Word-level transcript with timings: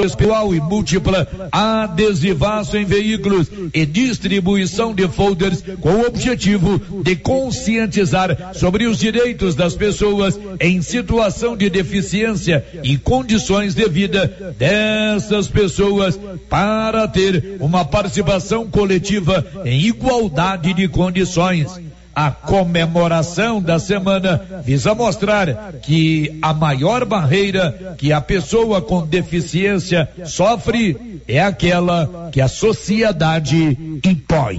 espiritual 0.00 0.54
e 0.54 0.60
múltipla, 0.60 1.28
adesivaço 1.50 2.76
em 2.76 2.84
veículos 2.84 3.48
e 3.74 3.84
distribuição 3.84 4.94
de 4.94 5.08
folders 5.08 5.62
com 5.80 5.90
o 5.90 6.06
objetivo 6.06 6.80
de 7.02 7.16
conscientizar 7.16 8.52
sobre 8.54 8.86
os 8.86 8.98
direitos 8.98 9.54
das 9.54 9.74
pessoas 9.74 10.38
em 10.60 10.80
situação 10.80 11.56
de 11.56 11.68
deficiência 11.68 12.64
e 12.82 12.96
condições 12.96 13.74
de 13.74 13.88
vida 13.88 14.54
dessas 14.58 15.48
pessoas 15.48 16.18
para 16.48 17.08
ter 17.08 17.56
uma 17.60 17.84
participação 17.84 18.68
coletiva 18.68 19.44
em 19.64 19.80
igualdade 19.80 20.72
de 20.74 20.88
condições. 20.88 21.81
A 22.14 22.30
comemoração 22.30 23.60
da 23.60 23.78
semana 23.78 24.62
visa 24.62 24.94
mostrar 24.94 25.72
que 25.82 26.38
a 26.42 26.52
maior 26.52 27.04
barreira 27.04 27.94
que 27.96 28.12
a 28.12 28.20
pessoa 28.20 28.82
com 28.82 29.06
deficiência 29.06 30.08
sofre 30.24 31.22
é 31.26 31.40
aquela 31.40 32.28
que 32.30 32.40
a 32.40 32.48
sociedade 32.48 33.78
impõe. 34.04 34.58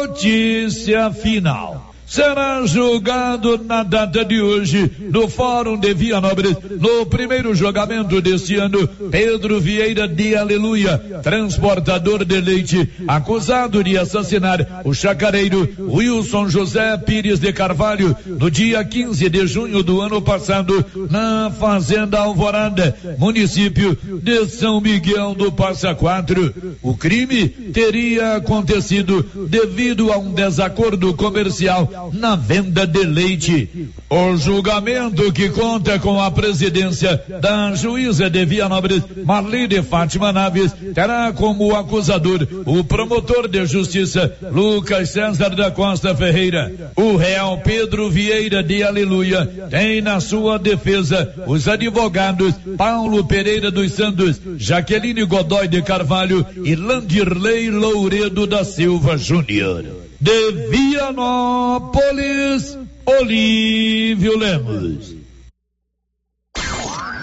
Notícia 0.00 1.12
final 1.12 1.89
será 2.10 2.66
julgado 2.66 3.56
na 3.56 3.84
data 3.84 4.24
de 4.24 4.42
hoje 4.42 4.90
no 5.12 5.28
Fórum 5.28 5.78
de 5.78 5.94
Vianópolis, 5.94 6.56
no 6.80 7.06
primeiro 7.06 7.54
julgamento 7.54 8.20
deste 8.20 8.56
ano, 8.56 8.88
Pedro 9.12 9.60
Vieira 9.60 10.08
de 10.08 10.34
Aleluia, 10.34 10.98
transportador 11.22 12.24
de 12.24 12.40
leite, 12.40 12.90
acusado 13.06 13.84
de 13.84 13.96
assassinar 13.96 14.82
o 14.84 14.92
chacareiro 14.92 15.68
Wilson 15.78 16.48
José 16.48 16.98
Pires 16.98 17.38
de 17.38 17.52
Carvalho 17.52 18.16
no 18.26 18.50
dia 18.50 18.84
15 18.84 19.30
de 19.30 19.46
junho 19.46 19.80
do 19.84 20.00
ano 20.00 20.20
passado 20.20 20.84
na 21.08 21.52
Fazenda 21.60 22.18
Alvorada, 22.18 22.96
município 23.18 23.96
de 24.20 24.48
São 24.48 24.80
Miguel 24.80 25.36
do 25.36 25.52
Passa 25.52 25.94
Quatro. 25.94 26.52
O 26.82 26.96
crime 26.96 27.48
teria 27.48 28.34
acontecido 28.34 29.24
devido 29.48 30.12
a 30.12 30.18
um 30.18 30.32
desacordo 30.32 31.14
comercial 31.14 31.99
na 32.12 32.36
venda 32.36 32.86
de 32.86 33.04
leite. 33.04 33.90
O 34.08 34.36
julgamento 34.36 35.32
que 35.32 35.50
conta 35.50 35.98
com 35.98 36.20
a 36.20 36.30
presidência 36.30 37.22
da 37.40 37.74
juíza 37.74 38.30
de 38.30 38.44
Vianópolis, 38.44 39.02
Marlene 39.24 39.82
Fátima 39.82 40.32
Naves, 40.32 40.72
terá 40.94 41.32
como 41.32 41.74
acusador 41.76 42.46
o 42.66 42.82
promotor 42.84 43.48
de 43.48 43.64
justiça, 43.66 44.32
Lucas 44.50 45.10
César 45.10 45.50
da 45.50 45.70
Costa 45.70 46.14
Ferreira. 46.14 46.92
O 46.96 47.16
réu 47.16 47.58
Pedro 47.64 48.10
Vieira 48.10 48.62
de 48.62 48.82
Aleluia 48.82 49.46
tem 49.70 50.00
na 50.00 50.20
sua 50.20 50.58
defesa 50.58 51.32
os 51.46 51.68
advogados 51.68 52.54
Paulo 52.76 53.24
Pereira 53.24 53.70
dos 53.70 53.92
Santos, 53.92 54.40
Jaqueline 54.56 55.24
Godoy 55.24 55.68
de 55.68 55.82
Carvalho 55.82 56.46
e 56.64 56.74
Landirley 56.74 57.70
Louredo 57.70 58.46
da 58.46 58.64
Silva 58.64 59.16
Júnior 59.16 60.09
de 60.20 60.68
Vianópolis, 60.68 62.76
Olívio 63.06 64.36
Lemos. 64.36 65.14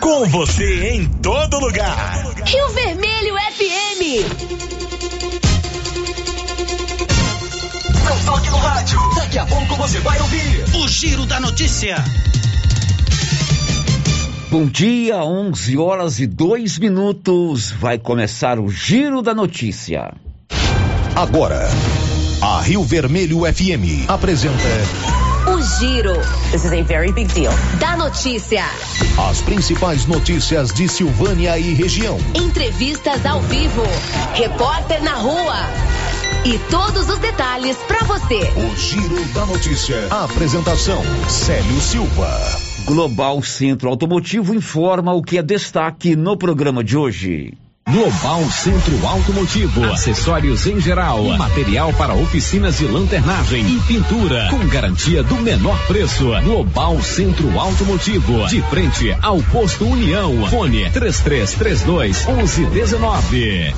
Com 0.01 0.25
você 0.25 0.93
em 0.93 1.05
todo 1.21 1.59
lugar. 1.59 2.25
Rio 2.43 2.69
Vermelho 2.69 3.35
FM. 3.35 4.25
Não 8.03 8.25
toque 8.25 8.49
no 8.49 8.57
rádio. 8.57 8.99
Daqui 9.15 9.37
a 9.37 9.45
pouco 9.45 9.75
você 9.75 9.99
vai 9.99 10.19
ouvir 10.19 10.65
o 10.77 10.87
Giro 10.87 11.27
da 11.27 11.39
Notícia. 11.39 12.03
Bom 14.49 14.65
dia, 14.65 15.23
11 15.23 15.77
horas 15.77 16.19
e 16.19 16.25
2 16.25 16.79
minutos. 16.79 17.69
Vai 17.69 17.99
começar 17.99 18.59
o 18.59 18.71
Giro 18.71 19.21
da 19.21 19.35
Notícia. 19.35 20.15
Agora. 21.15 21.69
A 22.57 22.61
Rio 22.61 22.81
Vermelho 22.83 23.41
FM 23.41 24.09
apresenta 24.09 24.57
O 25.47 25.61
Giro. 25.61 26.15
This 26.49 26.65
is 26.65 26.73
a 26.73 26.81
very 26.81 27.11
big 27.11 27.31
deal. 27.31 27.53
Da 27.79 27.95
notícia. 27.95 28.63
as 29.29 29.41
principais 29.41 30.07
notícias 30.07 30.73
de 30.73 30.87
Silvânia 30.87 31.59
e 31.59 31.75
região. 31.75 32.17
Entrevistas 32.33 33.23
ao 33.27 33.41
vivo. 33.41 33.83
Repórter 34.33 35.03
na 35.03 35.13
rua. 35.13 35.55
E 36.43 36.57
todos 36.71 37.07
os 37.07 37.19
detalhes 37.19 37.77
para 37.87 38.03
você. 38.05 38.51
O 38.55 38.75
Giro 38.75 39.23
da 39.35 39.45
Notícia. 39.45 40.07
A 40.09 40.23
apresentação: 40.23 41.03
Célio 41.29 41.79
Silva. 41.79 42.41
Global 42.85 43.43
Centro 43.43 43.87
Automotivo 43.87 44.55
informa 44.55 45.13
o 45.13 45.21
que 45.21 45.37
é 45.37 45.43
destaque 45.43 46.15
no 46.15 46.35
programa 46.35 46.83
de 46.83 46.97
hoje. 46.97 47.53
Global 47.89 48.43
Centro 48.51 49.07
Automotivo, 49.07 49.85
acessórios 49.85 50.67
em 50.67 50.77
geral, 50.77 51.23
material 51.37 51.93
para 51.93 52.13
oficinas 52.13 52.79
de 52.79 52.85
lanternagem 52.85 53.65
e 53.65 53.79
pintura, 53.83 54.49
com 54.49 54.67
garantia 54.67 55.23
do 55.23 55.37
menor 55.37 55.79
preço. 55.87 56.25
Global 56.43 57.01
Centro 57.01 57.57
Automotivo, 57.57 58.45
de 58.47 58.61
frente 58.63 59.15
ao 59.21 59.41
posto 59.43 59.85
União. 59.85 60.49
Fone 60.49 60.89
3332 60.91 62.25
1119. 62.25 63.73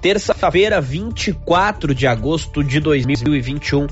Terça-feira, 0.00 0.80
24 0.80 1.94
de 1.94 2.06
agosto 2.06 2.64
de 2.64 2.80
2021. 2.80 3.86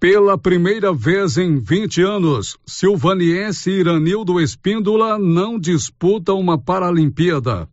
Pela 0.00 0.38
primeira 0.38 0.92
vez 0.92 1.36
em 1.36 1.58
20 1.58 2.02
anos, 2.02 2.56
Silvaniense 2.64 3.68
e 3.68 3.80
Iranildo 3.80 4.40
Espíndola 4.40 5.18
não 5.18 5.58
disputam 5.58 6.38
uma 6.38 6.56
Paralimpíada. 6.56 7.68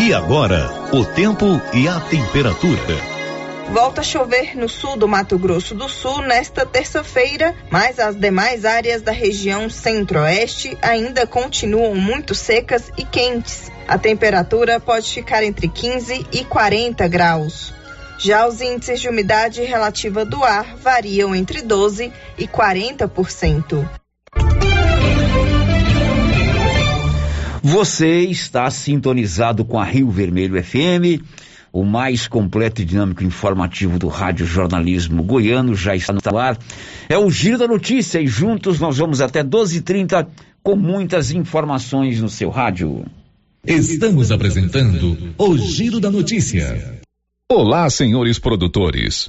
E 0.00 0.14
agora, 0.14 0.70
o 0.92 1.04
tempo 1.04 1.44
e 1.74 1.88
a 1.88 1.98
temperatura. 1.98 3.16
Volta 3.72 4.00
a 4.00 4.04
chover 4.04 4.56
no 4.56 4.68
sul 4.68 4.96
do 4.96 5.08
Mato 5.08 5.36
Grosso 5.36 5.74
do 5.74 5.88
Sul 5.88 6.22
nesta 6.22 6.64
terça-feira, 6.64 7.52
mas 7.68 7.98
as 7.98 8.14
demais 8.14 8.64
áreas 8.64 9.02
da 9.02 9.10
região 9.10 9.68
centro-oeste 9.68 10.78
ainda 10.80 11.26
continuam 11.26 11.96
muito 11.96 12.32
secas 12.32 12.92
e 12.96 13.04
quentes. 13.04 13.72
A 13.88 13.98
temperatura 13.98 14.78
pode 14.78 15.12
ficar 15.12 15.42
entre 15.42 15.66
15 15.66 16.26
e 16.30 16.44
40 16.44 17.08
graus. 17.08 17.74
Já 18.18 18.48
os 18.48 18.60
índices 18.60 19.00
de 19.00 19.08
umidade 19.08 19.62
relativa 19.62 20.24
do 20.24 20.42
ar 20.42 20.76
variam 20.76 21.34
entre 21.34 21.60
12 21.60 22.10
e 22.38 22.46
40%. 22.46 23.88
Você 27.62 28.20
está 28.20 28.70
sintonizado 28.70 29.64
com 29.64 29.78
a 29.78 29.84
Rio 29.84 30.08
Vermelho 30.08 30.62
FM, 30.62 31.20
o 31.72 31.84
mais 31.84 32.26
completo 32.26 32.80
e 32.80 32.84
dinâmico 32.84 33.22
informativo 33.22 33.98
do 33.98 34.08
rádio 34.08 34.46
jornalismo 34.46 35.22
goiano 35.22 35.74
já 35.74 35.94
está 35.94 36.12
no 36.12 36.38
ar. 36.38 36.56
É 37.08 37.18
o 37.18 37.28
Giro 37.28 37.58
da 37.58 37.68
Notícia 37.68 38.20
e 38.20 38.26
juntos 38.26 38.80
nós 38.80 38.96
vamos 38.96 39.20
até 39.20 39.44
12h30 39.44 40.26
com 40.62 40.74
muitas 40.74 41.32
informações 41.32 42.20
no 42.20 42.28
seu 42.28 42.50
rádio. 42.50 43.04
Estamos 43.66 44.30
apresentando 44.30 45.34
o 45.36 45.58
Giro 45.58 46.00
da 46.00 46.10
Notícia. 46.10 47.04
Olá, 47.48 47.88
senhores 47.88 48.40
produtores. 48.40 49.28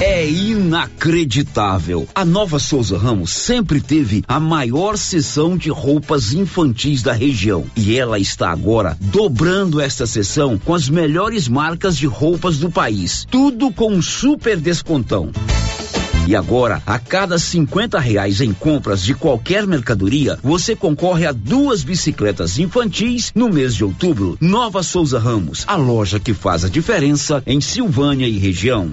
É 0.00 0.30
inacreditável. 0.30 2.06
A 2.14 2.24
Nova 2.24 2.60
Souza 2.60 2.96
Ramos 2.96 3.32
sempre 3.32 3.80
teve 3.80 4.22
a 4.28 4.38
maior 4.38 4.96
seção 4.96 5.56
de 5.56 5.70
roupas 5.70 6.32
infantis 6.32 7.02
da 7.02 7.12
região. 7.12 7.64
E 7.74 7.98
ela 7.98 8.16
está 8.16 8.48
agora 8.50 8.96
dobrando 9.00 9.80
esta 9.80 10.06
seção 10.06 10.56
com 10.56 10.72
as 10.72 10.88
melhores 10.88 11.48
marcas 11.48 11.96
de 11.96 12.06
roupas 12.06 12.58
do 12.58 12.70
país. 12.70 13.26
Tudo 13.28 13.72
com 13.72 13.92
um 13.92 14.00
super 14.00 14.56
descontão. 14.56 15.32
E 16.28 16.36
agora, 16.36 16.80
a 16.86 17.00
cada 17.00 17.36
50 17.36 17.98
reais 17.98 18.40
em 18.40 18.52
compras 18.52 19.02
de 19.02 19.14
qualquer 19.14 19.66
mercadoria, 19.66 20.38
você 20.44 20.76
concorre 20.76 21.26
a 21.26 21.32
duas 21.32 21.82
bicicletas 21.82 22.56
infantis 22.60 23.32
no 23.34 23.48
mês 23.48 23.74
de 23.74 23.82
outubro. 23.82 24.38
Nova 24.40 24.84
Souza 24.84 25.18
Ramos, 25.18 25.64
a 25.66 25.74
loja 25.74 26.20
que 26.20 26.34
faz 26.34 26.64
a 26.64 26.68
diferença 26.68 27.42
em 27.44 27.60
Silvânia 27.60 28.28
e 28.28 28.38
região. 28.38 28.92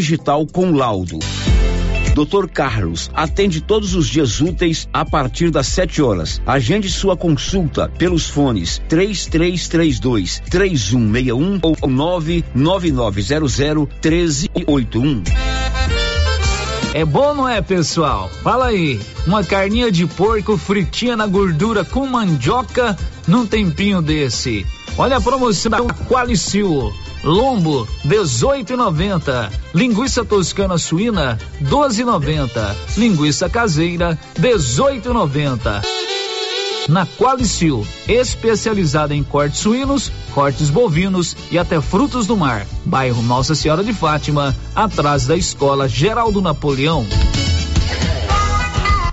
digital 0.00 0.46
com 0.46 0.72
laudo. 0.72 1.18
Dr. 2.14 2.48
Carlos 2.48 3.10
atende 3.14 3.60
todos 3.60 3.94
os 3.94 4.08
dias 4.08 4.40
úteis 4.40 4.88
a 4.92 5.04
partir 5.04 5.50
das 5.50 5.66
7 5.68 6.00
horas. 6.00 6.40
Agende 6.46 6.90
sua 6.90 7.16
consulta 7.16 7.88
pelos 7.98 8.28
fones 8.28 8.80
3332 8.88 10.42
3161 10.50 11.60
ou 11.62 11.76
99900 11.86 13.88
1381. 14.02 15.22
É 16.92 17.04
bom, 17.04 17.34
não 17.34 17.48
é, 17.48 17.60
pessoal? 17.60 18.28
Fala 18.42 18.66
aí. 18.66 18.98
Uma 19.26 19.44
carninha 19.44 19.92
de 19.92 20.06
porco 20.06 20.56
fritinha 20.56 21.16
na 21.16 21.26
gordura 21.26 21.84
com 21.84 22.06
mandioca 22.06 22.96
num 23.28 23.46
tempinho 23.46 24.00
desse. 24.00 24.66
Olha 24.96 25.18
a 25.18 25.20
promoção 25.20 25.70
da 25.70 25.78
Qualicil. 25.78 26.90
Lombo 27.22 27.86
18,90. 28.06 29.50
Linguiça 29.74 30.24
toscana 30.24 30.78
suína 30.78 31.38
12,90. 31.62 32.74
Linguiça 32.96 33.48
caseira 33.48 34.18
18,90. 34.38 35.82
Na 36.88 37.06
Qualicil, 37.06 37.86
especializada 38.08 39.14
em 39.14 39.22
cortes 39.22 39.60
suínos, 39.60 40.10
cortes 40.34 40.70
bovinos 40.70 41.36
e 41.50 41.58
até 41.58 41.80
frutos 41.80 42.26
do 42.26 42.36
mar. 42.36 42.66
Bairro 42.84 43.22
Nossa 43.22 43.54
Senhora 43.54 43.84
de 43.84 43.92
Fátima, 43.92 44.56
atrás 44.74 45.26
da 45.26 45.36
Escola 45.36 45.88
Geraldo 45.88 46.40
Napoleão. 46.40 47.06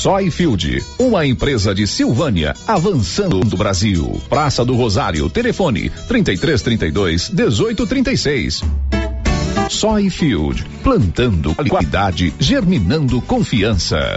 Soyfield, 0.00 0.82
uma 0.98 1.26
empresa 1.26 1.74
de 1.74 1.86
Silvânia, 1.86 2.56
avançando 2.66 3.40
do 3.40 3.54
Brasil. 3.54 4.18
Praça 4.30 4.64
do 4.64 4.74
Rosário, 4.74 5.28
telefone 5.28 5.90
3332 6.08 7.28
1836. 7.28 8.62
Soyfield, 9.68 10.64
plantando 10.82 11.54
qualidade, 11.54 12.32
germinando 12.40 13.20
confiança. 13.20 14.16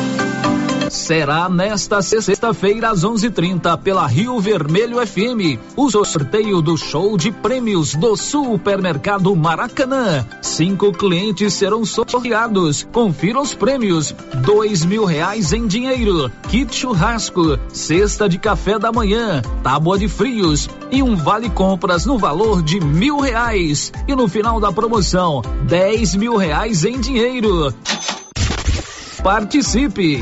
Será 0.91 1.47
nesta 1.47 2.01
sexta-feira 2.01 2.89
às 2.89 3.05
11:30 3.05 3.77
pela 3.77 4.05
Rio 4.05 4.37
Vermelho 4.41 4.97
FM 5.07 5.57
o 5.77 5.89
sorteio 5.89 6.61
do 6.61 6.77
show 6.77 7.15
de 7.15 7.31
prêmios 7.31 7.95
do 7.95 8.17
Supermercado 8.17 9.33
Maracanã. 9.33 10.27
Cinco 10.41 10.91
clientes 10.91 11.53
serão 11.53 11.85
sorteados. 11.85 12.85
Confira 12.91 13.39
os 13.39 13.55
prêmios: 13.55 14.13
dois 14.45 14.83
mil 14.83 15.05
reais 15.05 15.53
em 15.53 15.65
dinheiro, 15.65 16.29
kit 16.49 16.75
churrasco, 16.75 17.57
cesta 17.69 18.27
de 18.27 18.37
café 18.37 18.77
da 18.77 18.91
manhã, 18.91 19.41
tábua 19.63 19.97
de 19.97 20.09
frios 20.09 20.69
e 20.91 21.01
um 21.01 21.15
vale 21.15 21.49
compras 21.49 22.05
no 22.05 22.17
valor 22.17 22.61
de 22.61 22.81
mil 22.81 23.17
reais. 23.21 23.93
E 24.09 24.13
no 24.13 24.27
final 24.27 24.59
da 24.59 24.73
promoção, 24.73 25.41
dez 25.65 26.13
mil 26.15 26.35
reais 26.35 26.83
em 26.83 26.99
dinheiro. 26.99 27.73
Participe! 29.23 30.21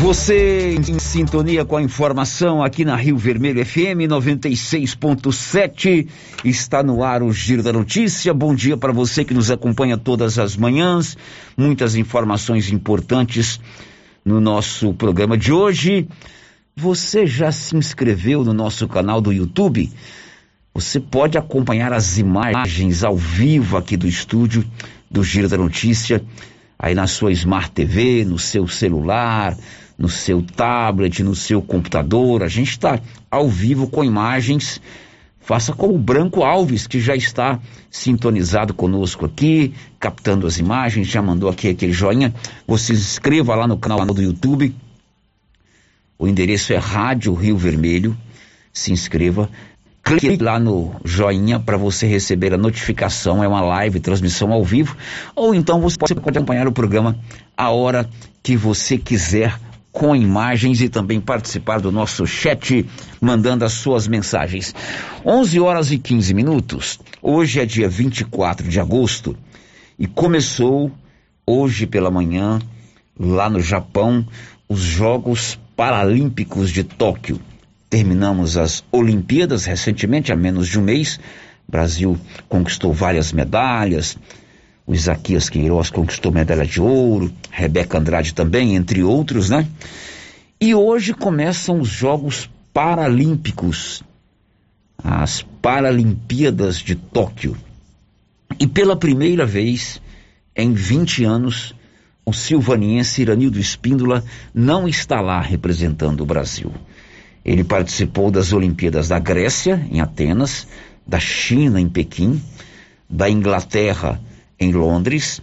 Você 0.00 0.76
em 0.76 0.98
sintonia 1.00 1.64
com 1.64 1.76
a 1.76 1.82
informação 1.82 2.62
aqui 2.62 2.84
na 2.84 2.94
Rio 2.94 3.16
Vermelho 3.16 3.66
FM 3.66 4.06
96.7 4.08 6.06
está 6.44 6.84
no 6.84 7.02
ar 7.02 7.20
o 7.20 7.32
Giro 7.32 7.64
da 7.64 7.72
Notícia. 7.72 8.32
Bom 8.32 8.54
dia 8.54 8.76
para 8.76 8.92
você 8.92 9.24
que 9.24 9.34
nos 9.34 9.50
acompanha 9.50 9.98
todas 9.98 10.38
as 10.38 10.56
manhãs. 10.56 11.16
Muitas 11.56 11.96
informações 11.96 12.70
importantes 12.70 13.58
no 14.24 14.40
nosso 14.40 14.94
programa 14.94 15.36
de 15.36 15.52
hoje. 15.52 16.06
Você 16.76 17.26
já 17.26 17.50
se 17.50 17.74
inscreveu 17.76 18.44
no 18.44 18.54
nosso 18.54 18.86
canal 18.86 19.20
do 19.20 19.32
YouTube? 19.32 19.90
Você 20.72 21.00
pode 21.00 21.36
acompanhar 21.36 21.92
as 21.92 22.18
imagens 22.18 23.02
ao 23.02 23.16
vivo 23.16 23.76
aqui 23.76 23.96
do 23.96 24.06
estúdio 24.06 24.64
do 25.10 25.24
Giro 25.24 25.48
da 25.48 25.58
Notícia, 25.58 26.22
aí 26.78 26.94
na 26.94 27.08
sua 27.08 27.32
Smart 27.32 27.72
TV, 27.72 28.24
no 28.24 28.38
seu 28.38 28.68
celular, 28.68 29.56
no 29.98 30.08
seu 30.08 30.40
tablet, 30.40 31.24
no 31.24 31.34
seu 31.34 31.60
computador. 31.60 32.44
A 32.44 32.48
gente 32.48 32.70
está 32.70 33.00
ao 33.28 33.48
vivo 33.48 33.88
com 33.88 34.04
imagens. 34.04 34.80
Faça 35.40 35.72
como 35.72 35.94
o 35.94 35.98
Branco 35.98 36.44
Alves, 36.44 36.86
que 36.86 37.00
já 37.00 37.16
está 37.16 37.58
sintonizado 37.90 38.72
conosco 38.72 39.24
aqui, 39.26 39.74
captando 39.98 40.46
as 40.46 40.58
imagens, 40.58 41.08
já 41.08 41.20
mandou 41.20 41.48
aqui 41.48 41.70
aquele 41.70 41.92
joinha. 41.92 42.32
Você 42.66 42.94
se 42.94 43.00
inscreva 43.00 43.56
lá 43.56 43.66
no 43.66 43.76
canal 43.78 44.06
do 44.06 44.22
YouTube. 44.22 44.74
O 46.18 46.28
endereço 46.28 46.72
é 46.72 46.76
Rádio 46.76 47.34
Rio 47.34 47.56
Vermelho. 47.56 48.16
Se 48.72 48.92
inscreva. 48.92 49.50
Clique 50.04 50.42
lá 50.42 50.58
no 50.58 50.94
joinha 51.04 51.58
para 51.58 51.76
você 51.76 52.06
receber 52.06 52.54
a 52.54 52.58
notificação. 52.58 53.42
É 53.42 53.48
uma 53.48 53.60
live, 53.60 54.00
transmissão 54.00 54.52
ao 54.52 54.64
vivo. 54.64 54.96
Ou 55.34 55.54
então 55.54 55.80
você 55.80 55.96
pode 55.96 56.12
acompanhar 56.12 56.68
o 56.68 56.72
programa 56.72 57.18
a 57.56 57.70
hora 57.70 58.08
que 58.42 58.56
você 58.56 58.96
quiser 58.96 59.58
com 59.98 60.14
imagens 60.14 60.80
e 60.80 60.88
também 60.88 61.20
participar 61.20 61.80
do 61.80 61.90
nosso 61.90 62.24
chat, 62.24 62.86
mandando 63.20 63.64
as 63.64 63.72
suas 63.72 64.06
mensagens. 64.06 64.72
11 65.26 65.58
horas 65.58 65.90
e 65.90 65.98
15 65.98 66.32
minutos. 66.34 67.00
Hoje 67.20 67.58
é 67.58 67.66
dia 67.66 67.88
24 67.88 68.68
de 68.68 68.78
agosto 68.78 69.36
e 69.98 70.06
começou 70.06 70.92
hoje 71.44 71.84
pela 71.84 72.12
manhã, 72.12 72.60
lá 73.18 73.50
no 73.50 73.60
Japão, 73.60 74.24
os 74.68 74.78
Jogos 74.78 75.58
Paralímpicos 75.74 76.70
de 76.70 76.84
Tóquio. 76.84 77.40
Terminamos 77.90 78.56
as 78.56 78.84
Olimpíadas 78.92 79.64
recentemente, 79.64 80.30
há 80.30 80.36
menos 80.36 80.68
de 80.68 80.78
um 80.78 80.82
mês. 80.82 81.18
O 81.68 81.72
Brasil 81.72 82.16
conquistou 82.48 82.92
várias 82.92 83.32
medalhas. 83.32 84.16
O 84.88 84.94
Isaquias 84.94 85.50
Queiroz 85.50 85.90
conquistou 85.90 86.32
medalha 86.32 86.64
de 86.64 86.80
ouro, 86.80 87.30
Rebeca 87.50 87.98
Andrade 87.98 88.32
também, 88.32 88.74
entre 88.74 89.02
outros, 89.02 89.50
né? 89.50 89.68
E 90.58 90.74
hoje 90.74 91.12
começam 91.12 91.78
os 91.78 91.90
Jogos 91.90 92.48
Paralímpicos, 92.72 94.02
as 95.04 95.42
Paralimpíadas 95.60 96.78
de 96.78 96.94
Tóquio. 96.94 97.54
E 98.58 98.66
pela 98.66 98.96
primeira 98.96 99.44
vez 99.44 100.00
em 100.56 100.72
20 100.72 101.22
anos, 101.22 101.74
o 102.24 102.32
silvaniense 102.32 103.20
Iranildo 103.20 103.60
Espíndola 103.60 104.24
não 104.54 104.88
está 104.88 105.20
lá 105.20 105.42
representando 105.42 106.22
o 106.22 106.26
Brasil. 106.26 106.72
Ele 107.44 107.62
participou 107.62 108.30
das 108.30 108.54
Olimpíadas 108.54 109.08
da 109.08 109.18
Grécia, 109.18 109.86
em 109.92 110.00
Atenas, 110.00 110.66
da 111.06 111.20
China, 111.20 111.78
em 111.78 111.90
Pequim, 111.90 112.42
da 113.08 113.28
Inglaterra, 113.28 114.18
em 114.58 114.72
Londres, 114.72 115.40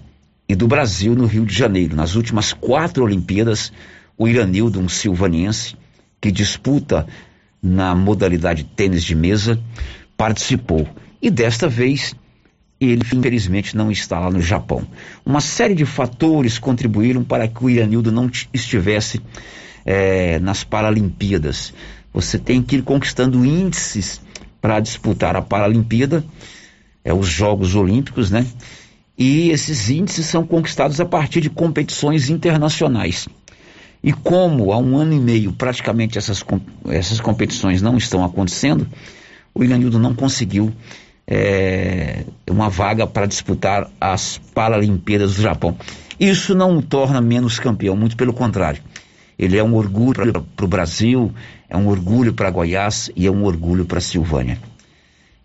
e 0.48 0.56
do 0.56 0.68
Brasil, 0.68 1.16
no 1.16 1.26
Rio 1.26 1.46
de 1.46 1.54
Janeiro. 1.54 1.96
Nas 1.96 2.16
últimas 2.16 2.54
quatro 2.54 3.04
Olimpíadas, 3.04 3.72
o 4.18 4.28
Iranildo, 4.28 4.80
um 4.80 4.88
silvaniense, 4.88 5.76
que 6.22 6.32
disputa 6.32 7.08
na 7.62 7.96
modalidade 7.96 8.64
tênis 8.64 9.04
de 9.04 9.16
mesa, 9.16 9.60
participou. 10.16 10.88
E 11.22 11.30
desta 11.30 11.68
vez 11.68 12.16
ele 12.80 13.02
infelizmente 13.14 13.76
não 13.76 13.92
está 13.92 14.20
lá 14.20 14.30
no 14.30 14.42
Japão. 14.42 14.86
Uma 15.26 15.42
série 15.42 15.74
de 15.74 15.86
fatores 15.86 16.60
contribuíram 16.60 17.24
para 17.24 17.48
que 17.48 17.64
o 17.64 17.70
Iranildo 17.70 18.12
não 18.12 18.30
estivesse 18.54 19.22
é, 19.86 20.40
nas 20.40 20.64
Paralimpíadas. 20.64 21.74
Você 22.14 22.38
tem 22.38 22.62
que 22.62 22.78
ir 22.78 22.84
conquistando 22.84 23.46
índices 23.46 24.22
para 24.62 24.80
disputar 24.80 25.36
a 25.36 25.42
Paralimpíada, 25.42 26.24
é, 27.04 27.14
os 27.14 27.28
Jogos 27.28 27.76
Olímpicos, 27.76 28.30
né? 28.30 28.46
E 29.18 29.50
esses 29.50 29.90
índices 29.90 30.26
são 30.26 30.46
conquistados 30.46 31.00
a 31.00 31.06
partir 31.06 31.42
de 31.42 31.50
competições 31.50 32.30
internacionais. 32.30 33.28
E 34.04 34.12
como 34.12 34.72
há 34.72 34.78
um 34.78 34.98
ano 34.98 35.14
e 35.14 35.20
meio 35.20 35.54
praticamente 35.54 36.18
essas, 36.18 36.44
essas 36.90 37.20
competições 37.20 37.82
não 37.82 37.98
estão 37.98 38.24
acontecendo, 38.24 38.88
o 39.54 39.64
Iranildo 39.64 39.98
não 39.98 40.14
conseguiu 40.14 40.72
é, 41.26 42.24
uma 42.50 42.70
vaga 42.70 43.08
para 43.08 43.26
disputar 43.26 43.90
as 44.00 44.38
Paralimpíadas 44.54 45.36
do 45.36 45.42
Japão. 45.42 45.76
Isso 46.20 46.54
não 46.54 46.78
o 46.78 46.82
torna 46.82 47.20
menos 47.20 47.60
campeão, 47.60 47.96
muito 47.96 48.16
pelo 48.16 48.34
contrário. 48.34 48.82
Ele 49.38 49.58
é 49.58 49.64
um 49.64 49.74
orgulho 49.74 50.44
para 50.56 50.66
o 50.66 50.68
Brasil, 50.68 51.34
é 51.70 51.76
um 51.76 51.88
orgulho 51.88 52.34
para 52.34 52.50
Goiás 52.50 53.10
e 53.16 53.26
é 53.28 53.32
um 53.32 53.44
orgulho 53.44 53.86
para 53.86 54.00
Silvânia. 54.00 54.60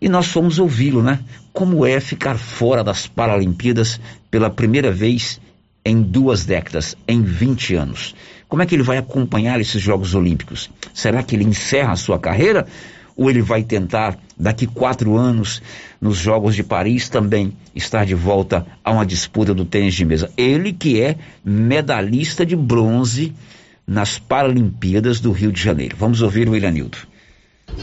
E 0.01 0.09
nós 0.09 0.25
fomos 0.25 0.57
ouvi-lo, 0.57 1.03
né? 1.03 1.19
Como 1.53 1.85
é 1.85 1.99
ficar 1.99 2.35
fora 2.35 2.83
das 2.83 3.05
Paralimpíadas 3.05 4.01
pela 4.31 4.49
primeira 4.49 4.91
vez 4.91 5.39
em 5.85 6.01
duas 6.01 6.43
décadas, 6.43 6.97
em 7.07 7.21
20 7.21 7.75
anos? 7.75 8.15
Como 8.49 8.63
é 8.63 8.65
que 8.65 8.73
ele 8.73 8.81
vai 8.81 8.97
acompanhar 8.97 9.61
esses 9.61 9.79
Jogos 9.79 10.15
Olímpicos? 10.15 10.71
Será 10.91 11.21
que 11.21 11.35
ele 11.35 11.43
encerra 11.43 11.93
a 11.93 11.95
sua 11.95 12.17
carreira 12.17 12.65
ou 13.15 13.29
ele 13.29 13.43
vai 13.43 13.61
tentar, 13.61 14.17
daqui 14.35 14.65
quatro 14.65 15.15
anos, 15.15 15.61
nos 16.01 16.17
Jogos 16.17 16.55
de 16.55 16.63
Paris, 16.63 17.07
também 17.07 17.53
estar 17.75 18.03
de 18.03 18.15
volta 18.15 18.65
a 18.83 18.91
uma 18.91 19.05
disputa 19.05 19.53
do 19.53 19.65
tênis 19.65 19.93
de 19.93 20.03
mesa? 20.03 20.31
Ele 20.35 20.73
que 20.73 20.99
é 20.99 21.15
medalhista 21.45 22.43
de 22.43 22.55
bronze 22.55 23.35
nas 23.85 24.17
Paralimpíadas 24.17 25.19
do 25.19 25.31
Rio 25.31 25.51
de 25.51 25.61
Janeiro. 25.61 25.95
Vamos 25.99 26.23
ouvir 26.23 26.49
o 26.49 26.55
Iranildo. 26.55 27.10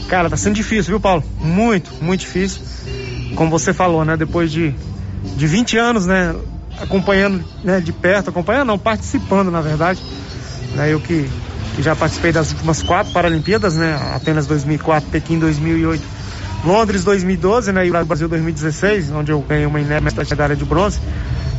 Cara, 0.07 0.29
tá 0.29 0.37
sendo 0.37 0.55
difícil, 0.55 0.91
viu, 0.91 0.99
Paulo? 0.99 1.23
Muito, 1.39 1.91
muito 2.01 2.21
difícil. 2.21 2.61
Como 3.35 3.49
você 3.49 3.73
falou, 3.73 4.03
né? 4.03 4.17
Depois 4.17 4.51
de, 4.51 4.73
de 5.35 5.47
20 5.47 5.77
anos, 5.77 6.05
né? 6.05 6.35
Acompanhando 6.79 7.43
né, 7.63 7.79
de 7.81 7.91
perto, 7.91 8.29
acompanhando, 8.29 8.67
não, 8.67 8.79
participando, 8.79 9.51
na 9.51 9.61
verdade. 9.61 10.01
Né, 10.75 10.93
eu 10.93 10.99
que 10.99 11.29
que 11.79 11.83
já 11.83 11.95
participei 11.95 12.33
das 12.33 12.51
últimas 12.51 12.81
quatro 12.81 13.13
Paralimpíadas, 13.13 13.77
né? 13.77 13.97
Apenas 14.13 14.45
2004, 14.47 15.09
Pequim 15.09 15.39
2008, 15.39 16.03
Londres 16.65 17.05
2012, 17.05 17.71
né? 17.71 17.87
E 17.87 17.89
o 17.89 18.05
Brasil 18.05 18.27
2016, 18.27 19.11
onde 19.11 19.31
eu 19.31 19.39
ganhei 19.39 19.65
uma 19.65 19.79
inédita 19.79 20.23
medalha 20.29 20.57
de 20.57 20.65
bronze. 20.65 20.99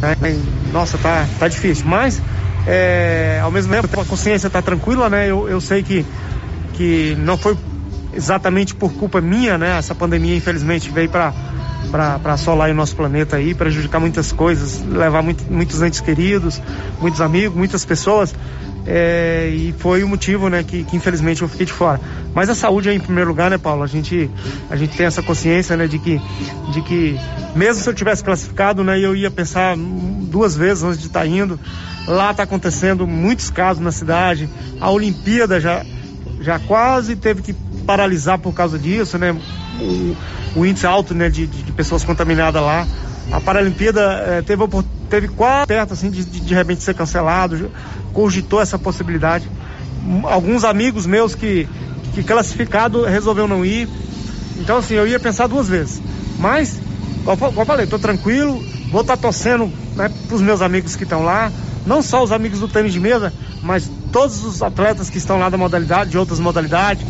Né? 0.00 0.14
E, 0.22 0.72
nossa, 0.72 0.98
tá, 0.98 1.26
tá 1.38 1.48
difícil. 1.48 1.86
Mas, 1.86 2.20
é, 2.66 3.40
ao 3.42 3.50
mesmo 3.50 3.72
tempo, 3.72 3.98
a 3.98 4.04
consciência 4.04 4.50
tá 4.50 4.60
tranquila, 4.60 5.08
né? 5.08 5.26
Eu, 5.26 5.48
eu 5.48 5.58
sei 5.58 5.82
que, 5.82 6.04
que 6.74 7.16
não 7.18 7.38
foi 7.38 7.56
exatamente 8.12 8.74
por 8.74 8.92
culpa 8.92 9.20
minha, 9.20 9.56
né? 9.58 9.78
Essa 9.78 9.94
pandemia, 9.94 10.36
infelizmente, 10.36 10.90
veio 10.90 11.08
para 11.08 11.32
para 11.90 12.34
assolar 12.34 12.70
o 12.70 12.74
nosso 12.74 12.94
planeta 12.94 13.36
aí, 13.36 13.54
prejudicar 13.54 13.98
muitas 13.98 14.30
coisas, 14.30 14.80
levar 14.86 15.22
muito, 15.22 15.50
muitos 15.50 15.82
entes 15.82 16.00
queridos, 16.00 16.60
muitos 17.00 17.20
amigos, 17.20 17.56
muitas 17.56 17.84
pessoas. 17.84 18.34
É, 18.86 19.50
e 19.52 19.74
foi 19.78 20.02
o 20.02 20.08
motivo, 20.08 20.48
né, 20.48 20.62
que, 20.62 20.84
que, 20.84 20.96
infelizmente 20.96 21.42
eu 21.42 21.48
fiquei 21.48 21.66
de 21.66 21.72
fora. 21.72 22.00
Mas 22.34 22.48
a 22.48 22.54
saúde 22.54 22.88
é 22.88 22.94
em 22.94 23.00
primeiro 23.00 23.28
lugar, 23.28 23.50
né, 23.50 23.58
Paulo? 23.58 23.82
A 23.82 23.86
gente, 23.86 24.30
a 24.70 24.76
gente 24.76 24.96
tem 24.96 25.04
essa 25.04 25.22
consciência, 25.22 25.76
né, 25.76 25.86
de 25.86 25.98
que, 25.98 26.20
de 26.72 26.82
que 26.82 27.18
mesmo 27.54 27.82
se 27.82 27.88
eu 27.88 27.94
tivesse 27.94 28.24
classificado, 28.24 28.82
né, 28.82 28.98
eu 28.98 29.14
ia 29.14 29.30
pensar 29.30 29.76
duas 29.76 30.56
vezes 30.56 30.82
antes 30.82 31.00
de 31.00 31.08
estar 31.08 31.20
tá 31.20 31.26
indo. 31.26 31.58
Lá 32.06 32.30
está 32.30 32.44
acontecendo 32.44 33.06
muitos 33.06 33.50
casos 33.50 33.82
na 33.82 33.92
cidade. 33.92 34.48
A 34.80 34.90
Olimpíada 34.90 35.60
já, 35.60 35.84
já 36.40 36.58
quase 36.58 37.16
teve 37.16 37.42
que 37.42 37.54
paralisar 37.90 38.38
por 38.38 38.54
causa 38.54 38.78
disso, 38.78 39.18
né? 39.18 39.32
O, 39.80 40.60
o 40.60 40.64
índice 40.64 40.86
alto, 40.86 41.12
né, 41.12 41.28
de, 41.28 41.44
de 41.48 41.72
pessoas 41.72 42.04
contaminadas 42.04 42.62
lá. 42.62 42.86
A 43.32 43.40
Paralimpíada 43.40 44.00
é, 44.00 44.42
teve, 44.42 44.62
teve 45.08 45.26
quase 45.26 45.66
perto 45.66 45.92
assim, 45.92 46.08
de, 46.08 46.24
de, 46.24 46.40
de 46.40 46.54
repente 46.54 46.84
ser 46.84 46.94
cancelado, 46.94 47.68
cogitou 48.12 48.60
essa 48.60 48.78
possibilidade. 48.78 49.50
Alguns 50.22 50.62
amigos 50.62 51.04
meus 51.04 51.34
que, 51.34 51.68
que 52.14 52.22
classificado 52.22 53.04
resolveu 53.04 53.48
não 53.48 53.64
ir. 53.64 53.88
Então 54.56 54.76
assim, 54.76 54.94
eu 54.94 55.08
ia 55.08 55.18
pensar 55.18 55.48
duas 55.48 55.68
vezes. 55.68 56.00
Mas, 56.38 56.78
como, 57.24 57.60
eu 57.60 57.66
falei, 57.66 57.86
estou 57.86 57.98
tranquilo, 57.98 58.64
vou 58.92 59.00
estar 59.00 59.16
tá 59.16 59.22
torcendo 59.22 59.66
né, 59.96 60.08
para 60.28 60.36
os 60.36 60.42
meus 60.42 60.62
amigos 60.62 60.94
que 60.94 61.02
estão 61.02 61.24
lá, 61.24 61.50
não 61.84 62.02
só 62.02 62.22
os 62.22 62.30
amigos 62.30 62.60
do 62.60 62.68
tênis 62.68 62.92
de 62.92 63.00
mesa, 63.00 63.32
mas 63.62 63.90
todos 64.12 64.44
os 64.44 64.62
atletas 64.62 65.10
que 65.10 65.18
estão 65.18 65.38
lá 65.38 65.48
da 65.48 65.56
modalidade, 65.56 66.10
de 66.10 66.18
outras 66.18 66.38
modalidades. 66.38 67.04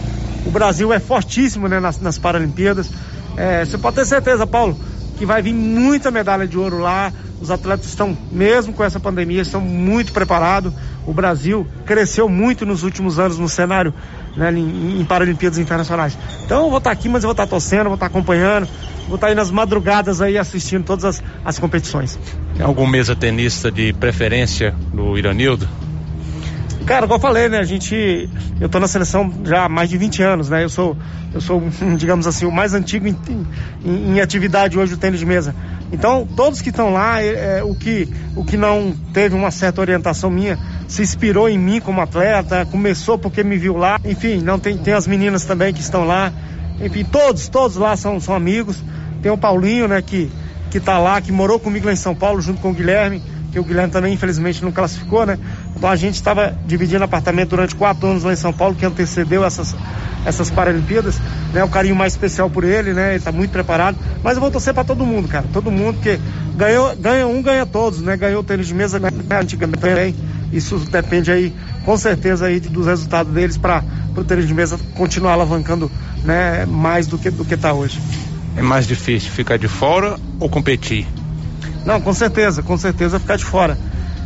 O 0.45 0.51
Brasil 0.51 0.93
é 0.93 0.99
fortíssimo 0.99 1.69
né, 1.69 1.81
nas, 1.81 2.01
nas 2.01 2.19
Paralimpíadas. 2.19 2.91
É, 3.37 3.65
você 3.65 3.79
pode 3.79 3.97
ter 3.97 4.07
certeza, 4.07 4.47
Paulo, 4.47 4.79
que 5.17 5.27
vai 5.27 5.43
vir 5.43 5.53
muita 5.53 6.11
medalha 6.11 6.47
de 6.47 6.59
ouro 6.59 6.79
lá. 6.79 7.13
Os 7.41 7.51
atletas 7.51 7.87
estão, 7.87 8.17
mesmo 8.31 8.73
com 8.73 8.85
essa 8.85 9.01
pandemia, 9.01 9.43
estão 9.43 9.61
muito 9.61 10.13
preparados. 10.13 10.73
O 11.07 11.13
Brasil 11.13 11.67
cresceu 11.87 12.29
muito 12.29 12.67
nos 12.67 12.83
últimos 12.83 13.19
anos 13.19 13.39
no 13.39 13.49
cenário 13.49 13.95
né, 14.37 14.53
em, 14.53 15.01
em 15.01 15.05
Paralimpíadas 15.05 15.59
Internacionais. 15.59 16.17
Então 16.45 16.65
eu 16.65 16.69
vou 16.69 16.79
estar 16.79 16.91
aqui, 16.91 17.09
mas 17.09 17.23
eu 17.23 17.29
vou 17.29 17.33
estar 17.33 17.47
torcendo, 17.47 17.85
vou 17.85 17.95
estar 17.95 18.07
acompanhando, 18.07 18.69
vou 19.07 19.17
estar 19.17 19.29
aí 19.29 19.35
nas 19.35 19.51
madrugadas 19.51 20.21
aí 20.21 20.39
assistindo 20.39 20.85
todas 20.85 21.05
as, 21.05 21.23
as 21.45 21.59
competições. 21.59 22.19
Tem 22.57 22.65
algum 22.65 22.87
mesa 22.87 23.17
tenista 23.17 23.71
de 23.71 23.93
preferência 23.93 24.75
do 24.93 25.17
Iranildo? 25.17 25.69
Cara, 26.91 27.07
como 27.07 27.19
eu 27.19 27.21
falei, 27.21 27.49
né? 27.49 27.59
A 27.59 27.63
gente. 27.63 28.29
Eu 28.61 28.69
tô 28.69 28.81
na 28.81 28.89
seleção 28.89 29.33
já 29.45 29.67
há 29.67 29.69
mais 29.69 29.89
de 29.89 29.97
20 29.97 30.25
anos, 30.25 30.51
né? 30.51 30.65
Eu 30.65 30.69
sou, 30.69 30.97
eu 31.33 31.41
sou 31.41 31.63
digamos 31.97 32.27
assim, 32.27 32.47
o 32.47 32.51
mais 32.51 32.75
antigo 32.75 33.07
em, 33.07 33.17
em, 33.85 34.15
em 34.15 34.21
atividade 34.21 34.77
hoje 34.77 34.97
do 34.97 34.99
tênis 34.99 35.21
de 35.21 35.25
mesa. 35.25 35.55
Então, 35.93 36.27
todos 36.35 36.61
que 36.61 36.71
estão 36.71 36.93
lá, 36.93 37.23
é, 37.23 37.59
é, 37.59 37.63
o, 37.63 37.77
que, 37.77 38.09
o 38.35 38.45
que 38.45 38.57
não 38.57 38.93
teve 39.15 39.37
uma 39.37 39.53
certa 39.53 39.81
orientação 39.81 40.31
minha, 40.31 40.59
se 40.89 41.01
inspirou 41.01 41.49
em 41.49 41.57
mim 41.57 41.81
como 41.81 42.01
atleta, 42.01 42.67
começou 42.67 43.17
porque 43.17 43.45
me 43.45 43.57
viu 43.57 43.77
lá. 43.77 44.01
Enfim, 44.05 44.41
não 44.41 44.59
tem, 44.59 44.77
tem 44.77 44.93
as 44.93 45.07
meninas 45.07 45.45
também 45.45 45.73
que 45.73 45.81
estão 45.81 46.05
lá. 46.05 46.33
Enfim, 46.81 47.05
todos, 47.05 47.49
todos 47.49 47.77
lá 47.77 47.97
são, 47.97 48.19
são 48.19 48.35
amigos. 48.35 48.83
Tem 49.23 49.31
o 49.31 49.39
Paulinho, 49.39 49.87
né, 49.87 50.03
que, 50.03 50.29
que 50.73 50.81
tá 50.81 50.99
lá, 50.99 51.21
que 51.21 51.31
morou 51.31 51.61
comigo 51.61 51.87
lá 51.87 51.93
em 51.93 51.97
São 51.97 52.17
Paulo, 52.17 52.41
junto 52.41 52.61
com 52.61 52.71
o 52.71 52.75
Guilherme 52.75 53.23
que 53.51 53.59
o 53.59 53.65
Guilherme 53.65 53.93
também 53.93 54.15
infelizmente 54.15 54.63
não 54.63 54.73
classificou, 54.73 55.27
né? 55.27 55.39
Então 55.81 55.89
a 55.89 55.97
gente 55.97 56.17
estava 56.17 56.55
dividindo 56.67 57.03
apartamento 57.03 57.49
durante 57.49 57.75
quatro 57.75 58.07
anos 58.07 58.23
lá 58.23 58.35
em 58.35 58.37
São 58.37 58.53
Paulo, 58.53 58.75
que 58.75 58.85
antecedeu 58.85 59.43
essas, 59.43 59.75
essas 60.27 60.51
Paralimpíadas, 60.51 61.19
né? 61.55 61.65
O 61.65 61.71
carinho 61.71 61.97
mais 61.97 62.13
especial 62.13 62.51
por 62.51 62.65
ele, 62.65 62.93
né? 62.93 63.13
Ele 63.13 63.17
está 63.17 63.33
muito 63.33 63.51
preparado. 63.51 63.97
Mas 64.23 64.35
eu 64.35 64.43
vou 64.43 64.51
torcer 64.51 64.75
para 64.75 64.85
todo 64.85 65.07
mundo, 65.07 65.27
cara. 65.27 65.47
Todo 65.55 65.71
mundo, 65.71 65.95
porque 65.95 66.21
ganhou, 66.55 66.95
ganha 66.97 67.27
um, 67.27 67.41
ganha 67.41 67.65
todos, 67.65 68.03
né? 68.03 68.15
Ganhou 68.15 68.43
o 68.43 68.45
tênis 68.45 68.67
de 68.67 68.75
mesa, 68.75 68.99
ganha 68.99 69.41
antigamente 69.41 69.81
também. 69.81 70.15
Isso 70.53 70.77
depende 70.81 71.33
aí, 71.33 71.51
com 71.83 71.97
certeza, 71.97 72.45
aí 72.45 72.61
dos 72.61 72.87
resultados 72.87 73.33
deles 73.33 73.57
para 73.57 73.83
o 74.15 74.23
tênis 74.23 74.47
de 74.47 74.53
mesa 74.53 74.79
continuar 74.95 75.33
alavancando 75.33 75.91
né, 76.23 76.67
mais 76.67 77.07
do 77.07 77.17
que 77.17 77.31
do 77.31 77.43
que 77.43 77.55
está 77.55 77.73
hoje. 77.73 77.99
É 78.55 78.61
mais 78.61 78.87
difícil 78.87 79.31
ficar 79.31 79.57
de 79.57 79.69
fora 79.69 80.19
ou 80.39 80.51
competir? 80.51 81.07
Não, 81.87 82.03
com 82.03 82.13
certeza, 82.13 82.63
com 82.63 82.77
certeza 82.77 83.19
ficar 83.19 83.37
de 83.37 83.47
fora. 83.47 83.79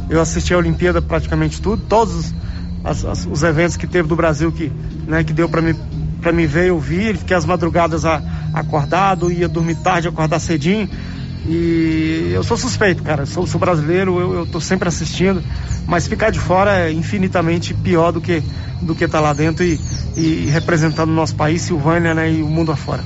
Eu 0.09 0.21
assisti 0.21 0.53
a 0.53 0.59
Olimpíada 0.59 1.01
praticamente 1.01 1.61
tudo, 1.61 1.83
todos, 1.89 2.35
as, 2.83 3.05
as, 3.05 3.27
os 3.27 3.43
eventos 3.43 3.77
que 3.77 3.87
teve 3.87 4.09
do 4.09 4.17
Brasil 4.17 4.53
que, 4.53 4.71
né, 5.07 5.25
que 5.25 5.33
deu 5.33 5.49
para 5.49 5.63
mim 5.63 5.75
para 6.21 6.33
mim 6.33 6.47
ver 6.47 6.69
eu 6.69 6.81
vi, 6.81 7.13
fiquei 7.15 7.37
as 7.37 7.45
madrugadas 7.45 8.07
a, 8.07 8.23
acordado, 8.55 9.31
ia 9.31 9.47
dormir 9.47 9.75
tarde, 9.77 10.09
acordar 10.09 10.39
cedinho. 10.39 10.89
E 11.47 12.31
eu 12.33 12.43
sou 12.43 12.57
suspeito, 12.57 13.03
cara. 13.03 13.27
Sou, 13.27 13.47
sou 13.47 13.61
brasileiro, 13.61 14.19
eu, 14.19 14.33
eu 14.33 14.47
tô 14.47 14.59
sempre 14.59 14.89
assistindo, 14.89 15.43
mas 15.87 16.09
ficar 16.09 16.31
de 16.31 16.39
fora 16.39 16.89
é 16.89 16.93
infinitamente 16.93 17.75
pior 17.75 18.11
do 18.11 18.23
que 18.23 18.43
do 18.81 18.95
que 18.95 19.07
tá 19.07 19.21
lá 19.21 19.33
dentro 19.33 19.65
e, 19.65 19.79
e 20.17 20.49
representando 20.51 21.11
o 21.11 21.15
nosso 21.15 21.35
país, 21.35 21.63
Silvânia, 21.63 22.15
né, 22.15 22.33
e 22.33 22.43
o 22.43 22.49
mundo 22.49 22.73
afora. 22.73 23.03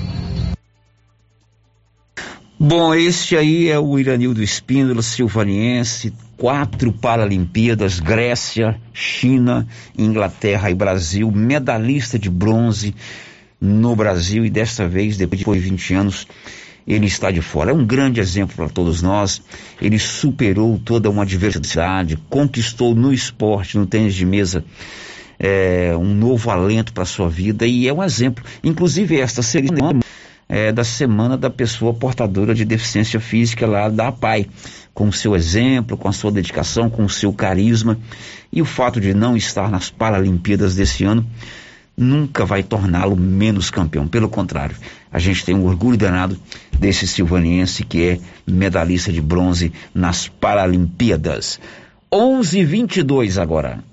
Bom, 2.69 2.95
este 2.95 3.35
aí 3.35 3.71
é 3.71 3.79
o 3.79 3.99
Iranildo 3.99 4.43
Espíndola, 4.43 5.01
silvaniense, 5.01 6.13
quatro 6.37 6.93
Paralimpíadas, 6.93 7.99
Grécia, 7.99 8.79
China, 8.93 9.67
Inglaterra 9.97 10.71
e 10.71 10.75
Brasil, 10.75 11.31
medalhista 11.31 12.19
de 12.19 12.29
bronze 12.29 12.95
no 13.59 13.97
Brasil 13.97 14.45
e 14.45 14.51
desta 14.51 14.87
vez, 14.87 15.17
depois 15.17 15.63
de 15.63 15.67
20 15.71 15.95
anos, 15.95 16.29
ele 16.87 17.07
está 17.07 17.31
de 17.31 17.41
fora. 17.41 17.71
É 17.71 17.75
um 17.75 17.87
grande 17.87 18.21
exemplo 18.21 18.55
para 18.55 18.69
todos 18.69 19.01
nós. 19.01 19.41
Ele 19.81 19.99
superou 19.99 20.79
toda 20.79 21.09
uma 21.09 21.23
adversidade, 21.23 22.19
conquistou 22.29 22.95
no 22.95 23.15
esporte, 23.15 23.79
no 23.79 23.87
tênis 23.87 24.15
de 24.15 24.27
mesa, 24.27 24.63
é, 25.39 25.97
um 25.97 26.15
novo 26.15 26.51
alento 26.51 26.93
para 26.93 27.07
sua 27.07 27.31
vida 27.31 27.67
e 27.67 27.89
é 27.89 27.95
um 27.95 28.05
exemplo. 28.05 28.45
Inclusive, 28.63 29.19
esta 29.19 29.41
cerimônia 29.41 30.03
é, 30.49 30.73
da 30.73 30.83
Semana 30.83 31.37
da 31.37 31.51
Pessoa 31.51 31.93
Portadora 31.93 32.55
de 32.55 32.65
Deficiência 32.65 33.21
Física 33.21 33.67
lá 33.67 33.89
da 33.89 34.09
APAI, 34.09 34.49
com 34.95 35.09
o 35.09 35.13
seu 35.13 35.37
exemplo, 35.37 35.97
com 35.97 36.09
a 36.09 36.13
sua 36.13 36.33
dedicação, 36.33 36.89
com 36.89 37.05
o 37.05 37.11
seu 37.11 37.33
carisma. 37.33 37.99
E 38.53 38.63
o 38.63 38.65
fato 38.65 39.01
de 39.01 39.13
não 39.13 39.37
estar 39.37 39.71
nas 39.71 39.91
Paralimpíadas 39.91 40.75
desse 40.75 41.05
ano 41.05 41.27
nunca 41.97 42.45
vai 42.45 42.63
torná-lo 42.63 43.17
menos 43.17 43.71
campeão. 43.71 44.07
Pelo 44.07 44.29
contrário, 44.29 44.77
a 45.13 45.19
gente 45.19 45.45
tem 45.45 45.55
um 45.55 45.67
orgulho 45.67 45.99
danado 45.99 46.39
desse 46.79 47.07
silvaniense 47.07 47.85
que 47.85 48.03
é 48.03 48.21
medalhista 48.47 49.13
de 49.13 49.21
bronze 49.21 49.73
nas 49.93 50.29
Paralimpíadas. 50.29 51.61
11:22 52.11 53.37
agora. 53.37 53.85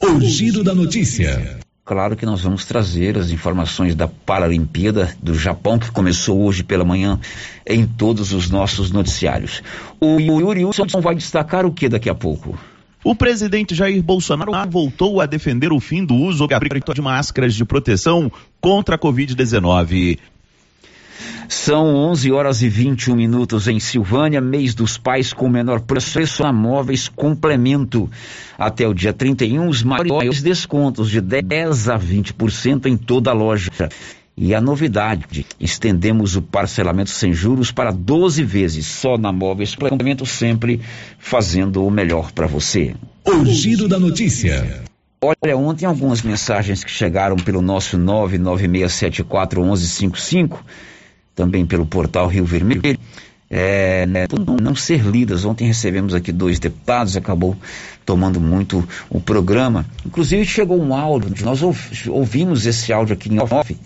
O 0.00 0.20
giro 0.20 0.64
da 0.64 0.74
notícia. 0.74 1.60
Claro 1.84 2.16
que 2.16 2.24
nós 2.24 2.40
vamos 2.42 2.64
trazer 2.64 3.18
as 3.18 3.30
informações 3.30 3.96
da 3.96 4.06
Paralimpíada 4.06 5.16
do 5.20 5.34
Japão, 5.34 5.80
que 5.80 5.90
começou 5.90 6.40
hoje 6.44 6.62
pela 6.62 6.84
manhã 6.84 7.18
em 7.66 7.84
todos 7.84 8.32
os 8.32 8.48
nossos 8.48 8.92
noticiários. 8.92 9.62
O 10.00 10.20
Yuri 10.20 10.64
Wilson 10.64 11.00
vai 11.00 11.16
destacar 11.16 11.66
o 11.66 11.72
que 11.72 11.88
daqui 11.88 12.08
a 12.08 12.14
pouco? 12.14 12.56
O 13.04 13.16
presidente 13.16 13.74
Jair 13.74 14.00
Bolsonaro 14.00 14.52
voltou 14.70 15.20
a 15.20 15.26
defender 15.26 15.72
o 15.72 15.80
fim 15.80 16.04
do 16.04 16.14
uso 16.14 16.46
de 16.94 17.02
máscaras 17.02 17.52
de 17.52 17.64
proteção 17.64 18.30
contra 18.60 18.94
a 18.94 18.98
Covid-19. 18.98 20.20
São 21.48 21.94
11 21.94 22.32
horas 22.32 22.62
e 22.62 22.68
21 22.68 23.14
minutos 23.14 23.68
em 23.68 23.78
Silvânia, 23.78 24.40
mês 24.40 24.74
dos 24.74 24.96
pais 24.96 25.32
com 25.32 25.48
menor 25.48 25.80
preço 25.80 26.44
a 26.44 26.52
móveis 26.52 27.08
complemento. 27.08 28.10
Até 28.58 28.88
o 28.88 28.94
dia 28.94 29.12
31, 29.12 29.68
os 29.68 29.82
maiores 29.82 30.42
descontos 30.42 31.10
de 31.10 31.20
10 31.20 31.88
a 31.88 31.98
20% 31.98 32.86
em 32.86 32.96
toda 32.96 33.30
a 33.30 33.34
loja. 33.34 33.70
E 34.36 34.54
a 34.54 34.60
novidade, 34.62 35.44
estendemos 35.60 36.36
o 36.36 36.42
parcelamento 36.42 37.10
sem 37.10 37.34
juros 37.34 37.70
para 37.70 37.92
12 37.92 38.42
vezes, 38.42 38.86
só 38.86 39.18
na 39.18 39.30
Móveis 39.30 39.74
Complemento, 39.74 40.24
sempre 40.24 40.80
fazendo 41.18 41.84
o 41.84 41.90
melhor 41.90 42.32
para 42.32 42.46
você. 42.46 42.94
O 43.26 43.44
giro 43.44 43.86
da 43.86 43.98
notícia. 43.98 44.82
Olha, 45.20 45.54
ontem 45.56 45.84
algumas 45.84 46.22
mensagens 46.22 46.82
que 46.82 46.90
chegaram 46.90 47.36
pelo 47.36 47.60
nosso 47.60 47.98
996741155 47.98 50.60
também 51.34 51.64
pelo 51.66 51.86
portal 51.86 52.26
Rio 52.28 52.44
Vermelho, 52.44 52.98
é, 53.50 54.06
né, 54.06 54.26
não, 54.62 54.74
ser 54.74 55.02
lidas. 55.02 55.44
Ontem 55.44 55.66
recebemos 55.66 56.14
aqui 56.14 56.32
dois 56.32 56.58
deputados, 56.58 57.16
acabou 57.16 57.54
tomando 58.06 58.40
muito 58.40 58.86
o 59.10 59.20
programa. 59.20 59.84
Inclusive 60.06 60.44
chegou 60.44 60.80
um 60.80 60.94
áudio, 60.94 61.32
nós 61.44 61.60
ouvimos 62.08 62.64
esse 62.64 62.92
áudio 62.92 63.12
aqui 63.12 63.28
em 63.28 63.38
off, 63.38 63.76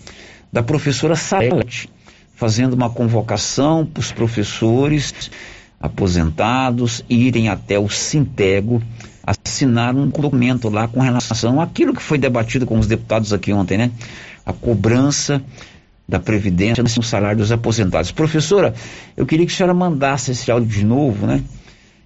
da 0.51 0.63
professora 0.63 1.15
Salete, 1.15 1.89
fazendo 2.33 2.73
uma 2.73 2.89
convocação 2.89 3.85
para 3.85 3.99
os 3.99 4.11
professores 4.11 5.29
aposentados 5.79 7.03
irem 7.09 7.49
até 7.49 7.77
o 7.77 7.89
Sintego 7.89 8.81
assinar 9.27 9.93
um 9.93 10.07
documento 10.07 10.69
lá 10.69 10.87
com 10.87 11.01
relação 11.01 11.59
àquilo 11.59 11.93
que 11.93 12.01
foi 12.01 12.17
debatido 12.17 12.65
com 12.65 12.79
os 12.79 12.87
deputados 12.87 13.33
aqui 13.33 13.51
ontem, 13.51 13.77
né? 13.77 13.91
A 14.45 14.53
cobrança 14.53 15.43
da 16.07 16.19
Previdência 16.19 16.81
no 16.83 17.03
salário 17.03 17.37
dos 17.39 17.51
aposentados. 17.51 18.11
Professora, 18.11 18.73
eu 19.15 19.25
queria 19.25 19.45
que 19.45 19.51
a 19.51 19.55
senhora 19.55 19.73
mandasse 19.73 20.31
esse 20.31 20.49
áudio 20.49 20.69
de 20.69 20.85
novo, 20.85 21.27
né? 21.27 21.43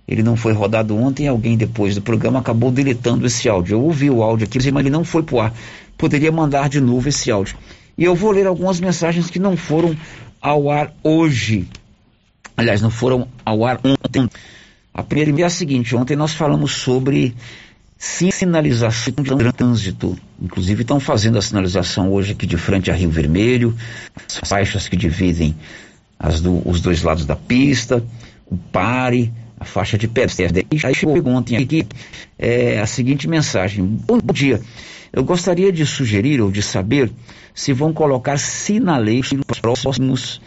Ele 0.07 0.23
não 0.23 0.35
foi 0.35 0.51
rodado 0.51 0.97
ontem, 0.97 1.27
alguém 1.27 1.55
depois 1.55 1.95
do 1.95 2.01
programa 2.01 2.39
acabou 2.39 2.71
deletando 2.71 3.25
esse 3.25 3.47
áudio. 3.47 3.75
Eu 3.75 3.83
ouvi 3.83 4.09
o 4.09 4.23
áudio 4.23 4.45
aqui, 4.45 4.57
mas 4.71 4.81
ele 4.81 4.89
não 4.89 5.03
foi 5.03 5.23
pro 5.23 5.39
ar. 5.39 5.53
Poderia 5.97 6.31
mandar 6.31 6.67
de 6.67 6.81
novo 6.81 7.07
esse 7.07 7.29
áudio. 7.31 7.55
E 7.97 8.03
eu 8.03 8.15
vou 8.15 8.31
ler 8.31 8.47
algumas 8.47 8.79
mensagens 8.79 9.29
que 9.29 9.39
não 9.39 9.55
foram 9.55 9.95
ao 10.41 10.71
ar 10.71 10.91
hoje. 11.03 11.67
Aliás, 12.57 12.81
não 12.81 12.89
foram 12.89 13.27
ao 13.45 13.63
ar 13.63 13.79
ontem. 13.83 14.27
A 14.93 15.03
primeira 15.03 15.41
é 15.41 15.45
a 15.45 15.49
seguinte: 15.49 15.95
ontem 15.95 16.15
nós 16.15 16.33
falamos 16.33 16.73
sobre 16.73 17.35
sinalização 18.01 19.13
de 19.13 19.53
trânsito. 19.53 20.17
Inclusive 20.41 20.81
estão 20.81 20.99
fazendo 20.99 21.37
a 21.37 21.41
sinalização 21.41 22.11
hoje 22.11 22.31
aqui 22.31 22.47
de 22.47 22.57
frente 22.57 22.89
a 22.89 22.95
Rio 22.95 23.11
Vermelho, 23.11 23.77
as 24.25 24.49
faixas 24.49 24.89
que 24.89 24.97
dividem 24.97 25.55
do, 26.41 26.67
os 26.67 26.81
dois 26.81 27.03
lados 27.03 27.27
da 27.27 27.35
pista, 27.35 28.03
o 28.47 28.57
pare, 28.57 29.31
a 29.59 29.65
faixa 29.65 29.99
de 29.99 30.07
pedestre. 30.07 30.65
Aí 30.83 30.95
chegou 30.95 31.27
ontem 31.27 31.57
aqui 31.57 31.87
é, 32.39 32.79
a 32.79 32.87
seguinte 32.87 33.27
mensagem: 33.27 33.85
Bom 33.85 34.17
dia. 34.33 34.59
Eu 35.13 35.23
gostaria 35.23 35.71
de 35.71 35.85
sugerir 35.85 36.41
ou 36.41 36.49
de 36.49 36.63
saber 36.63 37.11
se 37.53 37.71
vão 37.71 37.93
colocar 37.93 38.39
sinaleiros 38.39 39.31
próximos 39.61 40.41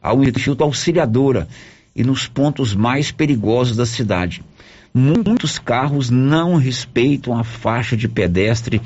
ao 0.00 0.22
Instituto 0.22 0.62
Auxiliadora 0.62 1.48
e 1.96 2.04
nos 2.04 2.28
pontos 2.28 2.72
mais 2.72 3.10
perigosos 3.10 3.76
da 3.76 3.86
cidade. 3.86 4.44
Muitos 4.92 5.58
carros 5.58 6.10
não 6.10 6.56
respeitam 6.56 7.38
a 7.38 7.44
faixa 7.44 7.96
de 7.96 8.08
pedestre 8.08 8.82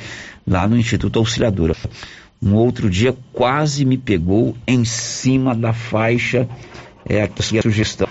lá 0.46 0.68
no 0.68 0.76
Instituto 0.76 1.18
Auxiliadora. 1.18 1.74
Um 2.42 2.54
outro 2.54 2.90
dia 2.90 3.16
quase 3.32 3.84
me 3.86 3.96
pegou 3.96 4.54
em 4.66 4.84
cima 4.84 5.54
da 5.54 5.72
faixa. 5.72 6.46
É 7.06 7.22
aqui 7.22 7.58
a 7.58 7.62
sugestão 7.62 8.08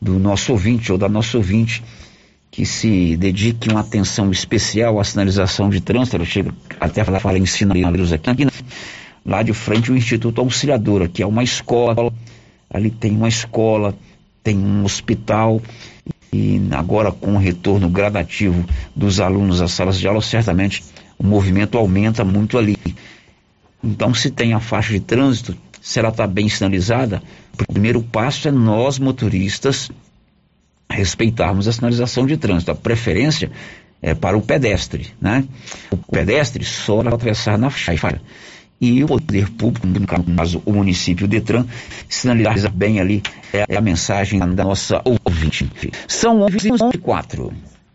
do 0.00 0.18
nosso 0.18 0.52
ouvinte 0.52 0.92
ou 0.92 0.98
da 0.98 1.08
nossa 1.08 1.36
ouvinte 1.36 1.82
que 2.50 2.64
se 2.64 3.16
dedique 3.16 3.68
uma 3.68 3.80
atenção 3.80 4.30
especial 4.30 5.00
à 5.00 5.04
sinalização 5.04 5.68
de 5.68 5.80
trânsito. 5.80 6.16
Eu 6.18 6.24
chego 6.24 6.52
até 6.78 7.00
a 7.00 7.04
falar 7.04 7.36
em 7.36 7.46
sinaleiros 7.46 8.12
aqui, 8.12 8.44
né? 8.44 8.52
lá 9.26 9.42
de 9.42 9.52
frente 9.52 9.90
o 9.90 9.96
Instituto 9.96 10.40
Auxiliadora, 10.40 11.08
que 11.08 11.20
é 11.20 11.26
uma 11.26 11.42
escola. 11.42 12.12
Ali 12.70 12.90
tem 12.90 13.10
uma 13.10 13.28
escola, 13.28 13.92
tem 14.42 14.56
um 14.56 14.84
hospital 14.84 15.60
e 16.34 16.60
agora 16.72 17.12
com 17.12 17.34
o 17.34 17.38
retorno 17.38 17.88
gradativo 17.88 18.64
dos 18.94 19.20
alunos 19.20 19.62
às 19.62 19.70
salas 19.70 19.98
de 20.00 20.08
aula, 20.08 20.20
certamente 20.20 20.82
o 21.16 21.24
movimento 21.24 21.78
aumenta 21.78 22.24
muito 22.24 22.58
ali. 22.58 22.76
Então, 23.82 24.12
se 24.12 24.30
tem 24.30 24.52
a 24.52 24.58
faixa 24.58 24.92
de 24.92 24.98
trânsito, 24.98 25.56
se 25.80 26.00
ela 26.00 26.08
está 26.08 26.26
bem 26.26 26.48
sinalizada, 26.48 27.22
o 27.60 27.72
primeiro 27.72 28.02
passo 28.02 28.48
é 28.48 28.50
nós, 28.50 28.98
motoristas, 28.98 29.92
respeitarmos 30.90 31.68
a 31.68 31.72
sinalização 31.72 32.26
de 32.26 32.36
trânsito. 32.36 32.72
A 32.72 32.74
preferência 32.74 33.52
é 34.02 34.12
para 34.12 34.36
o 34.36 34.42
pedestre, 34.42 35.12
né? 35.20 35.44
O 35.92 35.96
pedestre 35.96 36.64
só 36.64 37.00
atravessar 37.00 37.56
na 37.56 37.70
faixa 37.70 38.20
e 38.84 39.02
o 39.02 39.06
poder 39.06 39.50
público, 39.50 39.86
no 39.86 40.06
caso 40.06 40.62
o 40.64 40.72
município 40.72 41.26
Detran, 41.26 41.64
sinaliza 42.08 42.68
bem 42.68 43.00
ali 43.00 43.22
é 43.52 43.76
a 43.76 43.80
mensagem 43.80 44.40
da 44.54 44.64
nossa 44.64 45.00
ouvinte. 45.04 45.68
São 46.06 46.40
11h24. 46.40 47.52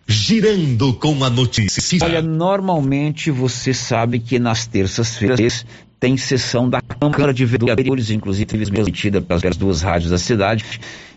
Girando 0.08 0.94
com 0.94 1.24
a 1.24 1.30
notícia. 1.30 2.00
Olha, 2.04 2.22
normalmente 2.22 3.30
você 3.30 3.74
sabe 3.74 4.20
que 4.20 4.40
nas 4.40 4.66
terças-feiras 4.66 5.66
tem 6.00 6.18
sessão 6.18 6.68
da 6.68 6.82
Câmara 6.82 7.34
de 7.34 7.46
Vereadores, 7.46 8.10
inclusive 8.10 8.46
transmitida 8.46 9.22
pelas 9.22 9.56
duas 9.56 9.82
rádios 9.82 10.10
da 10.10 10.18
cidade 10.18 10.66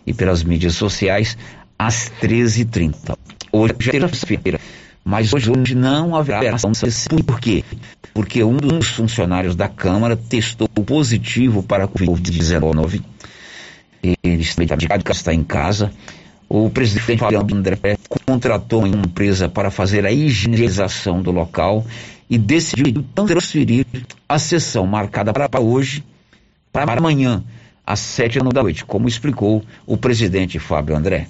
e 0.05 0.13
pelas 0.13 0.43
mídias 0.43 0.75
sociais, 0.75 1.37
às 1.79 2.11
13h30. 2.21 3.17
Hoje 3.51 3.73
é 3.87 3.91
terça-feira, 3.91 4.59
mas 5.03 5.33
hoje, 5.33 5.51
hoje 5.51 5.75
não 5.75 6.15
haverá 6.15 6.55
ação. 6.55 6.71
Por 7.25 7.39
quê? 7.39 7.63
porque 8.13 8.43
um 8.43 8.57
dos 8.57 8.87
funcionários 8.89 9.55
da 9.55 9.67
Câmara 9.67 10.15
testou 10.15 10.67
positivo 10.67 11.63
para 11.63 11.85
a 11.85 11.87
Covid-19. 11.87 13.01
Ele 14.03 14.41
está 14.41 15.33
em 15.33 15.43
casa. 15.43 15.91
O 16.47 16.69
presidente 16.69 17.23
André 17.35 17.97
contratou 18.27 18.85
uma 18.85 18.97
empresa 18.97 19.49
para 19.49 19.71
fazer 19.71 20.05
a 20.05 20.11
higienização 20.11 21.21
do 21.21 21.31
local 21.31 21.85
e 22.29 22.37
decidiu 22.37 23.03
transferir 23.15 23.85
a 24.29 24.37
sessão 24.37 24.85
marcada 24.85 25.33
para 25.33 25.59
hoje 25.59 26.03
para 26.71 26.93
amanhã, 26.93 27.43
às 27.85 27.99
sete 27.99 28.39
da 28.39 28.61
noite, 28.61 28.85
como 28.85 29.07
explicou 29.07 29.63
o 29.85 29.97
presidente 29.97 30.59
Fábio 30.59 30.95
André. 30.95 31.27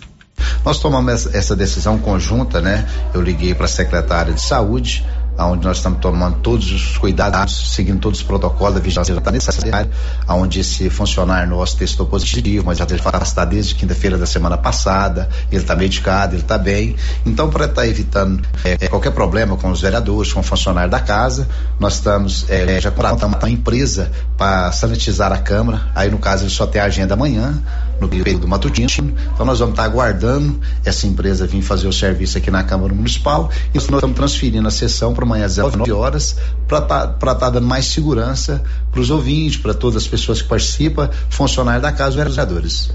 Nós 0.63 0.79
tomamos 0.79 1.33
essa 1.33 1.55
decisão 1.55 1.97
conjunta, 1.97 2.61
né? 2.61 2.87
Eu 3.13 3.21
liguei 3.21 3.53
para 3.53 3.65
a 3.65 3.69
secretária 3.69 4.33
de 4.33 4.41
saúde, 4.41 5.05
onde 5.37 5.65
nós 5.65 5.77
estamos 5.77 5.99
tomando 5.99 6.37
todos 6.39 6.71
os 6.71 6.97
cuidados, 6.97 7.73
seguindo 7.73 7.99
todos 7.99 8.19
os 8.19 8.25
protocolos 8.25 8.75
da 8.75 8.79
vigilância 8.79 9.19
necessária, 9.31 9.89
onde 10.27 10.59
esse 10.59 10.89
funcionário 10.89 11.49
nosso 11.49 11.77
testou 11.77 12.05
positivo, 12.05 12.65
mas 12.65 12.77
já 12.77 12.85
afastado 12.85 13.49
desde 13.49 13.75
quinta-feira 13.75 14.17
da 14.17 14.25
semana 14.25 14.57
passada, 14.57 15.27
ele 15.51 15.61
está 15.61 15.75
medicado, 15.75 16.35
ele 16.35 16.43
está 16.43 16.57
bem. 16.57 16.95
Então, 17.25 17.49
para 17.49 17.65
estar 17.65 17.81
tá 17.81 17.87
evitando 17.87 18.41
é, 18.63 18.87
qualquer 18.87 19.11
problema 19.11 19.57
com 19.57 19.69
os 19.71 19.81
vereadores, 19.81 20.31
com 20.31 20.39
o 20.39 20.43
funcionário 20.43 20.89
da 20.89 20.99
casa, 20.99 21.47
nós 21.79 21.95
estamos 21.95 22.45
é, 22.49 22.79
já 22.79 22.91
contratamos 22.91 23.37
uma 23.37 23.49
empresa 23.49 24.11
para 24.37 24.71
sanitizar 24.71 25.31
a 25.31 25.37
Câmara, 25.37 25.87
aí 25.95 26.09
no 26.09 26.19
caso 26.19 26.43
ele 26.43 26.51
só 26.51 26.67
tem 26.67 26.81
a 26.81 26.85
agenda 26.85 27.15
amanhã, 27.15 27.61
no 27.99 28.07
período 28.07 28.47
matutino. 28.47 29.13
Então 29.33 29.45
nós 29.45 29.59
vamos 29.59 29.73
estar 29.73 29.83
aguardando 29.83 30.59
essa 30.83 31.07
empresa 31.07 31.47
vir 31.47 31.61
fazer 31.61 31.87
o 31.87 31.93
serviço 31.93 32.37
aqui 32.37 32.51
na 32.51 32.63
Câmara 32.63 32.93
Municipal 32.93 33.49
e 33.73 33.75
nós 33.75 33.85
estamos 33.85 34.15
transferindo 34.15 34.67
a 34.67 34.71
sessão 34.71 35.13
para 35.13 35.23
amanhã 35.23 35.45
às 35.45 35.55
19 35.55 35.91
horas 35.91 36.37
para 36.67 36.79
estar 36.79 37.07
tá, 37.07 37.35
tá 37.35 37.49
dando 37.49 37.67
mais 37.67 37.85
segurança 37.85 38.63
para 38.91 38.99
os 38.99 39.09
ouvintes, 39.09 39.57
para 39.57 39.73
todas 39.73 40.03
as 40.03 40.07
pessoas 40.07 40.41
que 40.41 40.47
participam, 40.47 41.09
funcionários 41.29 41.81
da 41.81 41.91
casa, 41.91 42.15
vereadores. 42.15 42.91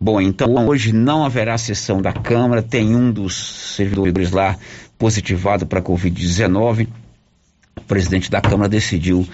Bom, 0.00 0.20
então 0.20 0.66
hoje 0.66 0.92
não 0.92 1.24
haverá 1.24 1.56
sessão 1.56 2.02
da 2.02 2.12
Câmara, 2.12 2.62
tem 2.62 2.94
um 2.94 3.10
dos 3.10 3.74
servidores 3.74 4.30
lá 4.30 4.56
positivado 4.98 5.66
para 5.66 5.80
Covid-19 5.80 6.88
o 7.76 7.82
presidente 7.82 8.30
da 8.30 8.40
Câmara 8.40 8.68
decidiu 8.68 9.26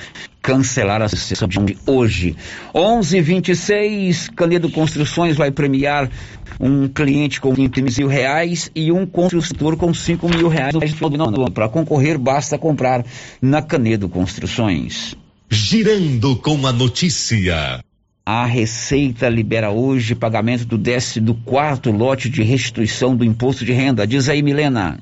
cancelar 0.51 1.01
a 1.01 1.09
sessão 1.09 1.47
de 1.47 1.77
hoje. 1.87 2.37
11:26 2.75 4.29
Canedo 4.35 4.69
Construções 4.71 5.37
vai 5.37 5.51
premiar 5.53 6.11
um 6.59 6.89
cliente 6.89 7.41
com 7.41 7.55
20 7.55 7.83
mil 7.83 8.09
reais 8.09 8.71
e 8.75 8.91
um 8.91 9.07
construtor 9.07 9.77
com 9.77 9.95
5 9.95 10.29
mil 10.29 10.49
reais. 10.49 10.75
Para 11.55 11.69
concorrer, 11.69 12.19
basta 12.19 12.59
comprar 12.59 13.05
na 13.41 13.63
Canedo 13.63 14.09
Construções. 14.09 15.15
Girando 15.49 16.37
com 16.37 16.67
a 16.67 16.73
notícia. 16.73 17.81
A 18.27 18.45
Receita 18.45 19.29
libera 19.29 19.71
hoje 19.71 20.15
pagamento 20.15 20.65
do 20.65 20.77
décimo 20.77 21.27
do 21.27 21.35
quarto 21.35 21.91
lote 21.91 22.29
de 22.29 22.43
restituição 22.43 23.17
do 23.17 23.25
imposto 23.25 23.65
de 23.65 23.73
renda. 23.73 24.07
Diz 24.07 24.29
aí, 24.29 24.43
Milena. 24.43 25.01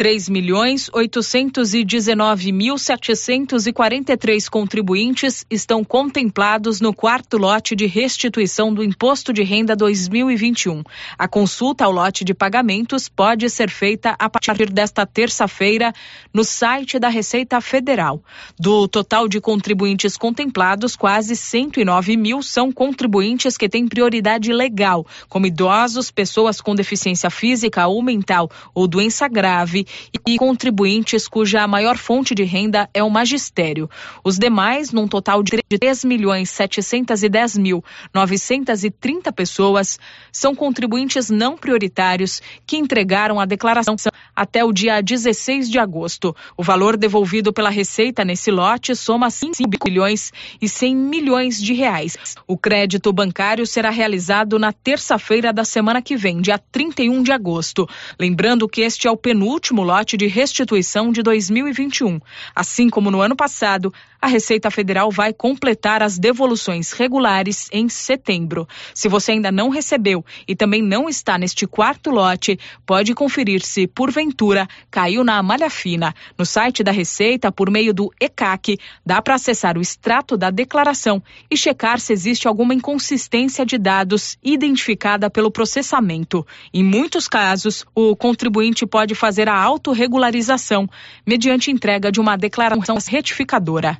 3 0.00 0.30
milhões 0.30 0.88
819 0.94 2.52
mil 2.52 2.78
743 2.78 4.48
contribuintes 4.48 5.44
estão 5.50 5.84
contemplados 5.84 6.80
no 6.80 6.94
quarto 6.94 7.36
lote 7.36 7.76
de 7.76 7.84
restituição 7.84 8.72
do 8.72 8.82
Imposto 8.82 9.30
de 9.30 9.42
Renda 9.42 9.76
2021. 9.76 10.82
A 11.18 11.28
consulta 11.28 11.84
ao 11.84 11.92
lote 11.92 12.24
de 12.24 12.32
pagamentos 12.32 13.10
pode 13.10 13.50
ser 13.50 13.68
feita 13.68 14.16
a 14.18 14.30
partir 14.30 14.70
desta 14.70 15.04
terça-feira 15.04 15.92
no 16.32 16.44
site 16.44 16.98
da 16.98 17.10
Receita 17.10 17.60
Federal. 17.60 18.24
Do 18.58 18.88
total 18.88 19.28
de 19.28 19.38
contribuintes 19.38 20.16
contemplados, 20.16 20.96
quase 20.96 21.36
109 21.36 22.16
mil 22.16 22.42
são 22.42 22.72
contribuintes 22.72 23.58
que 23.58 23.68
têm 23.68 23.86
prioridade 23.86 24.50
legal, 24.50 25.06
como 25.28 25.44
idosos, 25.44 26.10
pessoas 26.10 26.58
com 26.58 26.74
deficiência 26.74 27.28
física 27.28 27.86
ou 27.86 28.00
mental 28.00 28.50
ou 28.74 28.88
doença 28.88 29.28
grave 29.28 29.86
e 30.26 30.36
contribuintes 30.36 31.28
cuja 31.28 31.66
maior 31.66 31.96
fonte 31.96 32.34
de 32.34 32.44
renda 32.44 32.88
é 32.92 33.02
o 33.02 33.10
magistério. 33.10 33.88
Os 34.24 34.38
demais, 34.38 34.92
num 34.92 35.08
total 35.08 35.42
de 35.42 35.62
3 35.68 36.04
milhões 36.04 36.50
710 36.50 37.58
mil 37.58 37.84
930 38.14 39.32
pessoas, 39.32 39.98
são 40.32 40.54
contribuintes 40.54 41.30
não 41.30 41.56
prioritários 41.56 42.40
que 42.66 42.76
entregaram 42.76 43.40
a 43.40 43.44
declaração 43.44 43.96
até 44.34 44.64
o 44.64 44.72
dia 44.72 45.02
16 45.02 45.70
de 45.70 45.78
agosto. 45.78 46.34
O 46.56 46.62
valor 46.62 46.96
devolvido 46.96 47.52
pela 47.52 47.70
Receita 47.70 48.24
nesse 48.24 48.50
lote 48.50 48.94
soma 48.94 49.30
5 49.30 49.56
bilhões 49.84 50.32
e 50.60 50.68
100 50.68 50.96
milhões 50.96 51.60
de 51.60 51.72
reais. 51.72 52.16
O 52.46 52.56
crédito 52.56 53.12
bancário 53.12 53.66
será 53.66 53.90
realizado 53.90 54.58
na 54.58 54.72
terça-feira 54.72 55.52
da 55.52 55.64
semana 55.64 56.00
que 56.00 56.16
vem, 56.16 56.40
dia 56.40 56.58
31 56.58 57.22
de 57.22 57.32
agosto. 57.32 57.88
Lembrando 58.18 58.68
que 58.68 58.80
este 58.80 59.06
é 59.06 59.10
o 59.10 59.16
penúltimo 59.16 59.79
lote 59.82 60.16
de 60.16 60.26
restituição 60.26 61.12
de 61.12 61.22
2021. 61.22 62.20
Assim 62.54 62.88
como 62.88 63.10
no 63.10 63.20
ano 63.20 63.36
passado, 63.36 63.92
a 64.20 64.26
Receita 64.26 64.70
Federal 64.70 65.10
vai 65.10 65.32
completar 65.32 66.02
as 66.02 66.18
devoluções 66.18 66.92
regulares 66.92 67.68
em 67.72 67.88
setembro. 67.88 68.68
Se 68.94 69.08
você 69.08 69.32
ainda 69.32 69.50
não 69.50 69.70
recebeu 69.70 70.24
e 70.46 70.54
também 70.54 70.82
não 70.82 71.08
está 71.08 71.38
neste 71.38 71.66
quarto 71.66 72.10
lote, 72.10 72.58
pode 72.84 73.14
conferir 73.14 73.62
se, 73.62 73.86
porventura, 73.86 74.68
caiu 74.90 75.24
na 75.24 75.42
malha 75.42 75.70
fina. 75.70 76.14
No 76.36 76.44
site 76.44 76.82
da 76.82 76.92
Receita, 76.92 77.50
por 77.50 77.70
meio 77.70 77.94
do 77.94 78.10
ECAC, 78.20 78.76
dá 79.04 79.22
para 79.22 79.36
acessar 79.36 79.78
o 79.78 79.80
extrato 79.80 80.36
da 80.36 80.50
declaração 80.50 81.22
e 81.50 81.56
checar 81.56 81.98
se 81.98 82.12
existe 82.12 82.46
alguma 82.46 82.74
inconsistência 82.74 83.64
de 83.64 83.78
dados 83.78 84.36
identificada 84.42 85.30
pelo 85.30 85.50
processamento. 85.50 86.46
Em 86.74 86.84
muitos 86.84 87.26
casos, 87.26 87.86
o 87.94 88.14
contribuinte 88.14 88.84
pode 88.84 89.14
fazer 89.14 89.48
a 89.48 89.58
autorregularização 89.58 90.86
mediante 91.26 91.70
entrega 91.70 92.12
de 92.12 92.20
uma 92.20 92.36
declaração 92.36 92.98
retificadora. 93.08 93.98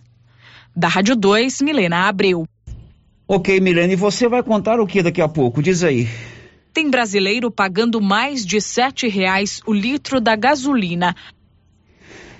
Da 0.74 0.88
Rádio 0.88 1.16
2, 1.16 1.60
Milena 1.62 2.08
Abreu. 2.08 2.46
Ok, 3.26 3.60
Milena, 3.60 3.92
e 3.92 3.96
você 3.96 4.28
vai 4.28 4.42
contar 4.42 4.80
o 4.80 4.86
que 4.86 5.02
daqui 5.02 5.20
a 5.20 5.28
pouco? 5.28 5.62
Diz 5.62 5.82
aí. 5.82 6.08
Tem 6.72 6.90
brasileiro 6.90 7.50
pagando 7.50 8.00
mais 8.00 8.46
de 8.46 8.60
sete 8.60 9.08
reais 9.08 9.60
o 9.66 9.72
litro 9.72 10.20
da 10.20 10.36
gasolina. 10.36 11.14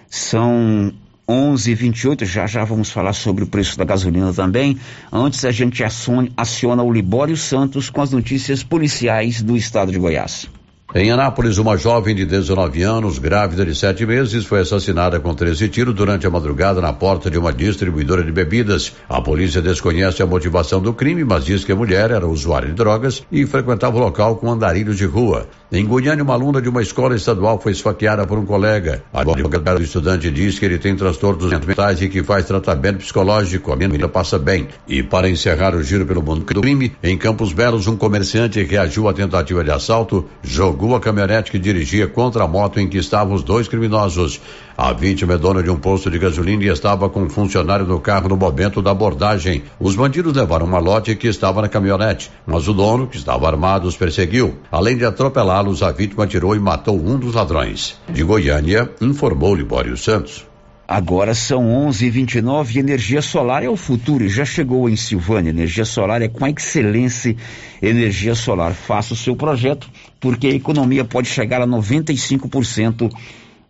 São 0.08 0.92
11:28 1.28 2.24
já 2.24 2.46
já 2.46 2.64
vamos 2.64 2.90
falar 2.90 3.12
sobre 3.12 3.44
o 3.44 3.46
preço 3.46 3.78
da 3.78 3.84
gasolina 3.84 4.32
também. 4.32 4.78
Antes 5.12 5.44
a 5.44 5.52
gente 5.52 5.82
aciona 5.84 6.82
o 6.82 6.92
Libório 6.92 7.36
Santos 7.36 7.88
com 7.88 8.02
as 8.02 8.10
notícias 8.10 8.64
policiais 8.64 9.42
do 9.42 9.56
estado 9.56 9.92
de 9.92 9.98
Goiás. 9.98 10.48
Em 10.92 11.08
Anápolis, 11.12 11.56
uma 11.58 11.76
jovem 11.76 12.16
de 12.16 12.26
19 12.26 12.82
anos, 12.82 13.16
grávida 13.20 13.64
de 13.64 13.76
7 13.76 14.04
meses, 14.04 14.44
foi 14.44 14.58
assassinada 14.58 15.20
com 15.20 15.32
13 15.32 15.68
tiros 15.68 15.94
durante 15.94 16.26
a 16.26 16.30
madrugada 16.30 16.80
na 16.80 16.92
porta 16.92 17.30
de 17.30 17.38
uma 17.38 17.52
distribuidora 17.52 18.24
de 18.24 18.32
bebidas. 18.32 18.92
A 19.08 19.20
polícia 19.20 19.62
desconhece 19.62 20.20
a 20.20 20.26
motivação 20.26 20.82
do 20.82 20.92
crime, 20.92 21.22
mas 21.22 21.44
diz 21.44 21.64
que 21.64 21.70
a 21.70 21.76
mulher 21.76 22.10
era 22.10 22.26
usuária 22.26 22.66
de 22.66 22.74
drogas 22.74 23.22
e 23.30 23.46
frequentava 23.46 23.98
o 23.98 24.00
local 24.00 24.34
com 24.34 24.50
andarilhos 24.50 24.96
de 24.96 25.04
rua. 25.04 25.46
Em 25.72 25.86
Goiânia, 25.86 26.24
uma 26.24 26.34
aluna 26.34 26.60
de 26.60 26.68
uma 26.68 26.82
escola 26.82 27.14
estadual 27.14 27.60
foi 27.60 27.70
esfaqueada 27.70 28.26
por 28.26 28.36
um 28.36 28.44
colega. 28.44 29.04
A 29.12 29.20
advogada 29.20 29.76
do 29.76 29.84
estudante 29.84 30.28
diz 30.28 30.58
que 30.58 30.64
ele 30.64 30.78
tem 30.78 30.96
transtornos 30.96 31.48
mentais 31.48 32.02
e 32.02 32.08
que 32.08 32.24
faz 32.24 32.44
tratamento 32.44 32.98
psicológico. 32.98 33.72
A 33.72 33.76
menina 33.76 34.08
passa 34.08 34.36
bem. 34.36 34.66
E 34.88 35.00
para 35.00 35.30
encerrar 35.30 35.76
o 35.76 35.80
giro 35.80 36.04
pelo 36.04 36.24
mundo 36.24 36.40
do 36.40 36.60
crime, 36.60 36.90
em 37.00 37.16
Campos 37.16 37.52
Belos, 37.52 37.86
um 37.86 37.96
comerciante 37.96 38.60
reagiu 38.64 39.08
à 39.08 39.12
tentativa 39.12 39.62
de 39.62 39.70
assalto, 39.70 40.28
jogou 40.42 40.96
a 40.96 41.00
caminhonete 41.00 41.52
que 41.52 41.58
dirigia 41.60 42.08
contra 42.08 42.42
a 42.42 42.48
moto 42.48 42.80
em 42.80 42.88
que 42.88 42.98
estavam 42.98 43.34
os 43.34 43.44
dois 43.44 43.68
criminosos. 43.68 44.40
A 44.76 44.92
vítima 44.92 45.34
é 45.34 45.38
dona 45.38 45.62
de 45.62 45.70
um 45.70 45.76
posto 45.76 46.10
de 46.10 46.18
gasolina 46.18 46.64
e 46.64 46.68
estava 46.68 47.08
com 47.08 47.22
um 47.22 47.28
funcionário 47.28 47.86
no 47.86 48.00
carro 48.00 48.28
no 48.28 48.36
momento 48.36 48.80
da 48.80 48.90
abordagem. 48.90 49.62
Os 49.78 49.94
bandidos 49.94 50.34
levaram 50.34 50.66
uma 50.66 50.78
lote 50.78 51.14
que 51.16 51.28
estava 51.28 51.62
na 51.62 51.68
caminhonete, 51.68 52.30
mas 52.46 52.66
o 52.68 52.72
dono, 52.72 53.06
que 53.06 53.16
estava 53.16 53.46
armado, 53.46 53.86
os 53.86 53.96
perseguiu. 53.96 54.56
Além 54.70 54.96
de 54.96 55.04
atropelá-los, 55.04 55.82
a 55.82 55.90
vítima 55.90 56.24
atirou 56.24 56.56
e 56.56 56.60
matou 56.60 56.96
um 56.96 57.18
dos 57.18 57.34
ladrões. 57.34 57.98
De 58.08 58.22
Goiânia, 58.22 58.90
informou 59.00 59.54
Libório 59.54 59.96
Santos. 59.96 60.50
Agora 60.92 61.34
são 61.34 61.68
11:29 61.88 62.74
e 62.74 62.78
energia 62.80 63.22
solar 63.22 63.62
é 63.62 63.68
o 63.68 63.76
futuro. 63.76 64.28
Já 64.28 64.44
chegou 64.44 64.88
em 64.88 64.96
Silvânia. 64.96 65.50
Energia 65.50 65.84
solar 65.84 66.20
é 66.20 66.26
com 66.26 66.44
excelência. 66.48 67.36
Energia 67.80 68.34
solar. 68.34 68.74
Faça 68.74 69.14
o 69.14 69.16
seu 69.16 69.36
projeto, 69.36 69.88
porque 70.18 70.48
a 70.48 70.52
economia 70.52 71.04
pode 71.04 71.28
chegar 71.28 71.62
a 71.62 71.66
95% 71.66 73.08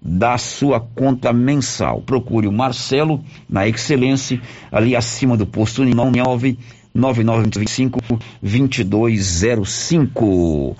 da 0.02 0.38
sua 0.38 0.80
conta 0.80 1.32
mensal. 1.32 2.00
Procure 2.02 2.46
o 2.46 2.52
Marcelo 2.52 3.22
na 3.48 3.66
Excelência, 3.68 4.40
ali 4.72 4.96
acima 4.96 5.36
do 5.36 5.46
posto 5.46 5.84
9, 5.84 6.58
9925 6.94 8.00
2205. 8.42 10.76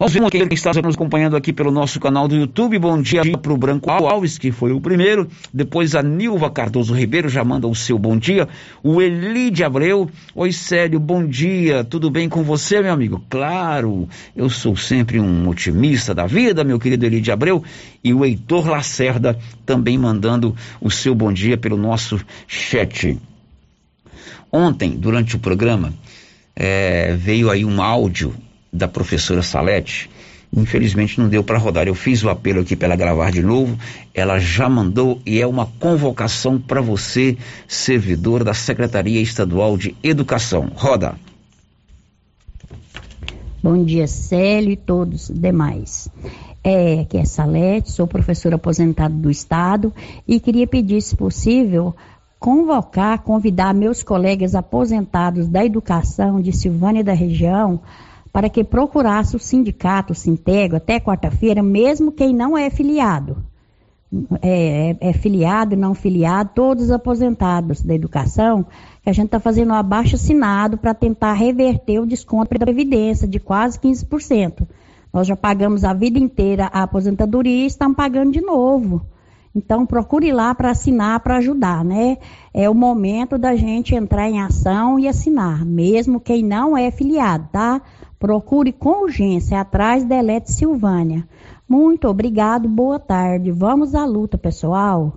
Vamos 0.00 0.14
ver 0.14 0.30
quem 0.30 0.48
está 0.54 0.72
nos 0.82 0.94
acompanhando 0.94 1.36
aqui 1.36 1.52
pelo 1.52 1.70
nosso 1.70 2.00
canal 2.00 2.26
do 2.26 2.34
YouTube. 2.34 2.78
Bom 2.78 3.02
dia 3.02 3.20
para 3.36 3.52
o 3.52 3.56
Branco 3.58 3.90
Alves, 3.90 4.38
que 4.38 4.50
foi 4.50 4.72
o 4.72 4.80
primeiro. 4.80 5.28
Depois 5.52 5.94
a 5.94 6.02
Nilva 6.02 6.50
Cardoso 6.50 6.94
Ribeiro 6.94 7.28
já 7.28 7.44
manda 7.44 7.68
o 7.68 7.74
seu 7.74 7.98
bom 7.98 8.16
dia. 8.16 8.48
O 8.82 9.02
Elide 9.02 9.62
Abreu. 9.62 10.08
Oi, 10.34 10.52
Célio, 10.52 10.98
bom 10.98 11.26
dia. 11.26 11.84
Tudo 11.84 12.10
bem 12.10 12.30
com 12.30 12.42
você, 12.42 12.80
meu 12.80 12.94
amigo? 12.94 13.22
Claro, 13.28 14.08
eu 14.34 14.48
sou 14.48 14.74
sempre 14.74 15.20
um 15.20 15.46
otimista 15.46 16.14
da 16.14 16.26
vida, 16.26 16.64
meu 16.64 16.78
querido 16.78 17.04
Elide 17.04 17.30
Abreu. 17.30 17.62
E 18.02 18.14
o 18.14 18.24
Heitor 18.24 18.70
Lacerda 18.70 19.38
também 19.66 19.98
mandando 19.98 20.56
o 20.80 20.90
seu 20.90 21.14
bom 21.14 21.30
dia 21.30 21.58
pelo 21.58 21.76
nosso 21.76 22.18
chat. 22.48 23.18
Ontem, 24.50 24.92
durante 24.96 25.36
o 25.36 25.38
programa, 25.38 25.92
é, 26.56 27.12
veio 27.12 27.50
aí 27.50 27.66
um 27.66 27.82
áudio 27.82 28.34
da 28.72 28.88
professora 28.88 29.42
Salete. 29.42 30.10
Infelizmente 30.54 31.20
não 31.20 31.28
deu 31.28 31.44
para 31.44 31.58
rodar. 31.58 31.86
Eu 31.86 31.94
fiz 31.94 32.24
o 32.24 32.28
apelo 32.28 32.60
aqui 32.60 32.74
para 32.74 32.88
ela 32.88 32.96
gravar 32.96 33.30
de 33.30 33.42
novo. 33.42 33.78
Ela 34.12 34.38
já 34.40 34.68
mandou 34.68 35.20
e 35.24 35.40
é 35.40 35.46
uma 35.46 35.66
convocação 35.78 36.58
para 36.58 36.80
você, 36.80 37.36
servidor 37.68 38.42
da 38.42 38.52
Secretaria 38.52 39.20
Estadual 39.20 39.76
de 39.76 39.94
Educação. 40.02 40.70
Roda. 40.74 41.14
Bom 43.62 43.84
dia, 43.84 44.06
Célio 44.08 44.72
e 44.72 44.76
todos 44.76 45.30
demais. 45.32 46.08
É, 46.64 47.00
aqui 47.00 47.16
é 47.16 47.24
Salete, 47.24 47.90
sou 47.90 48.06
professora 48.06 48.56
aposentada 48.56 49.14
do 49.14 49.30
Estado 49.30 49.94
e 50.26 50.40
queria 50.40 50.66
pedir, 50.66 51.00
se 51.00 51.14
possível, 51.14 51.94
convocar, 52.38 53.22
convidar 53.22 53.72
meus 53.72 54.02
colegas 54.02 54.54
aposentados 54.54 55.46
da 55.46 55.64
educação 55.64 56.40
de 56.40 56.52
Silvânia 56.52 57.04
da 57.04 57.12
região 57.12 57.80
para 58.32 58.48
que 58.48 58.62
procurasse 58.62 59.34
o 59.34 59.40
sindicato, 59.40 60.12
o 60.12 60.16
Sintego, 60.16 60.76
até 60.76 61.00
quarta-feira, 61.00 61.62
mesmo 61.62 62.12
quem 62.12 62.34
não 62.34 62.56
é 62.56 62.70
filiado. 62.70 63.38
É, 64.42 64.96
é, 65.00 65.10
é 65.10 65.12
filiado 65.12 65.76
não 65.76 65.94
filiado, 65.94 66.50
todos 66.52 66.90
aposentados 66.90 67.80
da 67.80 67.94
educação, 67.94 68.66
que 69.02 69.08
a 69.08 69.12
gente 69.12 69.26
está 69.26 69.38
fazendo 69.38 69.70
um 69.70 69.74
abaixo 69.74 70.16
assinado 70.16 70.76
para 70.76 70.92
tentar 70.92 71.32
reverter 71.34 72.00
o 72.00 72.06
desconto 72.06 72.50
da 72.50 72.66
Previdência 72.66 73.28
de 73.28 73.38
quase 73.38 73.78
15%. 73.78 74.66
Nós 75.12 75.26
já 75.26 75.36
pagamos 75.36 75.84
a 75.84 75.92
vida 75.92 76.18
inteira 76.18 76.68
a 76.72 76.82
aposentadoria 76.82 77.64
e 77.64 77.66
estamos 77.66 77.96
pagando 77.96 78.32
de 78.32 78.40
novo. 78.40 79.02
Então, 79.54 79.84
procure 79.84 80.32
lá 80.32 80.54
para 80.54 80.70
assinar, 80.70 81.18
para 81.20 81.38
ajudar, 81.38 81.84
né? 81.84 82.18
É 82.54 82.70
o 82.70 82.74
momento 82.74 83.36
da 83.36 83.56
gente 83.56 83.94
entrar 83.94 84.28
em 84.28 84.40
ação 84.40 84.98
e 84.98 85.08
assinar, 85.08 85.64
mesmo 85.64 86.20
quem 86.20 86.44
não 86.44 86.76
é 86.76 86.90
filiado, 86.92 87.48
tá? 87.50 87.82
Procure 88.20 88.70
com 88.70 89.04
urgência 89.04 89.58
atrás 89.58 90.04
da 90.04 90.14
Elete 90.14 90.52
Silvânia. 90.52 91.26
Muito 91.66 92.06
obrigado, 92.06 92.68
boa 92.68 92.98
tarde. 92.98 93.50
Vamos 93.50 93.94
à 93.94 94.04
luta, 94.04 94.36
pessoal. 94.36 95.16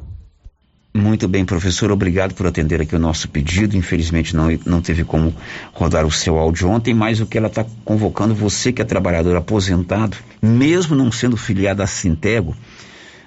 Muito 0.96 1.28
bem, 1.28 1.44
professor, 1.44 1.92
obrigado 1.92 2.34
por 2.34 2.48
atender 2.48 2.80
aqui 2.80 2.96
o 2.96 3.00
nosso 3.00 3.28
pedido. 3.28 3.76
Infelizmente 3.76 4.34
não, 4.34 4.48
não 4.66 4.82
teve 4.82 5.04
como 5.04 5.36
rodar 5.74 6.06
o 6.06 6.12
seu 6.12 6.40
áudio 6.40 6.70
ontem, 6.70 6.94
mas 6.94 7.20
o 7.20 7.26
que 7.26 7.38
ela 7.38 7.48
está 7.48 7.66
convocando, 7.84 8.34
você 8.34 8.72
que 8.72 8.82
é 8.82 8.86
trabalhador 8.86 9.36
aposentado, 9.36 10.16
mesmo 10.42 10.96
não 10.96 11.12
sendo 11.12 11.36
filiado 11.36 11.84
à 11.84 11.88
Sintego, 11.88 12.56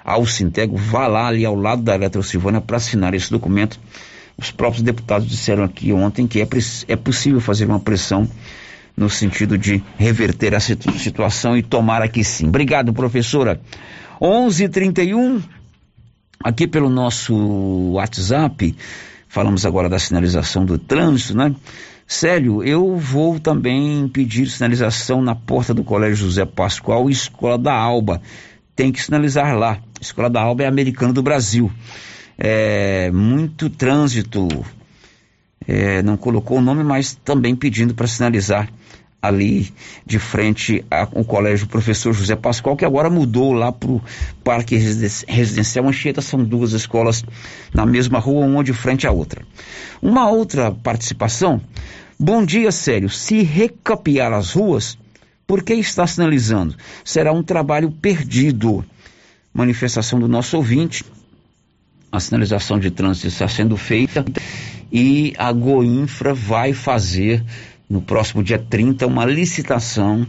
ao 0.03 0.25
Sintego, 0.25 0.75
vá 0.75 1.05
lá 1.05 1.27
ali 1.27 1.45
ao 1.45 1.53
lado 1.53 1.83
da 1.83 1.93
Eletro 1.93 2.23
Silvânia 2.23 2.61
para 2.61 2.77
assinar 2.77 3.13
esse 3.13 3.29
documento. 3.29 3.79
Os 4.35 4.49
próprios 4.49 4.81
deputados 4.81 5.27
disseram 5.27 5.63
aqui 5.63 5.93
ontem 5.93 6.25
que 6.25 6.41
é, 6.41 6.47
é 6.87 6.95
possível 6.95 7.39
fazer 7.39 7.65
uma 7.65 7.79
pressão 7.79 8.27
no 8.97 9.09
sentido 9.09 9.57
de 9.59 9.83
reverter 9.95 10.55
a 10.55 10.59
situ 10.59 10.91
situação 10.97 11.55
e 11.55 11.61
tomar 11.61 12.01
aqui 12.01 12.23
sim. 12.23 12.47
Obrigado, 12.47 12.91
professora. 12.91 13.61
11:31 14.19 15.43
aqui 16.43 16.67
pelo 16.67 16.89
nosso 16.89 17.35
WhatsApp, 17.91 18.75
falamos 19.27 19.65
agora 19.65 19.87
da 19.87 19.99
sinalização 19.99 20.65
do 20.65 20.79
trânsito, 20.79 21.37
né? 21.37 21.53
Célio, 22.07 22.63
eu 22.63 22.95
vou 22.95 23.39
também 23.39 24.07
pedir 24.07 24.47
sinalização 24.47 25.21
na 25.21 25.35
porta 25.35 25.73
do 25.73 25.83
Colégio 25.83 26.25
José 26.25 26.45
Pascoal 26.45 27.09
e 27.09 27.13
Escola 27.13 27.57
da 27.57 27.73
Alba. 27.73 28.21
Tem 28.75 28.91
que 28.91 29.01
sinalizar 29.01 29.57
lá. 29.57 29.79
Escola 29.99 30.29
da 30.29 30.41
Alba 30.41 30.63
é 30.63 30.67
americana 30.67 31.11
do 31.11 31.21
Brasil. 31.21 31.69
É, 32.37 33.11
muito 33.11 33.69
trânsito. 33.69 34.47
É, 35.67 36.01
não 36.01 36.15
colocou 36.15 36.59
o 36.59 36.61
nome, 36.61 36.81
mas 36.81 37.13
também 37.13 37.55
pedindo 37.55 37.93
para 37.93 38.07
sinalizar 38.07 38.69
ali 39.21 39.73
de 40.05 40.19
frente 40.19 40.85
ao 40.89 41.23
colégio 41.23 41.67
Professor 41.67 42.13
José 42.13 42.35
Pascoal, 42.35 42.77
que 42.77 42.85
agora 42.85 43.09
mudou 43.09 43.53
lá 43.53 43.71
para 43.71 43.89
o 43.89 44.01
Parque 44.43 44.77
Residencial 44.77 45.87
Anchieta, 45.87 46.21
são 46.21 46.43
duas 46.43 46.73
escolas 46.73 47.23
na 47.73 47.85
mesma 47.85 48.19
rua, 48.19 48.45
uma 48.45 48.63
de 48.63 48.73
frente 48.73 49.07
à 49.07 49.11
outra. 49.11 49.41
Uma 50.01 50.29
outra 50.29 50.71
participação, 50.71 51.59
bom 52.19 52.45
dia, 52.45 52.71
sério, 52.71 53.09
se 53.09 53.41
recapear 53.41 54.31
as 54.33 54.53
ruas, 54.53 54.97
por 55.45 55.63
que 55.63 55.73
está 55.73 56.05
sinalizando? 56.05 56.75
Será 57.03 57.31
um 57.31 57.41
trabalho 57.41 57.89
perdido. 57.89 58.83
Manifestação 59.53 60.19
do 60.19 60.27
nosso 60.27 60.57
ouvinte, 60.57 61.03
a 62.11 62.19
sinalização 62.19 62.79
de 62.79 62.91
trânsito 62.91 63.27
está 63.27 63.47
sendo 63.47 63.75
feita 63.75 64.23
e 64.91 65.33
a 65.37 65.51
Goinfra 65.51 66.33
vai 66.33 66.73
fazer 66.73 67.43
no 67.89 68.01
próximo 68.01 68.43
dia 68.43 68.59
30, 68.59 69.07
uma 69.07 69.25
licitação 69.25 70.27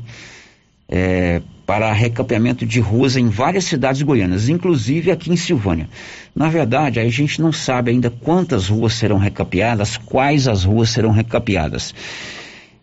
é, 0.89 1.43
para 1.67 1.93
recapeamento 1.93 2.65
de 2.65 2.81
ruas 2.81 3.17
em 3.17 3.29
várias 3.29 3.65
cidades 3.65 4.01
goianas, 4.01 4.49
inclusive 4.49 5.11
aqui 5.11 5.31
em 5.31 5.37
Silvânia. 5.37 5.89
Na 6.35 6.49
verdade, 6.49 6.99
a 6.99 7.09
gente 7.09 7.43
não 7.43 7.53
sabe 7.53 7.91
ainda 7.91 8.09
quantas 8.09 8.69
ruas 8.69 8.95
serão 8.95 9.19
recapeadas, 9.19 9.97
quais 9.97 10.49
as 10.49 10.65
ruas 10.65 10.89
serão 10.89 11.11
recapeadas. 11.11 11.95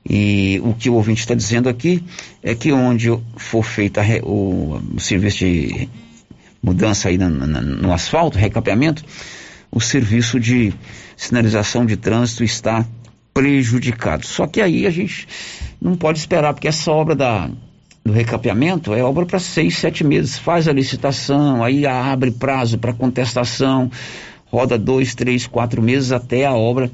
E 0.08 0.62
o 0.64 0.74
que 0.74 0.88
o 0.88 0.94
ouvinte 0.94 1.22
está 1.22 1.34
dizendo 1.34 1.68
aqui 1.68 2.04
é 2.44 2.54
que 2.54 2.72
onde 2.72 3.10
for 3.38 3.64
feita 3.64 4.02
o, 4.22 4.80
o, 4.96 5.00
serviço 5.00 5.40
de 5.40 5.90
mudança 6.62 7.10
aí 7.10 7.18
no, 7.18 7.28
no, 7.28 7.48
no 7.48 7.92
asfalto, 7.92 8.38
recapeamento, 8.38 9.04
o 9.72 9.82
serviço 9.82 10.40
de 10.40 10.72
sinalização 11.18 11.88
de 11.88 11.98
trânsito 11.98 12.44
está 12.44 12.86
prejudicado. 13.36 14.26
Só 14.26 14.48
que 14.48 14.62
aí 14.62 14.88
a 14.88 14.90
gente 14.90 15.28
não 15.82 15.96
pode 15.96 16.20
esperar, 16.20 16.54
porque 16.54 16.70
essa 16.70 16.90
obra 16.90 17.14
da, 17.14 17.52
do 18.04 18.14
recapeamento 18.14 18.94
é 18.94 19.04
obra 19.04 19.26
para 19.26 19.40
seis, 19.40 19.78
sete 19.78 20.06
meses. 20.06 20.38
Faz 20.40 20.70
a 20.70 20.74
licitação, 20.74 21.62
aí 21.62 21.86
abre 21.86 22.32
prazo 22.32 22.78
para 22.78 22.94
contestação, 22.94 23.92
roda 24.46 24.78
dois, 24.78 25.14
três, 25.14 25.46
quatro 25.46 25.82
meses 25.82 26.14
até 26.14 26.46
a 26.46 26.54
obra 26.54 26.90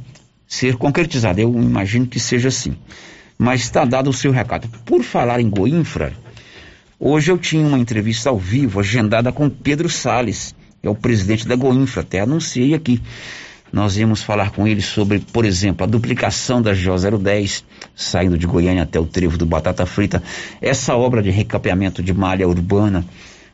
ser 0.47 0.77
concretizada. 0.77 1.39
Eu 1.39 1.53
imagino 1.53 2.07
que 2.07 2.19
seja 2.19 2.47
assim. 2.47 2.75
Mas 3.37 3.61
está 3.61 3.85
dado 3.85 4.09
o 4.09 4.13
seu 4.13 4.31
recado. 4.31 4.67
Por 4.83 5.03
falar 5.03 5.39
em 5.39 5.49
Goinfra, 5.49 6.11
hoje 6.99 7.31
eu 7.31 7.37
tinha 7.37 7.65
uma 7.65 7.77
entrevista 7.77 8.31
ao 8.31 8.37
vivo 8.39 8.79
agendada 8.79 9.31
com 9.31 9.47
Pedro 9.47 9.89
Sales, 9.89 10.55
que 10.81 10.87
é 10.87 10.89
o 10.89 10.95
presidente 10.95 11.47
da 11.47 11.55
Goinfra, 11.55 12.01
até 12.01 12.19
anunciei 12.19 12.73
aqui. 12.73 12.99
Nós 13.71 13.95
íamos 13.95 14.21
falar 14.21 14.51
com 14.51 14.67
ele 14.67 14.81
sobre, 14.81 15.19
por 15.19 15.45
exemplo, 15.45 15.85
a 15.85 15.87
duplicação 15.87 16.61
da 16.61 16.73
GO 16.73 17.17
010, 17.19 17.63
saindo 17.95 18.37
de 18.37 18.45
Goiânia 18.45 18.83
até 18.83 18.99
o 18.99 19.05
trevo 19.05 19.37
do 19.37 19.45
Batata 19.45 19.85
Frita, 19.85 20.21
essa 20.61 20.95
obra 20.95 21.23
de 21.23 21.29
recapeamento 21.29 22.03
de 22.03 22.13
malha 22.13 22.47
urbana 22.47 23.05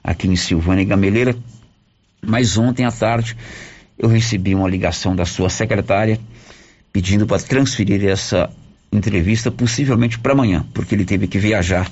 aqui 0.04 0.28
em 0.28 0.36
Silvânia 0.36 0.82
e 0.82 0.86
Gameleira. 0.86 1.36
Mas 2.26 2.58
ontem 2.58 2.84
à 2.84 2.92
tarde 2.92 3.38
eu 3.98 4.10
recebi 4.10 4.56
uma 4.56 4.68
ligação 4.68 5.16
da 5.16 5.26
sua 5.26 5.50
secretária 5.50 6.20
pedindo 6.92 7.28
para 7.28 7.40
transferir 7.40 8.04
essa 8.06 8.50
entrevista 8.92 9.52
possivelmente 9.52 10.18
para 10.18 10.34
amanhã, 10.34 10.66
porque 10.74 10.96
ele 10.96 11.06
teve 11.06 11.28
que 11.28 11.38
viajar 11.38 11.90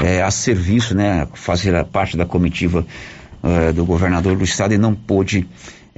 é, 0.00 0.22
a 0.22 0.30
serviço, 0.30 0.94
né, 0.94 1.26
fazer 1.34 1.84
parte 1.86 2.16
da 2.16 2.24
comitiva 2.24 2.86
é, 3.42 3.72
do 3.72 3.84
governador 3.84 4.36
do 4.36 4.44
estado 4.44 4.74
e 4.74 4.78
não 4.78 4.94
pôde 4.94 5.46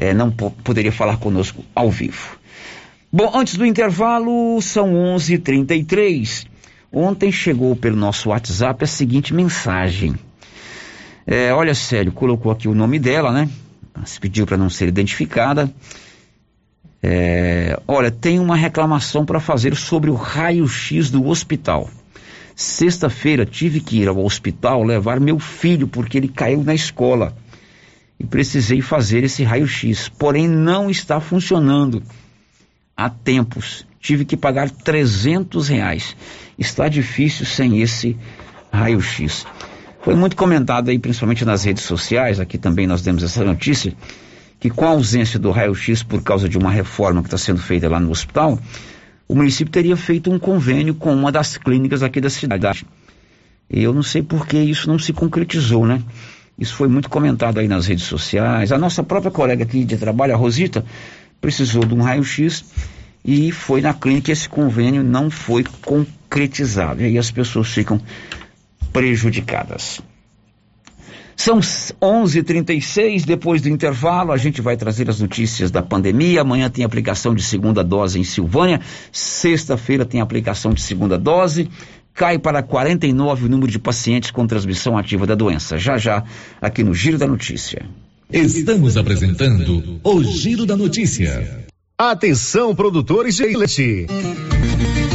é, 0.01 0.15
não 0.15 0.31
poderia 0.31 0.91
falar 0.91 1.19
conosco 1.19 1.63
ao 1.75 1.91
vivo. 1.91 2.39
Bom, 3.13 3.31
antes 3.35 3.57
do 3.57 3.67
intervalo, 3.67 4.59
são 4.63 4.95
11:33. 4.95 5.35
h 5.35 5.39
33 5.45 6.47
Ontem 6.91 7.31
chegou 7.31 7.77
pelo 7.77 7.97
nosso 7.97 8.31
WhatsApp 8.31 8.83
a 8.83 8.87
seguinte 8.87 9.35
mensagem. 9.35 10.15
É, 11.27 11.53
olha, 11.53 11.75
sério, 11.75 12.13
colocou 12.13 12.51
aqui 12.51 12.67
o 12.67 12.75
nome 12.75 12.99
dela, 12.99 13.31
né? 13.31 13.49
Se 14.07 14.19
pediu 14.19 14.47
para 14.47 14.57
não 14.57 14.71
ser 14.71 14.89
identificada. 14.89 15.71
É, 17.03 17.79
olha, 17.87 18.11
tem 18.11 18.39
uma 18.39 18.57
reclamação 18.57 19.27
para 19.27 19.39
fazer 19.39 19.77
sobre 19.77 20.09
o 20.09 20.15
raio-x 20.15 21.11
do 21.11 21.27
hospital. 21.27 21.91
Sexta-feira 22.57 23.45
tive 23.45 23.81
que 23.81 24.01
ir 24.01 24.09
ao 24.09 24.25
hospital 24.25 24.83
levar 24.83 25.21
meu 25.21 25.39
filho 25.39 25.87
porque 25.87 26.17
ele 26.17 26.29
caiu 26.29 26.65
na 26.65 26.75
escola 26.75 27.35
e 28.21 28.27
precisei 28.27 28.81
fazer 28.81 29.25
esse 29.25 29.43
raio-x, 29.43 30.09
porém 30.11 30.47
não 30.47 30.89
está 30.89 31.19
funcionando 31.19 32.03
há 32.97 33.09
tempos 33.11 33.85
tive 34.01 34.25
que 34.25 34.37
pagar 34.37 34.71
300 34.71 35.69
reais. 35.69 36.17
Está 36.59 36.89
difícil 36.89 37.45
sem 37.45 37.81
esse 37.81 38.17
raio-x. 38.73 39.47
Foi 40.03 40.15
muito 40.15 40.35
comentado 40.35 40.89
aí, 40.89 40.99
principalmente 40.99 41.45
nas 41.45 41.65
redes 41.65 41.85
sociais, 41.85 42.41
aqui 42.41 42.57
também 42.57 42.87
nós 42.87 43.03
demos 43.03 43.23
essa 43.23 43.45
notícia, 43.45 43.95
que 44.59 44.71
com 44.71 44.87
a 44.87 44.91
ausência 44.91 45.39
do 45.39 45.51
raio-x 45.51 46.03
por 46.03 46.23
causa 46.23 46.49
de 46.49 46.57
uma 46.57 46.71
reforma 46.71 47.21
que 47.21 47.27
está 47.27 47.37
sendo 47.37 47.61
feita 47.61 47.89
lá 47.89 48.01
no 48.01 48.11
hospital, 48.11 48.59
o 49.29 49.35
município 49.35 49.71
teria 49.71 49.97
feito 49.97 50.31
um 50.31 50.39
convênio 50.39 50.95
com 50.95 51.15
uma 51.15 51.31
das 51.31 51.59
clínicas 51.59 52.03
aqui 52.03 52.21
da 52.21 52.31
cidade. 52.31 52.87
Eu 53.69 53.93
não 53.93 54.03
sei 54.03 54.23
por 54.23 54.47
que 54.47 54.59
isso 54.59 54.89
não 54.89 54.99
se 54.99 55.13
concretizou, 55.13 55.87
né? 55.87 56.03
Isso 56.61 56.75
foi 56.75 56.89
muito 56.89 57.09
comentado 57.09 57.59
aí 57.59 57.67
nas 57.67 57.87
redes 57.87 58.05
sociais. 58.05 58.71
A 58.71 58.77
nossa 58.77 59.03
própria 59.03 59.33
colega 59.33 59.65
aqui 59.65 59.83
de 59.83 59.97
trabalho, 59.97 60.35
a 60.35 60.37
Rosita, 60.37 60.85
precisou 61.41 61.87
de 61.87 61.95
um 61.95 62.03
raio-x 62.03 62.67
e 63.25 63.51
foi 63.51 63.81
na 63.81 63.95
clínica 63.95 64.31
esse 64.31 64.47
convênio 64.47 65.03
não 65.03 65.31
foi 65.31 65.65
concretizado. 65.83 67.01
E 67.01 67.07
aí 67.07 67.19
as 67.19 67.31
pessoas 67.31 67.69
ficam 67.69 67.99
prejudicadas. 68.93 70.03
São 71.35 71.59
11:36 71.59 73.25
depois 73.25 73.63
do 73.63 73.71
intervalo, 73.71 74.31
a 74.31 74.37
gente 74.37 74.61
vai 74.61 74.77
trazer 74.77 75.09
as 75.09 75.21
notícias 75.21 75.71
da 75.71 75.81
pandemia. 75.81 76.43
Amanhã 76.43 76.69
tem 76.69 76.85
aplicação 76.85 77.35
de 77.35 77.43
segunda 77.43 77.83
dose 77.83 78.21
em 78.21 78.25
Silvânia, 78.25 78.83
sexta-feira 79.11 80.05
tem 80.05 80.21
aplicação 80.21 80.75
de 80.75 80.83
segunda 80.83 81.19
dose. 81.19 81.71
Cai 82.15 82.39
para 82.39 82.63
49 82.63 83.47
o 83.47 83.49
número 83.49 83.71
de 83.71 83.79
pacientes 83.79 84.31
com 84.31 84.47
transmissão 84.47 84.99
ativa 84.99 85.27
da 85.27 85.35
doença. 85.35 85.79
Já 85.79 85.97
já, 85.97 86.25
aqui 86.61 86.83
no 86.83 86.95
Giro 86.95 87.19
da 87.19 87.27
Notícia. 87.27 87.85
Estamos 88.31 88.97
apresentando 88.97 90.01
o 90.05 90.23
Giro 90.23 90.65
da 90.65 90.77
Notícia. 90.77 91.67
Atenção, 91.99 92.75
produtores 92.75 93.37
de 93.37 93.57
leite. 93.57 94.07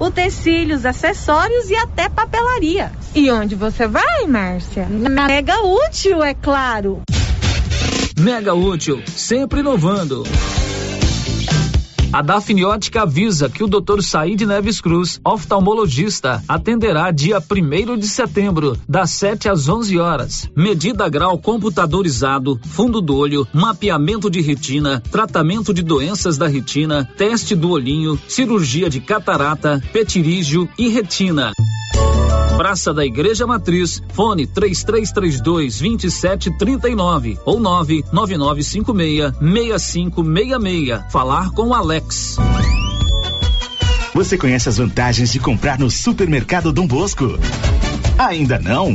utensílios, 0.00 0.86
acessórios 0.86 1.68
e 1.68 1.76
até 1.76 2.08
papelaria. 2.08 2.90
E 3.14 3.30
onde 3.30 3.54
você 3.54 3.86
vai, 3.86 4.26
Márcia? 4.26 4.86
Na 4.88 5.26
Mega 5.26 5.60
Útil, 5.60 6.22
é 6.22 6.34
claro. 6.34 7.02
Mega 8.18 8.54
Útil, 8.54 9.02
sempre 9.06 9.60
inovando. 9.60 10.24
A 12.12 12.22
Dafniótica 12.22 13.02
avisa 13.02 13.48
que 13.48 13.62
o 13.62 13.68
Dr. 13.68 14.02
Said 14.02 14.40
Neves 14.40 14.80
Cruz, 14.80 15.20
oftalmologista, 15.24 16.42
atenderá 16.48 17.12
dia 17.12 17.38
1 17.38 17.96
de 17.96 18.08
setembro, 18.08 18.76
das 18.88 19.10
7 19.10 19.48
às 19.48 19.68
11 19.68 19.96
horas. 19.96 20.50
Medida 20.56 21.08
grau 21.08 21.38
computadorizado, 21.38 22.58
fundo 22.64 23.00
do 23.00 23.14
olho, 23.14 23.46
mapeamento 23.52 24.28
de 24.28 24.40
retina, 24.40 25.00
tratamento 25.12 25.72
de 25.72 25.82
doenças 25.82 26.36
da 26.36 26.48
retina, 26.48 27.08
teste 27.16 27.54
do 27.54 27.70
olhinho, 27.70 28.18
cirurgia 28.26 28.90
de 28.90 29.00
catarata, 29.00 29.80
petirígio 29.92 30.68
e 30.76 30.88
retina. 30.88 31.52
Praça 32.60 32.92
da 32.92 33.06
Igreja 33.06 33.46
Matriz, 33.46 34.02
fone 34.12 34.46
3332 34.46 35.78
2739 35.78 37.38
ou 37.46 37.58
99956 37.58 39.32
6566. 39.40 41.10
Falar 41.10 41.52
com 41.52 41.68
o 41.68 41.74
Alex. 41.74 42.36
Você 44.12 44.36
conhece 44.36 44.68
as 44.68 44.76
vantagens 44.76 45.32
de 45.32 45.40
comprar 45.40 45.78
no 45.78 45.90
Supermercado 45.90 46.70
Dom 46.70 46.86
Bosco? 46.86 47.38
Ainda 48.18 48.58
não? 48.58 48.94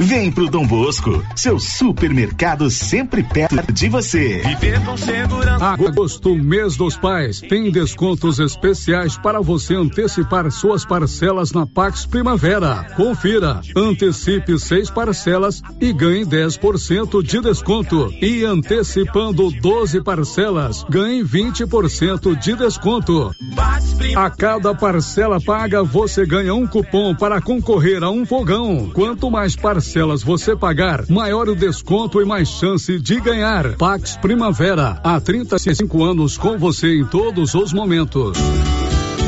Vem 0.00 0.32
pro 0.32 0.48
Dom 0.48 0.66
Bosco, 0.66 1.22
seu 1.36 1.58
supermercado 1.58 2.70
sempre 2.70 3.22
perto 3.22 3.72
de 3.72 3.88
você. 3.88 4.38
Viver 4.38 4.84
com 4.84 4.96
segurança. 4.96 5.64
Agosto, 5.64 6.34
mês 6.34 6.76
dos 6.76 6.96
pais, 6.96 7.40
tem 7.40 7.70
descontos 7.70 8.38
especiais 8.38 9.16
para 9.16 9.40
você 9.40 9.74
antecipar 9.74 10.50
suas 10.50 10.84
parcelas 10.84 11.52
na 11.52 11.66
Pax 11.66 12.06
Primavera. 12.06 12.84
Confira, 12.96 13.60
antecipe 13.76 14.58
seis 14.58 14.90
parcelas 14.90 15.62
e 15.80 15.92
ganhe 15.92 16.24
10% 16.24 17.22
de 17.22 17.40
desconto. 17.40 18.12
E 18.20 18.44
antecipando 18.44 19.50
12 19.50 20.02
parcelas, 20.02 20.84
ganhe 20.88 21.22
20% 21.22 22.36
de 22.38 22.56
desconto. 22.56 23.30
A 24.16 24.30
cada 24.30 24.74
parcela 24.74 25.40
paga, 25.40 25.82
você 25.82 26.26
ganha 26.26 26.54
um 26.54 26.66
cupom 26.66 27.14
para 27.14 27.40
concorrer 27.40 28.02
a 28.02 28.10
um 28.10 28.26
fogão. 28.26 28.90
Quanto 28.92 29.30
mais 29.30 29.54
parcelas 29.54 29.81
parcelas 29.82 30.22
você 30.22 30.54
pagar, 30.54 31.04
maior 31.08 31.48
o 31.48 31.56
desconto 31.56 32.22
e 32.22 32.24
mais 32.24 32.48
chance 32.48 33.00
de 33.00 33.20
ganhar. 33.20 33.74
Pax 33.76 34.16
Primavera, 34.16 35.00
há 35.02 35.20
35 35.20 36.04
anos 36.04 36.38
com 36.38 36.56
você 36.56 37.00
em 37.00 37.04
todos 37.04 37.52
os 37.52 37.72
momentos. 37.72 38.38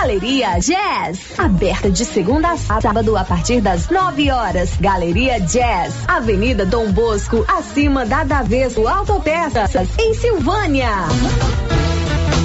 Galeria 0.00 0.58
Jazz, 0.58 1.38
aberta 1.38 1.90
de 1.90 2.06
segunda 2.06 2.52
a 2.52 2.56
sábado 2.56 3.18
a 3.18 3.22
partir 3.22 3.60
das 3.60 3.90
9 3.90 4.30
horas. 4.30 4.70
Galeria 4.80 5.38
Jazz, 5.38 5.92
Avenida 6.08 6.64
Dom 6.64 6.90
Bosco, 6.90 7.44
acima 7.46 8.06
da 8.06 8.24
Daveso 8.24 8.88
Autopeças, 8.88 9.98
em 9.98 10.14
Silvânia. 10.14 10.88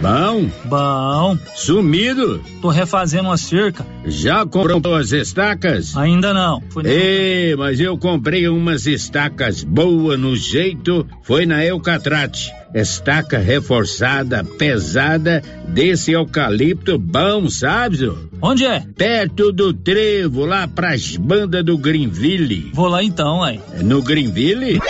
Bom? 0.00 0.48
Bom. 0.64 1.36
Sumido? 1.56 2.40
Tô 2.62 2.68
refazendo 2.68 3.24
uma 3.28 3.36
cerca. 3.36 3.84
Já 4.06 4.46
comprou 4.46 4.94
as 4.94 5.10
estacas? 5.10 5.96
Ainda 5.96 6.32
não. 6.32 6.62
Ei, 6.84 7.56
mas 7.56 7.80
eu 7.80 7.98
comprei 7.98 8.48
umas 8.48 8.86
estacas 8.86 9.64
boas 9.64 10.18
no 10.18 10.36
jeito, 10.36 11.04
foi 11.22 11.46
na 11.46 11.64
Eucatrate. 11.64 12.52
Estaca 12.72 13.38
reforçada, 13.38 14.44
pesada, 14.44 15.42
desse 15.66 16.12
eucalipto 16.12 16.98
bom, 16.98 17.48
sabe? 17.48 18.12
Onde 18.42 18.66
é? 18.66 18.84
Perto 18.94 19.50
do 19.50 19.72
trevo, 19.72 20.44
lá 20.44 20.68
pras 20.68 21.16
bandas 21.16 21.64
do 21.64 21.76
Greenville. 21.76 22.70
Vou 22.74 22.86
lá 22.88 23.02
então, 23.02 23.42
aí. 23.42 23.58
No 23.82 24.02
Greenville? 24.02 24.80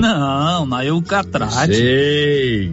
Não, 0.00 0.64
na 0.64 0.84
Eucatrate. 0.84 1.74
Sei. 1.74 2.72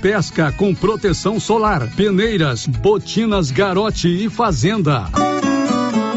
pesca 0.00 0.52
com 0.52 0.74
proteção 0.74 1.38
solar, 1.40 1.88
peneiras, 1.94 2.66
botinas 2.66 3.50
garote 3.50 4.08
e 4.08 4.30
fazenda. 4.30 5.04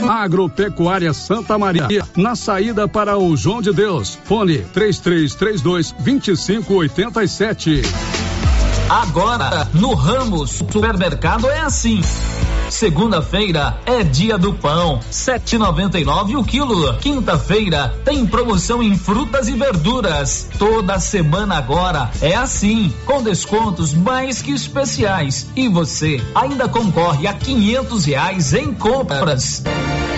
Agropecuária 0.09 1.13
Santa 1.13 1.57
Maria, 1.57 1.87
na 2.15 2.35
saída 2.35 2.87
para 2.87 3.17
o 3.17 3.35
João 3.35 3.61
de 3.61 3.71
Deus. 3.71 4.17
Fone 4.23 4.59
3332 4.73 5.91
2587. 5.93 7.81
Agora, 8.89 9.67
no 9.73 9.93
Ramos 9.93 10.51
Supermercado 10.51 11.49
é 11.49 11.61
assim. 11.61 12.01
Segunda-feira 12.71 13.77
é 13.85 14.01
dia 14.01 14.37
do 14.37 14.53
pão, 14.53 15.01
7,99 15.11 16.39
o 16.39 16.43
quilo. 16.43 16.95
Quinta-feira 16.95 17.93
tem 18.05 18.25
promoção 18.25 18.81
em 18.81 18.97
frutas 18.97 19.49
e 19.49 19.51
verduras. 19.51 20.49
Toda 20.57 20.97
semana 20.97 21.57
agora 21.57 22.09
é 22.21 22.33
assim, 22.33 22.91
com 23.05 23.21
descontos 23.21 23.93
mais 23.93 24.41
que 24.41 24.51
especiais. 24.51 25.47
E 25.53 25.67
você 25.67 26.21
ainda 26.33 26.69
concorre 26.69 27.27
a 27.27 27.33
quinhentos 27.33 28.05
reais 28.05 28.53
em 28.53 28.73
compras. 28.73 29.61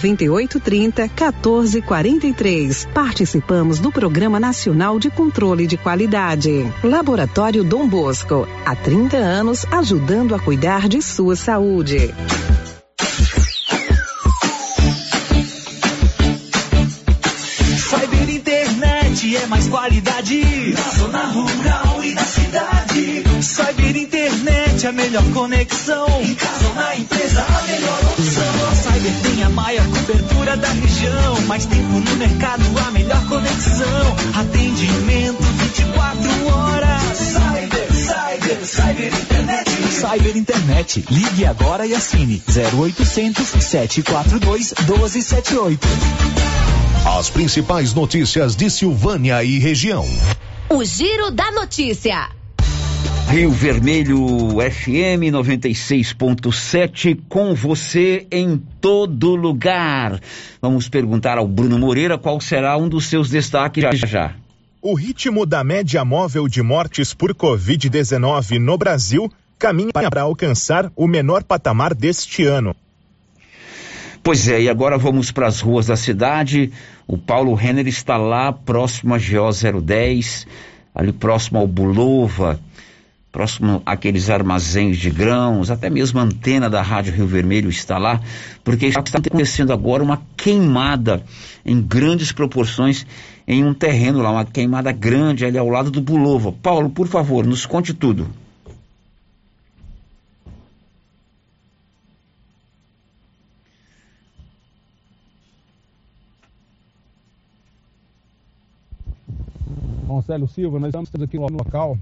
9830 0.00 1.02
1443. 1.02 2.88
Participamos 2.94 3.78
do 3.78 3.92
Programa 3.92 4.40
Nacional 4.40 4.98
de 4.98 5.10
Controle 5.10 5.66
de 5.66 5.76
Qualidade. 5.76 6.64
Laboratório 6.82 7.62
Dom 7.62 7.86
Bosco, 7.86 8.48
há 8.64 8.74
30 8.74 9.16
anos 9.18 9.66
ajudando 9.70 10.34
a 10.34 10.38
cuidar 10.38 10.88
de 10.88 11.02
sua 11.02 11.36
saúde. 11.36 12.14
Cyber 17.76 18.30
Internet 18.30 19.36
é 19.36 19.46
mais 19.46 19.68
qualidade 19.68 20.72
na 20.72 20.90
zona 20.98 21.26
rural 21.26 22.02
e 22.02 22.14
na 22.14 22.22
cidade. 22.24 23.22
Cyber 23.42 23.79
Internet 24.80 24.86
é 24.86 24.88
a 24.88 24.92
melhor 24.92 25.24
conexão. 25.32 26.06
Em 26.22 26.34
casa 26.34 26.68
ou 26.68 26.74
na 26.74 26.96
empresa, 26.96 27.42
a 27.42 27.62
melhor 27.62 28.00
opção. 28.12 28.68
A 28.70 28.74
Cyber 28.74 29.12
tem 29.22 29.42
a 29.42 29.50
maior 29.50 29.86
cobertura 29.88 30.56
da 30.56 30.68
região. 30.68 31.40
Mais 31.46 31.66
tempo 31.66 32.00
no 32.00 32.16
mercado, 32.16 32.62
a 32.86 32.90
melhor 32.90 33.28
conexão. 33.28 34.16
Atendimento 34.34 35.42
24 35.42 36.46
horas. 36.46 37.18
Cyber, 37.18 37.92
Cyber, 37.92 38.64
Cyber 38.64 39.06
Internet. 39.08 39.70
Cyber 39.92 40.36
Internet. 40.36 41.04
Ligue 41.10 41.44
agora 41.44 41.86
e 41.86 41.94
assine 41.94 42.42
0800 42.48 43.46
742 43.46 44.74
1278. 44.78 45.88
As 47.18 47.28
principais 47.28 47.92
notícias 47.92 48.56
de 48.56 48.70
Silvânia 48.70 49.44
e 49.44 49.58
região. 49.58 50.06
O 50.70 50.82
Giro 50.84 51.30
da 51.30 51.50
Notícia. 51.50 52.39
Rio 53.30 53.52
Vermelho 53.52 54.18
FM 54.58 55.30
96.7 55.30 57.16
com 57.28 57.54
você 57.54 58.26
em 58.28 58.60
todo 58.80 59.36
lugar. 59.36 60.18
Vamos 60.60 60.88
perguntar 60.88 61.38
ao 61.38 61.46
Bruno 61.46 61.78
Moreira 61.78 62.18
qual 62.18 62.40
será 62.40 62.76
um 62.76 62.88
dos 62.88 63.06
seus 63.06 63.30
destaques 63.30 63.84
já 63.84 63.92
já. 63.92 64.34
O 64.82 64.94
ritmo 64.94 65.46
da 65.46 65.62
média 65.62 66.04
móvel 66.04 66.48
de 66.48 66.60
mortes 66.60 67.14
por 67.14 67.32
Covid-19 67.32 68.58
no 68.58 68.76
Brasil 68.76 69.30
caminha 69.56 69.92
para 69.92 70.22
alcançar 70.22 70.90
o 70.96 71.06
menor 71.06 71.44
patamar 71.44 71.94
deste 71.94 72.44
ano. 72.44 72.74
Pois 74.24 74.48
é, 74.48 74.62
e 74.62 74.68
agora 74.68 74.98
vamos 74.98 75.30
para 75.30 75.46
as 75.46 75.60
ruas 75.60 75.86
da 75.86 75.96
cidade. 75.96 76.72
O 77.06 77.16
Paulo 77.16 77.54
Renner 77.54 77.86
está 77.86 78.16
lá, 78.16 78.52
próximo 78.52 79.14
a 79.14 79.18
GO 79.18 79.80
010, 79.80 80.48
ali 80.92 81.12
próximo 81.12 81.60
ao 81.60 81.68
Bulova, 81.68 82.58
próximo 83.32 83.82
àqueles 83.86 84.28
armazéns 84.28 84.98
de 84.98 85.10
grãos, 85.10 85.70
até 85.70 85.88
mesmo 85.88 86.18
a 86.18 86.22
antena 86.22 86.68
da 86.68 86.82
Rádio 86.82 87.12
Rio 87.12 87.26
Vermelho 87.26 87.70
está 87.70 87.96
lá, 87.96 88.20
porque 88.64 88.86
está 88.86 89.00
acontecendo 89.18 89.72
agora 89.72 90.02
uma 90.02 90.20
queimada 90.36 91.22
em 91.64 91.80
grandes 91.80 92.32
proporções 92.32 93.06
em 93.46 93.64
um 93.64 93.72
terreno 93.72 94.20
lá, 94.20 94.30
uma 94.30 94.44
queimada 94.44 94.92
grande 94.92 95.44
ali 95.44 95.58
ao 95.58 95.68
lado 95.68 95.90
do 95.90 96.00
Bulova. 96.00 96.52
Paulo, 96.52 96.90
por 96.90 97.06
favor, 97.06 97.46
nos 97.46 97.66
conte 97.66 97.94
tudo. 97.94 98.28
Célio 110.30 110.46
Silva, 110.46 110.78
nós 110.78 110.94
estamos 110.94 111.10
aqui 111.24 111.36
no 111.36 111.48
local, 111.48 111.98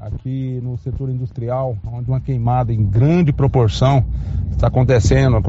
aqui 0.00 0.60
no 0.62 0.78
setor 0.78 1.10
industrial, 1.10 1.76
onde 1.92 2.08
uma 2.08 2.20
queimada 2.20 2.72
em 2.72 2.84
grande 2.84 3.32
proporção 3.32 4.04
está 4.50 4.68
acontecendo. 4.68 5.42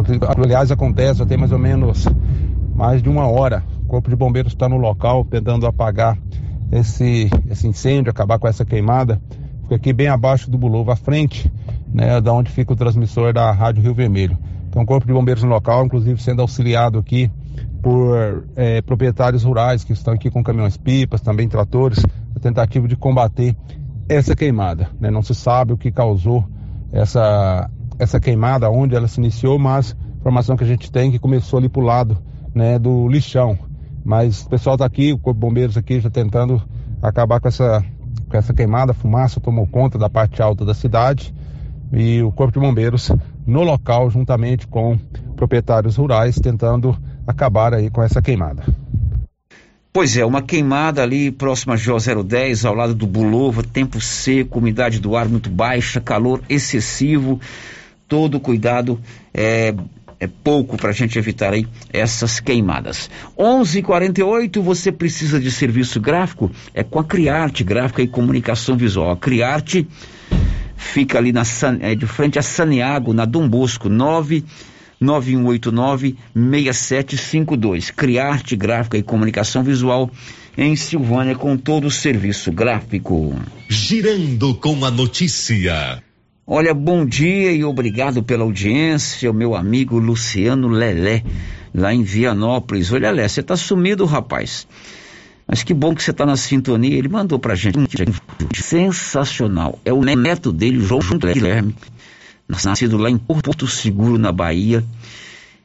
Aliás, 0.44 0.72
acontece 0.72 1.22
até 1.22 1.38
mais 1.38 1.52
ou 1.52 1.60
menos 1.60 2.08
mais 2.76 3.04
de 3.04 3.10
uma 3.10 3.28
hora. 3.28 3.64
O 3.84 3.86
Corpo 3.86 4.10
de 4.10 4.16
Bombeiros 4.16 4.54
está 4.54 4.68
no 4.68 4.78
local 4.78 5.24
tentando 5.24 5.68
apagar 5.68 6.18
esse, 6.72 7.30
esse 7.50 7.68
incêndio, 7.68 8.10
acabar 8.10 8.40
com 8.40 8.48
essa 8.48 8.66
queimada. 8.66 9.22
Fica 9.64 9.76
aqui 9.76 9.94
bem 9.94 10.08
abaixo 10.08 10.50
do 10.50 10.58
Bulova, 10.58 10.94
à 10.94 10.96
frente, 10.96 11.52
né, 11.94 12.20
da 12.20 12.34
onde 12.34 12.52
fica 12.52 12.74
o 12.74 12.76
transmissor 12.76 13.32
da 13.34 13.52
Rádio 13.52 13.84
Rio 13.84 13.94
Vermelho. 13.94 14.38
Então, 14.68 14.82
o 14.82 14.86
Corpo 14.86 15.06
de 15.06 15.14
Bombeiros 15.14 15.44
no 15.44 15.50
local, 15.50 15.86
inclusive 15.86 16.22
sendo 16.22 16.42
auxiliado 16.42 16.98
aqui 16.98 17.30
por 17.82 18.46
é, 18.56 18.82
proprietários 18.82 19.44
rurais 19.44 19.84
que 19.84 19.94
estão 19.94 20.14
aqui 20.14 20.30
com 20.30 20.44
caminhões-pipas, 20.44 21.22
também 21.22 21.48
tratores, 21.48 22.04
a 22.36 22.40
tentativa 22.40 22.88
de 22.88 22.96
combater 22.96 23.56
essa 24.10 24.36
queimada. 24.36 24.90
Né? 25.00 25.12
Não 25.12 25.22
se 25.22 25.36
sabe 25.36 25.72
o 25.72 25.78
que 25.78 25.92
causou 25.92 26.44
essa, 26.92 27.70
essa 28.00 28.20
queimada, 28.20 28.70
onde 28.70 28.96
ela 28.96 29.08
se 29.08 29.20
iniciou, 29.20 29.60
mas 29.60 29.96
a 29.96 30.18
informação 30.18 30.58
que 30.58 30.64
a 30.64 30.68
gente 30.68 30.92
tem 30.92 31.10
é 31.10 31.12
que 31.12 31.20
começou 31.20 31.60
ali 31.60 31.70
para 31.70 31.82
o 31.82 31.86
lado 31.86 32.18
né, 32.54 32.80
do 32.80 33.08
lixão. 33.08 33.58
Mas 34.04 34.42
o 34.42 34.50
pessoal 34.50 34.76
está 34.76 34.86
aqui, 34.86 35.14
o 35.14 35.20
Corpo 35.20 35.40
de 35.40 35.46
Bombeiros 35.46 35.78
aqui 35.78 36.00
já 36.00 36.10
tentando 36.10 36.62
acabar 37.02 37.40
com 37.40 37.48
essa, 37.48 37.86
com 38.28 38.36
essa 38.36 38.54
queimada, 38.54 38.92
a 38.92 38.96
fumaça 38.96 39.40
tomou 39.40 39.68
conta 39.68 39.98
da 39.98 40.10
parte 40.10 40.42
alta 40.42 40.66
da 40.66 40.74
cidade 40.74 41.34
e 41.94 42.22
o 42.24 42.32
Corpo 42.32 42.54
de 42.54 42.60
Bombeiros 42.60 43.12
no 43.46 43.64
local, 43.64 44.10
juntamente 44.10 44.68
com 44.68 44.98
proprietários 45.36 45.96
rurais, 45.98 46.36
tentando 46.36 46.98
acabar 47.26 47.74
aí 47.74 47.90
com 47.90 48.02
essa 48.02 48.22
queimada. 48.22 48.64
Pois 49.92 50.16
é, 50.16 50.24
uma 50.24 50.44
queimada 50.44 51.02
ali 51.02 51.32
próxima 51.32 51.74
a 51.74 51.78
J010, 51.78 52.64
ao 52.64 52.76
lado 52.76 52.94
do 52.94 53.08
Bulova, 53.08 53.64
tempo 53.64 54.00
seco, 54.00 54.60
umidade 54.60 55.00
do 55.00 55.16
ar 55.16 55.28
muito 55.28 55.50
baixa, 55.50 56.00
calor 56.00 56.44
excessivo, 56.48 57.42
todo 58.08 58.40
cuidado 58.40 59.00
é, 59.34 59.74
é 60.20 60.28
pouco 60.28 60.78
para 60.78 60.92
a 60.92 60.94
gente 60.94 61.18
evitar 61.18 61.54
aí 61.54 61.66
essas 61.92 62.40
queimadas. 62.40 63.10
11:48 63.36 64.62
você 64.62 64.92
precisa 64.92 65.40
de 65.40 65.50
serviço 65.50 66.00
gráfico? 66.00 66.52
É 66.72 66.84
com 66.84 67.00
a 67.00 67.04
Criarte, 67.04 67.64
gráfica 67.64 68.04
e 68.04 68.08
comunicação 68.08 68.78
visual. 68.78 69.10
A 69.10 69.18
Criarte 69.18 69.88
fica 70.78 71.18
ali 71.18 71.32
na, 71.32 71.42
é, 71.80 71.96
de 71.96 72.06
frente 72.06 72.38
a 72.38 72.44
Saniago, 72.44 73.12
na 73.12 73.26
Dom 73.26 73.50
Bosco, 73.50 73.90
9 73.90 74.46
9189-6752. 75.02 77.94
Criarte 77.94 78.56
Gráfica 78.56 78.98
e 78.98 79.04
Comunicação 79.04 79.64
Visual 79.64 80.10
em 80.58 80.76
Silvânia 80.76 81.36
com 81.36 81.56
todo 81.58 81.88
o 81.88 81.92
serviço 81.92 82.52
gráfico. 82.52 83.36
Girando 83.68 84.54
com 84.56 84.84
a 84.84 84.92
notícia. 84.92 86.04
Olha, 86.46 86.74
bom 86.74 87.06
dia 87.06 87.52
e 87.52 87.64
obrigado 87.64 88.24
pela 88.24 88.44
audiência, 88.44 89.32
meu 89.32 89.56
amigo 89.56 90.00
Luciano 90.00 90.68
Lelé, 90.68 91.24
lá 91.74 91.94
em 91.94 92.04
Vianópolis. 92.04 92.92
Olha, 92.92 93.12
Lelé, 93.12 93.28
você 93.28 93.44
tá 93.44 93.56
sumido, 93.56 94.06
rapaz. 94.06 94.68
Mas 95.48 95.64
que 95.64 95.74
bom 95.74 95.96
que 95.96 96.04
você 96.04 96.12
está 96.12 96.26
na 96.26 96.36
sintonia. 96.36 96.98
Ele 96.98 97.08
mandou 97.08 97.40
pra 97.40 97.56
gente 97.56 97.78
um 97.78 97.86
sensacional. 98.54 99.80
É 99.86 99.94
o 99.94 100.04
neto 100.04 100.52
dele, 100.52 100.80
João 100.80 101.02
Guilherme 101.02 101.74
nascido 102.50 102.98
lá 102.98 103.10
em 103.10 103.18
Porto 103.18 103.68
Seguro, 103.68 104.18
na 104.18 104.32
Bahia. 104.32 104.84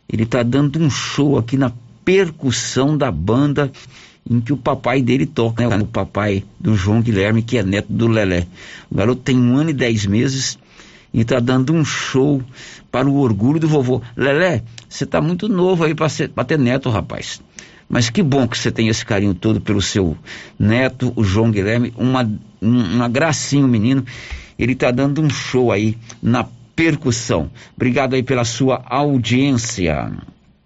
Ele 0.08 0.24
está 0.24 0.42
dando 0.42 0.78
um 0.78 0.90
show 0.90 1.38
aqui 1.38 1.56
na 1.56 1.72
percussão 2.04 2.96
da 2.96 3.10
banda 3.10 3.72
em 4.28 4.40
que 4.40 4.52
o 4.52 4.56
papai 4.56 5.02
dele 5.02 5.26
toca, 5.26 5.66
né? 5.68 5.76
O 5.76 5.86
papai 5.86 6.44
do 6.60 6.74
João 6.74 7.00
Guilherme, 7.00 7.42
que 7.42 7.58
é 7.58 7.62
neto 7.62 7.90
do 7.90 8.06
Lelé. 8.06 8.46
O 8.90 8.94
garoto 8.94 9.22
tem 9.22 9.36
um 9.36 9.56
ano 9.56 9.70
e 9.70 9.72
dez 9.72 10.06
meses 10.06 10.58
e 11.12 11.20
está 11.20 11.40
dando 11.40 11.72
um 11.72 11.84
show 11.84 12.42
para 12.90 13.08
o 13.08 13.16
orgulho 13.16 13.60
do 13.60 13.68
vovô. 13.68 14.02
Lelé, 14.16 14.62
você 14.88 15.04
está 15.04 15.20
muito 15.20 15.48
novo 15.48 15.84
aí 15.84 15.94
para 15.94 16.44
ter 16.44 16.58
neto, 16.58 16.90
rapaz. 16.90 17.40
Mas 17.88 18.08
que 18.08 18.22
bom 18.22 18.48
que 18.48 18.56
você 18.56 18.70
tem 18.70 18.88
esse 18.88 19.04
carinho 19.04 19.34
todo 19.34 19.60
pelo 19.60 19.80
seu 19.80 20.16
neto, 20.58 21.12
o 21.16 21.22
João 21.22 21.50
Guilherme, 21.50 21.92
uma, 21.96 22.28
uma 22.60 23.08
gracinha, 23.08 23.64
o 23.64 23.68
menino. 23.68 24.04
Ele 24.58 24.72
está 24.72 24.90
dando 24.90 25.20
um 25.20 25.28
show 25.28 25.70
aí 25.70 25.96
na 26.22 26.46
repercussão. 26.74 27.50
Obrigado 27.76 28.14
aí 28.14 28.22
pela 28.22 28.44
sua 28.44 28.82
audiência. 28.86 30.12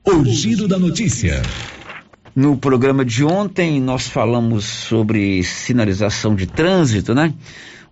O 0.05 0.25
giro 0.25 0.67
da 0.67 0.79
notícia. 0.79 1.43
No 2.35 2.57
programa 2.57 3.05
de 3.05 3.25
ontem 3.25 3.81
nós 3.81 4.07
falamos 4.07 4.65
sobre 4.65 5.43
sinalização 5.43 6.35
de 6.35 6.47
trânsito, 6.47 7.15
né? 7.15 7.35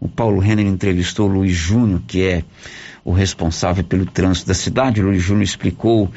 O 0.01 0.09
Paulo 0.09 0.41
Renner 0.41 0.67
entrevistou 0.67 1.29
o 1.29 1.33
Luiz 1.33 1.55
Júnior, 1.55 2.01
que 2.07 2.23
é 2.23 2.45
o 3.05 3.13
responsável 3.13 3.85
pelo 3.85 4.07
trânsito 4.07 4.49
da 4.49 4.55
cidade. 4.55 5.03
O 5.03 5.07
Luiz 5.07 5.23
Júnior 5.23 5.45
explicou 5.45 6.11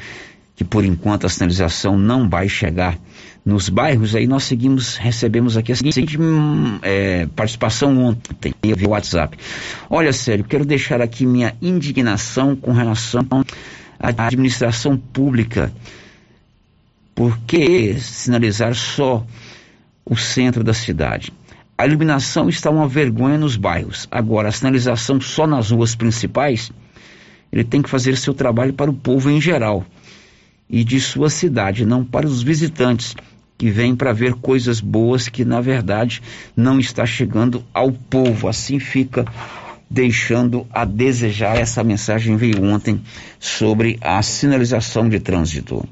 que 0.56 0.64
por 0.64 0.84
enquanto 0.84 1.26
a 1.26 1.28
sinalização 1.28 1.98
não 1.98 2.28
vai 2.28 2.48
chegar 2.48 2.98
nos 3.44 3.68
bairros, 3.68 4.14
aí 4.14 4.26
nós 4.26 4.44
seguimos, 4.44 4.96
recebemos 4.96 5.56
aqui 5.56 5.72
a 5.72 5.76
seguinte 5.76 6.20
hum, 6.20 6.78
é, 6.82 7.26
participação 7.34 7.98
ontem 7.98 8.54
via 8.62 8.88
WhatsApp. 8.88 9.36
Olha, 9.88 10.12
sério, 10.12 10.44
quero 10.44 10.64
deixar 10.64 11.00
aqui 11.00 11.24
minha 11.24 11.54
indignação 11.60 12.54
com 12.54 12.72
relação 12.72 13.26
à 13.98 14.26
administração 14.26 14.96
pública. 14.96 15.72
Por 17.14 17.38
que 17.40 17.98
sinalizar 17.98 18.74
só 18.74 19.26
o 20.04 20.16
centro 20.16 20.62
da 20.62 20.74
cidade? 20.74 21.32
A 21.76 21.86
iluminação 21.86 22.48
está 22.48 22.70
uma 22.70 22.86
vergonha 22.86 23.38
nos 23.38 23.56
bairros. 23.56 24.06
Agora, 24.10 24.48
a 24.48 24.52
sinalização 24.52 25.18
só 25.18 25.46
nas 25.46 25.70
ruas 25.70 25.94
principais, 25.94 26.70
ele 27.50 27.64
tem 27.64 27.80
que 27.80 27.88
fazer 27.88 28.18
seu 28.18 28.34
trabalho 28.34 28.74
para 28.74 28.90
o 28.90 28.94
povo 28.94 29.30
em 29.30 29.40
geral 29.40 29.84
e 30.68 30.84
de 30.84 31.00
sua 31.00 31.28
cidade, 31.28 31.84
não 31.84 32.04
para 32.04 32.26
os 32.26 32.42
visitantes 32.42 33.16
que 33.60 33.68
vêm 33.68 33.94
para 33.94 34.10
ver 34.10 34.32
coisas 34.36 34.80
boas 34.80 35.28
que 35.28 35.44
na 35.44 35.60
verdade 35.60 36.22
não 36.56 36.80
está 36.80 37.04
chegando 37.04 37.62
ao 37.74 37.92
povo. 37.92 38.48
Assim 38.48 38.78
fica 38.78 39.26
deixando 39.90 40.66
a 40.70 40.86
desejar. 40.86 41.58
Essa 41.58 41.84
mensagem 41.84 42.38
veio 42.38 42.64
ontem 42.64 43.02
sobre 43.38 43.98
a 44.00 44.22
sinalização 44.22 45.10
de 45.10 45.20
trânsito. 45.20 45.86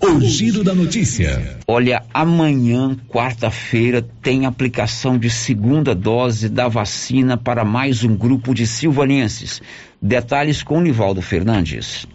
O 0.00 0.18
giro 0.22 0.64
da 0.64 0.74
notícia. 0.74 1.58
Olha, 1.66 2.02
amanhã, 2.14 2.96
quarta-feira, 3.06 4.00
tem 4.22 4.46
aplicação 4.46 5.18
de 5.18 5.28
segunda 5.28 5.94
dose 5.94 6.48
da 6.48 6.68
vacina 6.68 7.36
para 7.36 7.66
mais 7.66 8.02
um 8.02 8.16
grupo 8.16 8.54
de 8.54 8.66
silvanenses. 8.66 9.60
Detalhes 10.00 10.62
com 10.62 10.80
Nivaldo 10.80 11.20
Fernandes. 11.20 12.06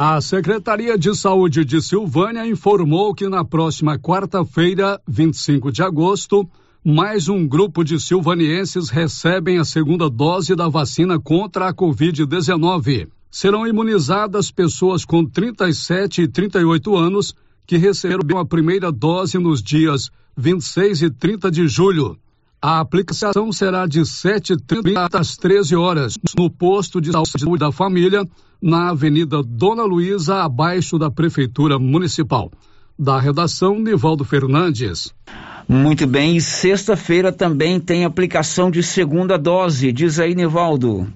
A 0.00 0.20
Secretaria 0.20 0.96
de 0.96 1.12
Saúde 1.12 1.64
de 1.64 1.82
Silvânia 1.82 2.46
informou 2.46 3.12
que 3.12 3.28
na 3.28 3.44
próxima 3.44 3.98
quarta-feira, 3.98 5.00
25 5.08 5.72
de 5.72 5.82
agosto, 5.82 6.48
mais 6.84 7.28
um 7.28 7.44
grupo 7.44 7.82
de 7.82 7.98
silvanienses 7.98 8.90
recebem 8.90 9.58
a 9.58 9.64
segunda 9.64 10.08
dose 10.08 10.54
da 10.54 10.68
vacina 10.68 11.18
contra 11.18 11.66
a 11.66 11.74
Covid-19. 11.74 13.08
Serão 13.28 13.66
imunizadas 13.66 14.52
pessoas 14.52 15.04
com 15.04 15.24
37 15.24 16.22
e 16.22 16.28
38 16.28 16.96
anos 16.96 17.34
que 17.66 17.76
receberam 17.76 18.38
a 18.38 18.46
primeira 18.46 18.92
dose 18.92 19.36
nos 19.36 19.60
dias 19.60 20.10
26 20.36 21.02
e 21.02 21.10
30 21.10 21.50
de 21.50 21.66
julho. 21.66 22.16
A 22.62 22.78
aplicação 22.78 23.50
será 23.50 23.84
de 23.84 24.02
7h30 24.02 25.08
às 25.18 25.36
13 25.36 25.74
horas 25.74 26.14
no 26.38 26.48
posto 26.48 27.00
de 27.00 27.10
saúde 27.10 27.58
da 27.58 27.72
família 27.72 28.24
na 28.60 28.90
Avenida 28.90 29.42
Dona 29.42 29.84
Luísa, 29.84 30.42
abaixo 30.42 30.98
da 30.98 31.10
Prefeitura 31.10 31.78
Municipal. 31.78 32.50
Da 32.98 33.20
redação, 33.20 33.78
Nivaldo 33.78 34.24
Fernandes. 34.24 35.14
Muito 35.68 36.06
bem, 36.06 36.36
e 36.36 36.40
sexta-feira 36.40 37.30
também 37.30 37.78
tem 37.78 38.04
aplicação 38.04 38.70
de 38.70 38.82
segunda 38.82 39.36
dose, 39.36 39.92
diz 39.92 40.18
aí, 40.18 40.34
Nivaldo. 40.34 41.06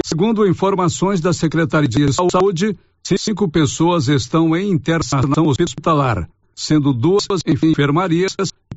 Segundo 0.06 0.48
informações 0.48 1.20
da 1.20 1.34
Secretaria 1.34 1.89
de 1.89 2.14
Saúde, 2.14 2.78
cinco 3.04 3.52
pessoas 3.52 4.08
estão 4.08 4.56
em 4.56 4.72
internação 4.72 5.48
hospitalar, 5.48 6.30
sendo 6.62 6.93
duas 6.93 7.26
em 7.45 7.53
enfermarias 7.70 8.34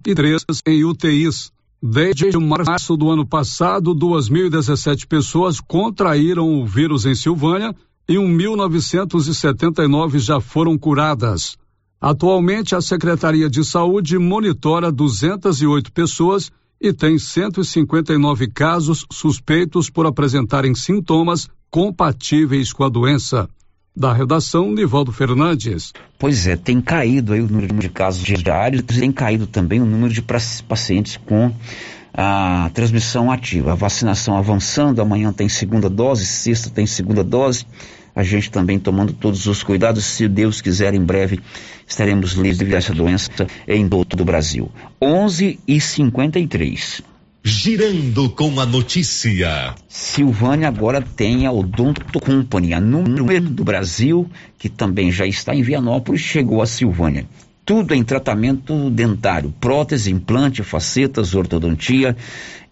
e 0.06 0.14
três 0.14 0.44
em 0.66 0.84
UTIs. 0.84 1.50
Desde 1.82 2.38
março 2.38 2.94
do 2.96 3.10
ano 3.10 3.26
passado, 3.26 3.92
2.017 3.94 5.06
pessoas 5.06 5.60
contraíram 5.60 6.60
o 6.60 6.66
vírus 6.66 7.04
em 7.04 7.14
Silvânia 7.14 7.76
e 8.08 8.14
1.979 8.14 10.18
já 10.18 10.40
foram 10.40 10.78
curadas. 10.78 11.58
Atualmente, 12.00 12.74
a 12.74 12.80
Secretaria 12.80 13.50
de 13.50 13.62
Saúde 13.64 14.18
monitora 14.18 14.90
208 14.90 15.92
pessoas 15.92 16.50
e 16.80 16.92
tem 16.92 17.18
159 17.18 18.48
casos 18.48 19.04
suspeitos 19.12 19.90
por 19.90 20.06
apresentarem 20.06 20.74
sintomas 20.74 21.48
compatíveis 21.70 22.72
com 22.72 22.84
a 22.84 22.88
doença. 22.88 23.46
Da 23.96 24.12
redação, 24.12 24.72
Nivaldo 24.72 25.12
Fernandes. 25.12 25.92
Pois 26.18 26.48
é, 26.48 26.56
tem 26.56 26.80
caído 26.80 27.32
aí 27.32 27.40
o 27.40 27.46
número 27.46 27.78
de 27.78 27.88
casos 27.88 28.24
diários, 28.24 28.82
tem 28.82 29.12
caído 29.12 29.46
também 29.46 29.80
o 29.80 29.84
número 29.84 30.12
de 30.12 30.20
pacientes 30.20 31.16
com 31.16 31.54
a 32.12 32.72
transmissão 32.74 33.30
ativa. 33.30 33.70
A 33.70 33.76
vacinação 33.76 34.36
avançando, 34.36 35.00
amanhã 35.00 35.32
tem 35.32 35.48
segunda 35.48 35.88
dose, 35.88 36.26
sexta 36.26 36.70
tem 36.70 36.86
segunda 36.86 37.22
dose. 37.22 37.66
A 38.16 38.24
gente 38.24 38.50
também 38.50 38.80
tomando 38.80 39.12
todos 39.12 39.46
os 39.46 39.62
cuidados. 39.62 40.04
Se 40.04 40.26
Deus 40.26 40.60
quiser, 40.60 40.92
em 40.92 41.04
breve 41.04 41.38
estaremos 41.86 42.32
livres 42.32 42.68
dessa 42.68 42.92
doença 42.92 43.30
em 43.68 43.88
todo 43.88 44.22
o 44.22 44.24
Brasil. 44.24 44.72
11 45.00 45.60
e 45.68 45.80
53. 45.80 47.13
Girando 47.46 48.30
com 48.30 48.58
a 48.58 48.64
notícia. 48.64 49.74
Silvânia 49.86 50.66
agora 50.66 51.02
tem 51.02 51.44
a 51.44 51.52
Odonto 51.52 52.18
Company, 52.18 52.72
a 52.72 52.80
número 52.80 53.50
do 53.50 53.62
Brasil, 53.62 54.30
que 54.58 54.70
também 54.70 55.12
já 55.12 55.26
está 55.26 55.54
em 55.54 55.60
Vianópolis, 55.60 56.22
chegou 56.22 56.62
a 56.62 56.66
Silvânia. 56.66 57.26
tudo 57.66 57.94
em 57.94 58.02
tratamento 58.02 58.88
dentário, 58.88 59.52
prótese, 59.60 60.10
implante, 60.10 60.62
facetas, 60.62 61.34
ortodontia, 61.34 62.16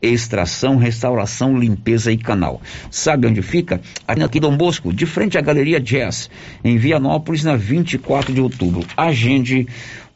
extração, 0.00 0.78
restauração, 0.78 1.58
limpeza 1.58 2.10
e 2.10 2.16
canal. 2.16 2.62
Sabe 2.90 3.26
onde 3.26 3.42
fica? 3.42 3.78
Aqui 4.08 4.40
Dom 4.40 4.56
Bosco, 4.56 4.90
de 4.90 5.04
frente 5.04 5.36
à 5.36 5.42
Galeria 5.42 5.80
Jazz, 5.80 6.30
em 6.64 6.78
Vianópolis, 6.78 7.44
na 7.44 7.56
24 7.56 8.32
de 8.32 8.40
outubro. 8.40 8.86
Agende 8.96 9.66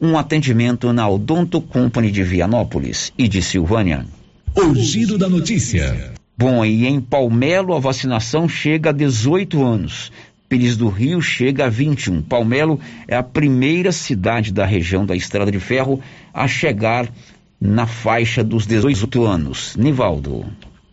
um 0.01 0.17
atendimento 0.17 0.91
na 0.91 1.07
Odonto 1.07 1.61
Company 1.61 2.09
de 2.09 2.23
Vianópolis 2.23 3.13
e 3.15 3.27
de 3.27 3.39
Silvânia. 3.43 4.16
O 4.59 4.73
giro 4.73 5.19
da 5.19 5.29
notícia. 5.29 6.13
Bom, 6.35 6.65
e 6.65 6.87
em 6.87 6.99
Palmelo 6.99 7.75
a 7.75 7.79
vacinação 7.79 8.49
chega 8.49 8.89
a 8.89 8.91
18 8.91 9.63
anos. 9.63 10.11
Pires 10.49 10.75
do 10.75 10.89
Rio 10.89 11.21
chega 11.21 11.67
a 11.67 11.69
21. 11.69 12.23
Palmelo 12.23 12.79
é 13.07 13.15
a 13.15 13.21
primeira 13.21 13.91
cidade 13.91 14.51
da 14.51 14.65
região 14.65 15.05
da 15.05 15.15
Estrada 15.15 15.51
de 15.51 15.59
Ferro 15.59 16.01
a 16.33 16.47
chegar 16.47 17.07
na 17.61 17.85
faixa 17.85 18.43
dos 18.43 18.65
18 18.65 19.23
anos. 19.25 19.75
Nivaldo. 19.75 20.43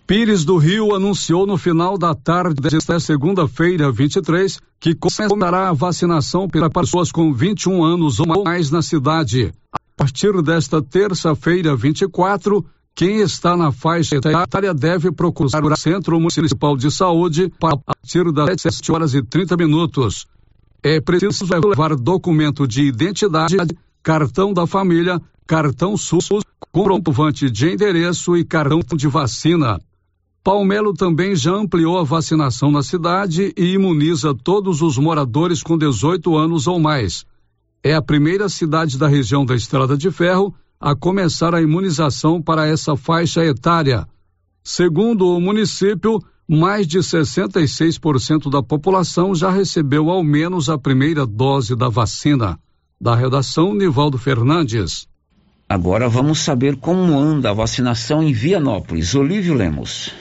Pires 0.06 0.44
do 0.44 0.58
Rio 0.58 0.94
anunciou 0.94 1.46
no 1.46 1.56
final 1.56 1.96
da 1.96 2.14
tarde 2.14 2.60
desta 2.60 3.00
segunda-feira, 3.00 3.90
23, 3.90 4.60
que 4.78 4.94
começará 4.94 5.70
a 5.70 5.72
vacinação 5.72 6.46
para 6.46 6.68
pessoas 6.68 7.10
com 7.10 7.32
21 7.32 7.82
anos 7.82 8.20
ou 8.20 8.44
mais 8.44 8.70
na 8.70 8.82
cidade. 8.82 9.54
A 9.72 9.78
partir 9.96 10.42
desta 10.42 10.82
terça-feira, 10.82 11.74
24, 11.74 12.62
quem 12.94 13.16
está 13.16 13.56
na 13.56 13.72
faixa 13.72 14.16
etária 14.16 14.72
deve 14.72 15.10
procurar 15.10 15.64
o 15.64 15.76
Centro 15.76 16.18
Municipal 16.20 16.76
de 16.76 16.90
Saúde 16.92 17.52
a 17.60 17.76
partir 17.76 18.30
das 18.32 18.60
7 18.60 18.92
horas 18.92 19.14
e 19.14 19.22
30 19.22 19.56
minutos. 19.56 20.26
É 20.80 21.00
preciso 21.00 21.44
levar 21.66 21.96
documento 21.96 22.68
de 22.68 22.82
identidade, 22.82 23.56
cartão 24.02 24.52
da 24.52 24.66
família, 24.66 25.20
cartão 25.44 25.96
SUS, 25.96 26.28
comprovante 26.70 27.50
de 27.50 27.72
endereço 27.72 28.36
e 28.36 28.44
cartão 28.44 28.80
de 28.96 29.08
vacina. 29.08 29.80
Palmelo 30.44 30.92
também 30.92 31.34
já 31.34 31.52
ampliou 31.52 31.98
a 31.98 32.04
vacinação 32.04 32.70
na 32.70 32.82
cidade 32.82 33.52
e 33.56 33.72
imuniza 33.72 34.34
todos 34.34 34.82
os 34.82 34.98
moradores 34.98 35.62
com 35.62 35.76
18 35.76 36.36
anos 36.36 36.66
ou 36.68 36.78
mais. 36.78 37.24
É 37.82 37.94
a 37.94 38.02
primeira 38.02 38.48
cidade 38.48 38.98
da 38.98 39.08
região 39.08 39.44
da 39.44 39.54
Estrada 39.54 39.96
de 39.96 40.10
Ferro 40.10 40.54
a 40.84 40.94
começar 40.94 41.54
a 41.54 41.62
imunização 41.62 42.42
para 42.42 42.66
essa 42.66 42.94
faixa 42.94 43.42
etária. 43.42 44.06
Segundo 44.62 45.26
o 45.26 45.40
município, 45.40 46.22
mais 46.46 46.86
de 46.86 46.98
66% 46.98 48.50
da 48.50 48.62
população 48.62 49.34
já 49.34 49.50
recebeu 49.50 50.10
ao 50.10 50.22
menos 50.22 50.68
a 50.68 50.76
primeira 50.76 51.24
dose 51.24 51.74
da 51.74 51.88
vacina. 51.88 52.58
Da 53.00 53.14
redação, 53.14 53.72
Nivaldo 53.72 54.18
Fernandes. 54.18 55.08
Agora 55.66 56.06
vamos 56.06 56.40
saber 56.40 56.76
como 56.76 57.18
anda 57.18 57.48
a 57.48 57.54
vacinação 57.54 58.22
em 58.22 58.34
Vianópolis. 58.34 59.14
Olívio 59.14 59.54
Lemos. 59.54 60.12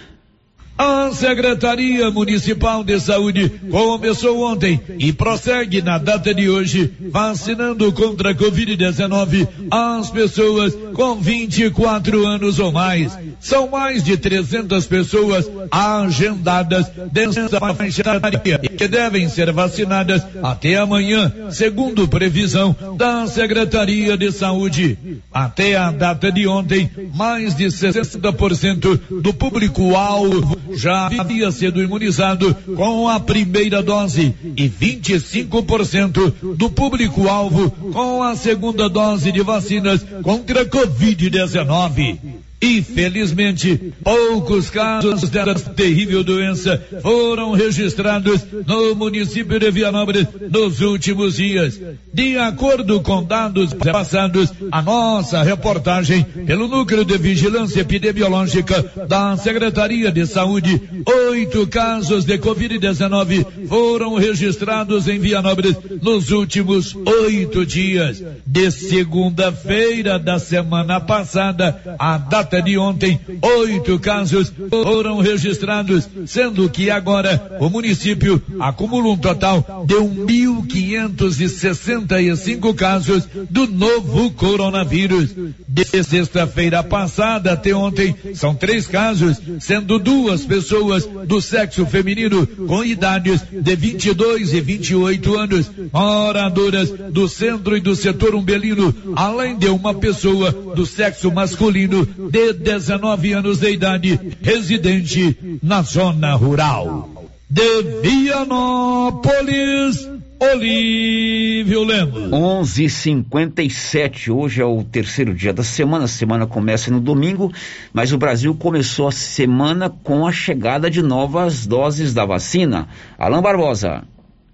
A 0.86 1.14
Secretaria 1.14 2.12
Municipal 2.12 2.84
de 2.84 3.00
Saúde 3.00 3.50
começou 3.72 4.44
ontem 4.44 4.82
e 5.00 5.14
prossegue 5.14 5.82
na 5.82 5.98
data 5.98 6.34
de 6.34 6.50
hoje 6.50 6.92
vacinando 7.10 7.90
contra 7.94 8.32
a 8.32 8.36
Covid-19 8.36 9.48
as 9.72 10.10
pessoas 10.10 10.76
com 10.94 11.16
24 11.16 12.28
anos 12.28 12.60
ou 12.60 12.70
mais. 12.74 13.18
São 13.40 13.70
mais 13.70 14.04
de 14.04 14.18
300 14.18 14.86
pessoas 14.86 15.50
agendadas 15.72 16.92
dessa 17.14 17.60
faixa 17.62 18.02
etária 18.02 18.60
que 18.78 18.88
devem 18.90 19.30
ser 19.30 19.54
vacinadas 19.54 20.22
até 20.42 20.76
amanhã, 20.76 21.32
segundo 21.50 22.10
previsão 22.10 22.76
da 22.98 23.26
Secretaria 23.28 24.18
de 24.18 24.34
Saúde. 24.34 24.98
Até 25.32 25.78
a 25.78 25.92
data 25.92 26.30
de 26.30 26.46
ontem, 26.46 26.92
mais 27.14 27.56
de 27.56 27.68
60% 27.68 29.00
do 29.22 29.34
público-alvo 29.34 30.73
já 30.76 31.08
havia 31.08 31.52
sido 31.52 31.82
imunizado 31.82 32.54
com 32.76 33.08
a 33.08 33.20
primeira 33.20 33.82
dose 33.82 34.34
e 34.56 34.70
25% 34.70 36.56
do 36.56 36.70
público-alvo 36.70 37.72
com 37.92 38.24
a 38.24 38.36
segunda 38.36 38.90
dose 38.90 39.32
de 39.32 39.42
vacinas 39.42 40.06
contra 40.22 40.62
a 40.62 40.66
Covid-19. 40.66 42.43
Infelizmente, 42.64 43.94
poucos 44.02 44.70
casos 44.70 45.30
dessa 45.30 45.70
terrível 45.72 46.24
doença 46.24 46.82
foram 47.02 47.52
registrados 47.52 48.40
no 48.66 48.96
município 48.96 49.60
de 49.60 49.70
Vianópolis 49.70 50.26
nos 50.50 50.80
últimos 50.80 51.36
dias. 51.36 51.78
De 52.14 52.38
acordo 52.38 53.02
com 53.02 53.22
dados 53.22 53.74
passados, 53.74 54.54
a 54.72 54.82
nossa 54.82 55.44
reportagem 55.44 56.24
pelo 56.24 56.70
Núcleo 56.70 57.04
de 57.04 57.18
Vigilância 57.18 57.82
Epidemiológica 57.82 58.82
da 59.10 59.36
Secretaria 59.36 60.10
de 60.10 60.26
Saúde, 60.26 60.82
oito 61.28 61.68
casos 61.68 62.24
de 62.24 62.38
Covid-19 62.38 63.68
foram 63.68 64.16
registrados 64.16 65.10
em 65.10 65.20
Vianópolis 65.20 65.76
nos 66.02 66.32
últimos 66.32 66.96
oito 66.96 67.66
dias. 67.66 68.24
De 68.48 68.72
segunda-feira 68.72 70.18
da 70.18 70.40
semana 70.40 71.02
passada, 71.02 71.98
a 72.00 72.18
data 72.18 72.53
de 72.62 72.78
ontem, 72.78 73.20
oito 73.42 73.98
casos 74.00 74.54
foram 74.70 75.20
registrados, 75.20 76.08
sendo 76.26 76.70
que 76.70 76.90
agora 76.90 77.58
o 77.60 77.70
município 77.70 78.42
acumula 78.60 79.10
um 79.10 79.18
total 79.18 79.84
de 79.86 79.96
1.565 79.96 82.74
casos 82.76 83.28
do 83.50 83.68
novo 83.68 84.32
coronavírus. 84.32 85.36
De 85.68 85.84
sexta-feira 86.04 86.82
passada 86.84 87.54
até 87.54 87.74
ontem, 87.74 88.16
são 88.34 88.54
três 88.54 88.86
casos, 88.88 89.42
sendo 89.60 89.98
duas 89.98 90.46
pessoas 90.46 91.08
do 91.28 91.42
sexo 91.42 91.86
feminino 91.86 92.46
com 92.46 92.84
idades 92.84 93.42
de 93.52 93.76
22 93.76 94.54
e 94.54 94.62
28 94.62 95.36
anos, 95.36 95.72
moradoras 95.92 96.90
do 97.12 97.28
centro 97.28 97.76
e 97.76 97.82
do 97.82 97.96
setor 97.96 98.36
umbelino, 98.36 98.94
além 99.16 99.58
de 99.58 99.68
uma 99.68 99.94
pessoa 99.94 100.52
do 100.52 100.86
sexo 100.86 101.32
masculino 101.32 102.06
de 102.06 102.43
19 102.52 103.34
anos 103.34 103.60
de 103.60 103.72
idade, 103.72 104.20
residente 104.42 105.38
na 105.62 105.82
zona 105.82 106.34
rural. 106.34 107.10
De 107.50 107.84
Vianópolis, 108.02 110.10
Olívio 110.52 111.84
Lemos. 111.84 112.32
11:57 112.32 114.30
hoje 114.30 114.62
é 114.62 114.66
o 114.66 114.84
terceiro 114.84 115.34
dia 115.34 115.54
da 115.54 115.64
semana. 115.64 116.04
A 116.04 116.08
semana 116.08 116.46
começa 116.46 116.92
no 116.92 117.00
domingo, 117.00 117.52
mas 117.94 118.12
o 118.12 118.18
Brasil 118.18 118.54
começou 118.56 119.08
a 119.08 119.12
semana 119.12 119.90
com 119.90 120.28
a 120.28 120.32
chegada 120.32 120.90
de 120.90 121.02
novas 121.02 121.66
doses 121.66 122.14
da 122.14 122.26
vacina. 122.26 122.88
Alain 123.18 123.42
Barbosa. 123.42 124.04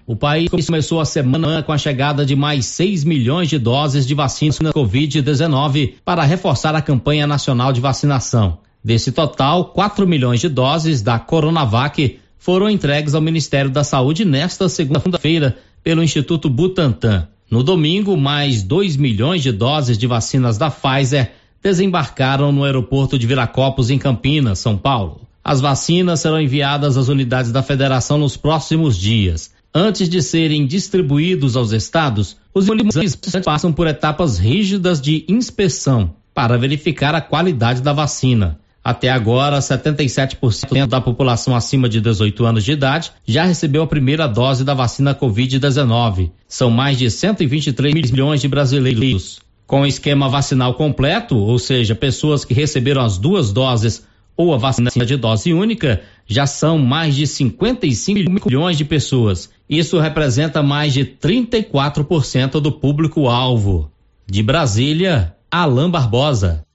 O 0.09 0.15
país 0.15 0.49
começou 0.49 0.99
a 0.99 1.05
semana 1.05 1.61
com 1.61 1.71
a 1.71 1.77
chegada 1.77 2.25
de 2.25 2.35
mais 2.35 2.65
6 2.65 3.03
milhões 3.03 3.47
de 3.47 3.59
doses 3.59 4.07
de 4.07 4.15
vacina 4.15 4.73
Covid-19 4.73 5.97
para 6.03 6.23
reforçar 6.23 6.73
a 6.73 6.81
campanha 6.81 7.27
nacional 7.27 7.71
de 7.71 7.79
vacinação. 7.79 8.57
Desse 8.83 9.11
total, 9.11 9.65
4 9.65 10.07
milhões 10.07 10.39
de 10.39 10.49
doses 10.49 11.03
da 11.03 11.19
Coronavac 11.19 12.17
foram 12.39 12.67
entregues 12.67 13.13
ao 13.13 13.21
Ministério 13.21 13.69
da 13.69 13.83
Saúde 13.83 14.25
nesta 14.25 14.67
segunda-feira 14.67 15.57
pelo 15.83 16.01
Instituto 16.01 16.49
Butantan. 16.49 17.27
No 17.47 17.61
domingo, 17.61 18.17
mais 18.17 18.63
2 18.63 18.97
milhões 18.97 19.43
de 19.43 19.51
doses 19.51 19.95
de 19.95 20.07
vacinas 20.07 20.57
da 20.57 20.71
Pfizer 20.71 21.33
desembarcaram 21.61 22.51
no 22.51 22.63
aeroporto 22.63 23.19
de 23.19 23.27
Viracopos, 23.27 23.91
em 23.91 23.99
Campinas, 23.99 24.57
São 24.57 24.75
Paulo. 24.75 25.21
As 25.43 25.61
vacinas 25.61 26.19
serão 26.19 26.41
enviadas 26.41 26.97
às 26.97 27.09
unidades 27.09 27.51
da 27.51 27.61
federação 27.61 28.17
nos 28.17 28.35
próximos 28.35 28.97
dias. 28.97 29.58
Antes 29.73 30.09
de 30.09 30.21
serem 30.21 30.65
distribuídos 30.65 31.55
aos 31.55 31.71
estados, 31.71 32.37
os 32.53 32.67
imunizantes 32.67 33.15
passam 33.45 33.71
por 33.71 33.85
etapas 33.85 34.39
rígidas 34.39 34.99
de 34.99 35.23
inspeção 35.27 36.15
para 36.33 36.57
verificar 36.57 37.13
a 37.13 37.21
qualidade 37.21 37.81
da 37.81 37.93
vacina. 37.93 38.59
Até 38.83 39.09
agora, 39.09 39.59
77% 39.59 40.87
da 40.87 40.99
população 40.99 41.55
acima 41.55 41.87
de 41.87 42.01
18 42.01 42.45
anos 42.45 42.63
de 42.63 42.71
idade 42.71 43.11
já 43.27 43.43
recebeu 43.43 43.83
a 43.83 43.87
primeira 43.87 44.25
dose 44.25 44.63
da 44.63 44.73
vacina 44.73 45.13
Covid-19. 45.13 46.31
São 46.47 46.71
mais 46.71 46.97
de 46.97 47.11
123 47.11 48.09
milhões 48.09 48.41
de 48.41 48.47
brasileiros. 48.47 49.39
Com 49.67 49.81
o 49.81 49.85
esquema 49.85 50.27
vacinal 50.27 50.73
completo, 50.73 51.37
ou 51.37 51.59
seja, 51.59 51.93
pessoas 51.93 52.43
que 52.43 52.55
receberam 52.55 53.03
as 53.03 53.19
duas 53.19 53.53
doses 53.53 54.03
ou 54.39 54.53
a 54.53 54.57
vacina 54.57 54.89
de 54.89 55.17
dose 55.17 55.51
única, 55.51 56.01
já 56.25 56.45
são 56.45 56.77
mais 56.77 57.13
de 57.13 57.27
55 57.27 58.31
milhões 58.31 58.77
de 58.77 58.85
pessoas. 58.85 59.49
Isso 59.69 59.99
representa 59.99 60.63
mais 60.63 60.93
de 60.93 61.03
34% 61.03 62.61
do 62.61 62.71
público-alvo. 62.71 63.91
De 64.25 64.41
Brasília, 64.41 65.35
Alain 65.51 65.89
Barbosa. 65.89 66.65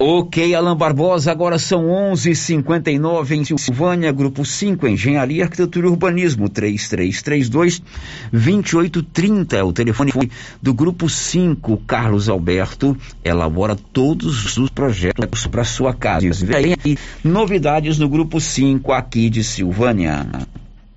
Ok, 0.00 0.54
Alan 0.54 0.76
Barbosa, 0.76 1.32
agora 1.32 1.58
são 1.58 1.88
11:59 1.88 3.34
em 3.34 3.58
Silvânia, 3.58 4.12
grupo 4.12 4.44
5, 4.44 4.86
Engenharia, 4.86 5.42
Arquitetura 5.42 5.88
e 5.88 5.90
Urbanismo, 5.90 6.48
3332 6.48 7.82
2830 8.32 9.56
é 9.56 9.62
o 9.64 9.72
telefone 9.72 10.12
do 10.62 10.72
grupo 10.72 11.08
5. 11.08 11.78
Carlos 11.78 12.28
Alberto 12.28 12.96
elabora 13.24 13.74
todos 13.74 14.56
os 14.56 14.70
projetos 14.70 15.48
para 15.48 15.64
sua 15.64 15.92
casa. 15.92 16.28
Vem 16.46 16.76
aí 16.84 16.96
novidades 17.24 17.98
no 17.98 18.08
grupo 18.08 18.40
5 18.40 18.92
aqui 18.92 19.28
de 19.28 19.42
Silvânia. 19.42 20.28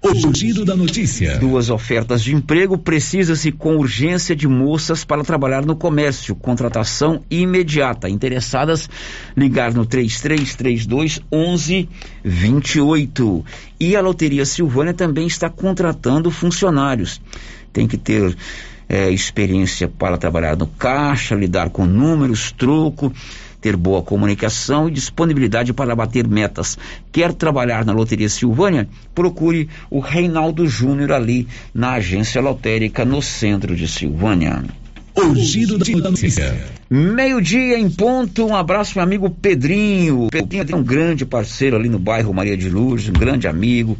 O 0.03 0.33
giro 0.33 0.65
da 0.65 0.75
notícia. 0.75 1.37
Duas 1.37 1.69
ofertas 1.69 2.23
de 2.23 2.33
emprego. 2.33 2.75
Precisa-se 2.75 3.51
com 3.51 3.77
urgência 3.77 4.35
de 4.35 4.47
moças 4.47 5.05
para 5.05 5.23
trabalhar 5.23 5.63
no 5.63 5.75
comércio. 5.75 6.33
Contratação 6.33 7.21
imediata. 7.29 8.09
Interessadas, 8.09 8.89
ligar 9.37 9.75
no 9.75 9.85
3332 9.85 11.19
1128. 11.31 13.45
E 13.79 13.95
a 13.95 14.01
Loteria 14.01 14.43
Silvânia 14.43 14.95
também 14.95 15.27
está 15.27 15.51
contratando 15.51 16.31
funcionários. 16.31 17.21
Tem 17.71 17.87
que 17.87 17.95
ter 17.95 18.35
é, 18.89 19.11
experiência 19.11 19.87
para 19.87 20.17
trabalhar 20.17 20.57
no 20.57 20.65
caixa, 20.65 21.35
lidar 21.35 21.69
com 21.69 21.85
números, 21.85 22.51
troco 22.51 23.13
ter 23.61 23.77
boa 23.77 24.01
comunicação 24.01 24.89
e 24.89 24.91
disponibilidade 24.91 25.71
para 25.71 25.95
bater 25.95 26.27
metas. 26.27 26.77
Quer 27.11 27.31
trabalhar 27.33 27.85
na 27.85 27.93
Loteria 27.93 28.27
Silvânia? 28.27 28.89
Procure 29.13 29.69
o 29.89 29.99
Reinaldo 29.99 30.67
Júnior 30.67 31.11
ali 31.11 31.47
na 31.73 31.93
agência 31.93 32.41
lotérica 32.41 33.05
no 33.05 33.21
centro 33.21 33.75
de 33.75 33.87
Silvânia. 33.87 34.63
O 35.13 35.35
giro 35.35 35.77
da 35.77 36.09
notícia. 36.09 36.57
Meio-dia 36.89 37.77
em 37.77 37.89
ponto, 37.89 38.47
um 38.47 38.55
abraço 38.55 38.93
meu 38.95 39.03
amigo 39.03 39.29
Pedrinho. 39.29 40.29
Pedrinho 40.31 40.65
é 40.69 40.75
um 40.75 40.83
grande 40.83 41.25
parceiro 41.25 41.75
ali 41.75 41.89
no 41.89 41.99
bairro 41.99 42.33
Maria 42.33 42.57
de 42.57 42.69
Lourdes, 42.69 43.09
um 43.09 43.13
grande 43.13 43.47
amigo. 43.47 43.97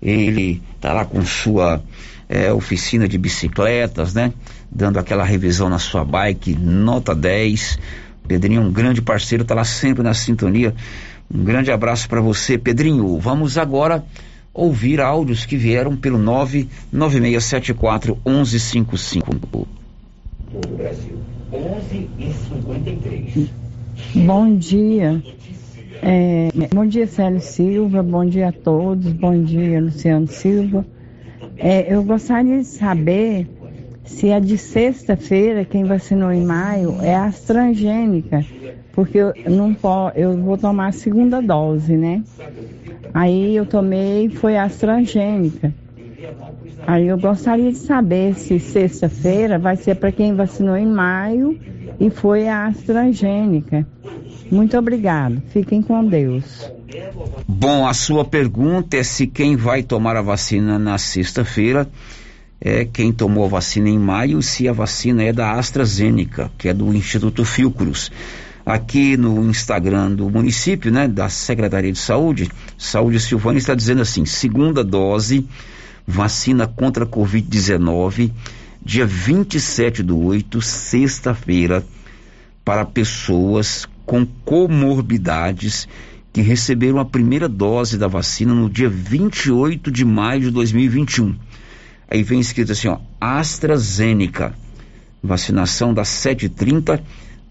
Ele 0.00 0.62
tá 0.80 0.92
lá 0.92 1.04
com 1.04 1.24
sua 1.24 1.82
é, 2.28 2.52
oficina 2.52 3.08
de 3.08 3.18
bicicletas, 3.18 4.14
né? 4.14 4.32
Dando 4.70 4.98
aquela 4.98 5.24
revisão 5.24 5.68
na 5.68 5.80
sua 5.80 6.04
bike, 6.04 6.54
nota 6.54 7.14
10. 7.14 7.78
Pedrinho 8.30 8.62
é 8.62 8.64
um 8.64 8.70
grande 8.70 9.02
parceiro, 9.02 9.42
está 9.42 9.56
lá 9.56 9.64
sempre 9.64 10.04
na 10.04 10.14
sintonia. 10.14 10.72
Um 11.28 11.42
grande 11.42 11.72
abraço 11.72 12.08
para 12.08 12.20
você, 12.20 12.56
Pedrinho. 12.56 13.18
Vamos 13.18 13.58
agora 13.58 14.04
ouvir 14.54 15.00
áudios 15.00 15.44
que 15.44 15.56
vieram 15.56 15.96
pelo 15.96 16.16
99674 16.16 18.16
1155. 18.24 19.66
Brasil, 20.76 21.18
11 21.52 22.08
53. 22.48 23.48
Bom 24.14 24.56
dia. 24.56 25.20
É, 26.00 26.50
bom 26.72 26.86
dia, 26.86 27.08
Célio 27.08 27.40
Silva. 27.40 28.00
Bom 28.00 28.24
dia 28.24 28.50
a 28.50 28.52
todos. 28.52 29.12
Bom 29.12 29.42
dia, 29.42 29.80
Luciano 29.80 30.28
Silva. 30.28 30.86
É, 31.58 31.92
eu 31.92 32.04
gostaria 32.04 32.58
de 32.58 32.64
saber 32.64 33.48
se 34.10 34.28
é 34.28 34.40
de 34.40 34.58
sexta-feira, 34.58 35.64
quem 35.64 35.84
vacinou 35.84 36.32
em 36.32 36.44
maio 36.44 36.98
é 37.00 37.14
a 37.14 37.24
AstraZeneca, 37.24 38.44
porque 38.92 39.18
eu 39.18 39.32
não 39.46 39.72
posso, 39.72 40.18
eu 40.18 40.36
vou 40.36 40.58
tomar 40.58 40.88
a 40.88 40.92
segunda 40.92 41.40
dose, 41.40 41.96
né? 41.96 42.22
Aí 43.14 43.56
eu 43.56 43.64
tomei, 43.64 44.28
foi 44.28 44.56
a 44.56 44.64
AstraZeneca. 44.64 45.72
Aí 46.86 47.06
eu 47.06 47.16
gostaria 47.16 47.70
de 47.70 47.78
saber 47.78 48.34
se 48.34 48.58
sexta-feira 48.58 49.58
vai 49.58 49.76
ser 49.76 49.94
para 49.94 50.10
quem 50.10 50.34
vacinou 50.34 50.76
em 50.76 50.86
maio 50.86 51.58
e 51.98 52.10
foi 52.10 52.48
a 52.48 52.66
AstraZeneca. 52.66 53.86
Muito 54.50 54.76
obrigado. 54.76 55.40
Fiquem 55.50 55.80
com 55.80 56.04
Deus. 56.04 56.70
Bom, 57.46 57.86
a 57.86 57.94
sua 57.94 58.24
pergunta 58.24 58.96
é 58.96 59.02
se 59.04 59.26
quem 59.26 59.54
vai 59.54 59.82
tomar 59.82 60.16
a 60.16 60.22
vacina 60.22 60.78
na 60.78 60.98
sexta-feira 60.98 61.88
é 62.60 62.84
quem 62.84 63.10
tomou 63.10 63.46
a 63.46 63.48
vacina 63.48 63.88
em 63.88 63.98
maio, 63.98 64.42
se 64.42 64.68
a 64.68 64.72
vacina 64.72 65.22
é 65.22 65.32
da 65.32 65.52
AstraZeneca, 65.54 66.50
que 66.58 66.68
é 66.68 66.74
do 66.74 66.92
Instituto 66.92 67.42
Fiocruz. 67.42 68.10
Aqui 68.66 69.16
no 69.16 69.48
Instagram 69.48 70.12
do 70.12 70.28
município, 70.28 70.92
né, 70.92 71.08
da 71.08 71.30
Secretaria 71.30 71.90
de 71.90 71.98
Saúde, 71.98 72.50
Saúde 72.76 73.18
Silvânia 73.18 73.58
está 73.58 73.74
dizendo 73.74 74.02
assim: 74.02 74.26
segunda 74.26 74.84
dose, 74.84 75.48
vacina 76.06 76.66
contra 76.66 77.04
a 77.04 77.08
Covid-19, 77.08 78.30
dia 78.84 79.06
27 79.06 80.02
do 80.02 80.18
8, 80.18 80.60
sexta-feira, 80.60 81.82
para 82.62 82.84
pessoas 82.84 83.88
com 84.04 84.26
comorbidades 84.44 85.88
que 86.30 86.42
receberam 86.42 86.98
a 86.98 87.04
primeira 87.06 87.48
dose 87.48 87.96
da 87.96 88.06
vacina 88.06 88.54
no 88.54 88.68
dia 88.68 88.88
28 88.88 89.90
de 89.90 90.04
maio 90.04 90.42
de 90.42 90.50
2021 90.50 91.34
Aí 92.10 92.22
vem 92.24 92.40
escrito 92.40 92.72
assim, 92.72 92.88
ó, 92.88 92.98
AstraZeneca. 93.20 94.52
Vacinação 95.22 95.94
das 95.94 96.08
7h30 96.08 97.00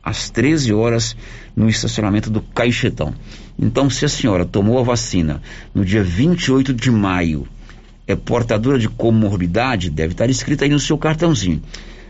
às 0.04 0.30
13 0.30 0.74
horas 0.74 1.16
no 1.56 1.70
estacionamento 1.70 2.30
do 2.30 2.42
Caixetão. 2.42 3.14
Então, 3.58 3.90
se 3.90 4.06
a 4.06 4.10
senhora 4.10 4.46
tomou 4.46 4.80
a 4.80 4.84
vacina 4.84 5.42
no 5.74 5.86
dia 5.86 6.04
28 6.04 6.74
de 6.74 6.92
maio, 6.92 7.48
é 8.08 8.16
portadora 8.16 8.80
de 8.80 8.90
comorbidade, 8.90 9.90
deve 9.90 10.14
estar 10.14 10.30
escrito 10.30 10.64
aí 10.64 10.70
no 10.70 10.80
seu 10.80 10.98
cartãozinho. 10.98 11.62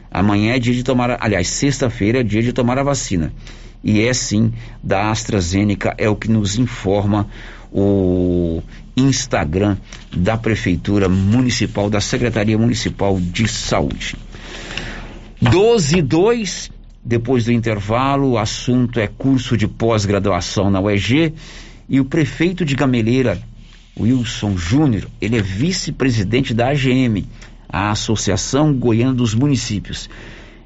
Amanhã 0.09 0.55
é 0.55 0.59
dia 0.59 0.73
de 0.73 0.83
tomar, 0.83 1.17
aliás, 1.19 1.49
sexta-feira 1.49 2.21
é 2.21 2.23
dia 2.23 2.41
de 2.41 2.53
tomar 2.53 2.79
a 2.79 2.83
vacina. 2.83 3.33
E 3.83 4.01
é 4.01 4.13
sim 4.13 4.51
da 4.81 5.11
AstraZeneca, 5.11 5.93
é 5.97 6.09
o 6.09 6.15
que 6.15 6.29
nos 6.29 6.57
informa 6.57 7.27
o 7.71 8.61
Instagram 8.95 9.77
da 10.15 10.37
Prefeitura 10.37 11.07
Municipal, 11.07 11.89
da 11.89 12.01
Secretaria 12.01 12.57
Municipal 12.57 13.19
de 13.19 13.47
Saúde. 13.47 14.15
12 15.41 16.01
2, 16.01 16.71
depois 17.03 17.45
do 17.45 17.51
intervalo, 17.51 18.31
o 18.31 18.37
assunto 18.37 18.99
é 18.99 19.07
curso 19.07 19.55
de 19.55 19.67
pós-graduação 19.67 20.69
na 20.69 20.81
UEG 20.81 21.33
e 21.87 21.99
o 21.99 22.05
prefeito 22.05 22.65
de 22.65 22.75
Gameleira, 22.75 23.41
Wilson 23.99 24.57
Júnior, 24.57 25.07
ele 25.19 25.37
é 25.37 25.41
vice-presidente 25.41 26.53
da 26.53 26.69
AGM, 26.69 27.25
a 27.67 27.91
Associação 27.91 28.73
Goiana 28.73 29.13
dos 29.13 29.33
Municípios. 29.33 30.09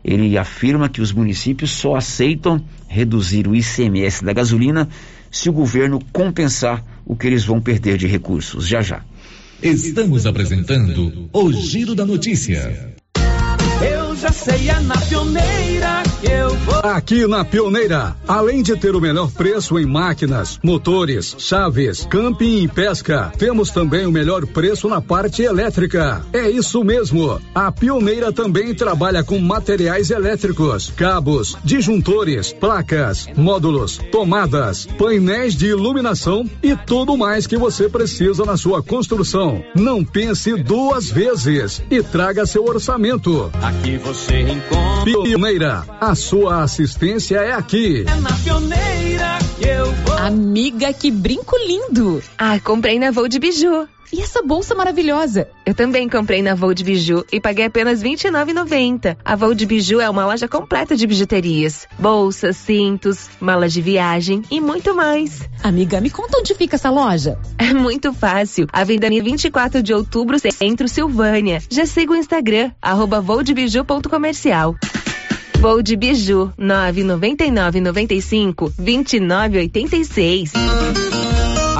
Ele 0.04 0.38
afirma 0.38 0.90
que 0.90 1.02
os 1.02 1.14
municípios 1.14 1.72
só 1.72 1.96
aceitam 1.96 2.64
reduzir 2.88 3.48
o 3.48 3.56
ICMS 3.56 4.24
da 4.24 4.34
gasolina 4.34 4.90
se 5.34 5.50
o 5.50 5.54
governo 5.54 6.00
compensar 6.14 6.86
o 7.04 7.16
que 7.16 7.26
eles 7.26 7.44
vão 7.44 7.60
perder 7.60 7.98
de 7.98 8.06
recursos. 8.06 8.68
Já 8.68 8.82
já. 8.82 9.04
Estamos 9.62 10.28
apresentando 10.28 11.28
o 11.34 11.52
Giro 11.52 11.96
da 11.96 12.06
Notícia. 12.06 12.94
Eu 13.84 14.16
já 14.16 14.32
sei, 14.32 14.70
é 14.70 14.80
na 14.80 14.96
pioneira 14.98 16.04
que 16.22 16.32
eu 16.32 16.50
vou. 16.50 16.80
Aqui 16.84 17.28
na 17.28 17.44
Pioneira, 17.44 18.16
além 18.28 18.62
de 18.62 18.76
ter 18.78 18.96
o 18.96 19.02
melhor 19.02 19.32
preço 19.32 19.78
em 19.80 19.86
máquinas, 19.86 20.60
motores, 20.64 21.36
chaves, 21.38 22.08
camping 22.10 22.64
e 22.64 22.68
pesca, 22.68 23.32
temos 23.38 23.72
também 23.72 24.06
o 24.06 24.12
melhor 24.12 24.46
preço 24.46 24.88
na 24.88 25.02
parte 25.02 25.42
elétrica. 25.42 26.26
É 26.32 26.50
isso 26.50 26.84
mesmo. 26.84 27.42
A 27.54 27.72
Pioneira 27.72 28.32
também 28.32 28.74
trabalha 28.74 29.24
com 29.24 29.40
materiais 29.40 30.12
elétricos, 30.12 30.92
cabos, 30.96 31.58
disjuntores, 31.64 32.54
placas, 32.54 33.28
módulos, 33.36 34.00
tomadas, 34.12 34.86
painéis 34.98 35.56
de 35.56 35.68
iluminação 35.68 36.50
e 36.62 36.76
tudo 36.76 37.18
mais 37.18 37.48
que 37.48 37.58
você 37.58 37.90
precisa 37.90 38.46
na 38.46 38.58
sua 38.58 38.82
construção. 38.82 39.64
Não 39.76 40.04
pense 40.04 40.56
duas 40.56 41.10
vezes 41.10 41.82
e 41.90 42.02
traga 42.02 42.46
seu 42.46 42.66
orçamento. 42.66 43.52
Aqui 43.80 43.98
você 43.98 44.42
encontra. 44.42 45.04
Pioneira, 45.04 45.86
a 46.00 46.16
sua 46.16 46.64
assistência 46.64 47.38
é 47.38 47.54
aqui. 47.54 48.06
É 48.08 48.16
na 48.16 48.32
pioneira 48.32 49.40
que 49.58 49.68
eu 49.68 49.92
vou. 49.92 50.18
Amiga, 50.18 50.94
que 50.94 51.12
brinco 51.12 51.56
lindo! 51.58 52.22
Ah, 52.38 52.60
comprei 52.60 53.00
na 53.00 53.12
Voo 53.12 53.28
de 53.28 53.40
Biju. 53.40 53.88
E 54.14 54.22
essa 54.22 54.44
bolsa 54.44 54.76
maravilhosa? 54.76 55.50
Eu 55.66 55.74
também 55.74 56.08
comprei 56.08 56.44
na 56.44 56.54
Voo 56.54 56.72
de 56.72 56.84
Biju 56.84 57.26
e 57.32 57.42
paguei 57.42 57.66
apenas 57.66 58.04
R$ 58.04 58.12
29,90. 58.12 59.18
A 59.26 59.36
Voo 59.36 59.56
de 59.56 59.66
Biju 59.66 60.00
é 60.00 60.08
uma 60.08 60.24
loja 60.24 60.48
completa 60.48 60.96
de 60.96 61.08
bijuterias, 61.08 61.88
bolsas, 61.98 62.56
cintos, 62.58 63.28
malas 63.40 63.74
de 63.74 63.82
viagem 63.82 64.44
e 64.52 64.62
muito 64.62 64.96
mais. 64.96 65.50
Amiga, 65.64 66.00
me 66.00 66.12
conta 66.12 66.38
onde 66.38 66.54
fica 66.54 66.76
essa 66.76 66.92
loja? 66.92 67.40
É 67.58 67.74
muito 67.74 68.14
fácil. 68.14 68.68
Avenida 68.72 69.10
24 69.10 69.82
de 69.82 69.92
Outubro, 69.96 70.38
Centro 70.38 70.88
Silvânia. 70.88 71.60
Já 71.68 71.88
siga 71.88 72.12
o 72.14 72.16
Instagram, 72.16 72.70
arroba 72.80 73.20
voodebiju.comercial. 73.20 74.76
Voo 75.60 75.82
de 75.82 75.96
Biju, 75.96 76.54
999 76.56 77.82
95 77.82 78.74
2986. 78.78 80.52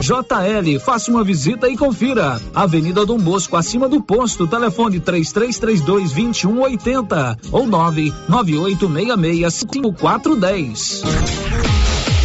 JL, 0.00 0.78
faça 0.80 1.10
uma 1.10 1.24
visita 1.24 1.68
e 1.68 1.76
confira. 1.76 2.40
Avenida 2.54 3.04
Dom 3.04 3.18
Bosco, 3.18 3.56
acima 3.56 3.88
do 3.88 4.00
posto, 4.02 4.46
telefone 4.46 5.00
3332 5.00 6.12
2180 6.12 7.38
ou 7.50 7.66
99866 7.66 9.54
5410. 9.54 11.02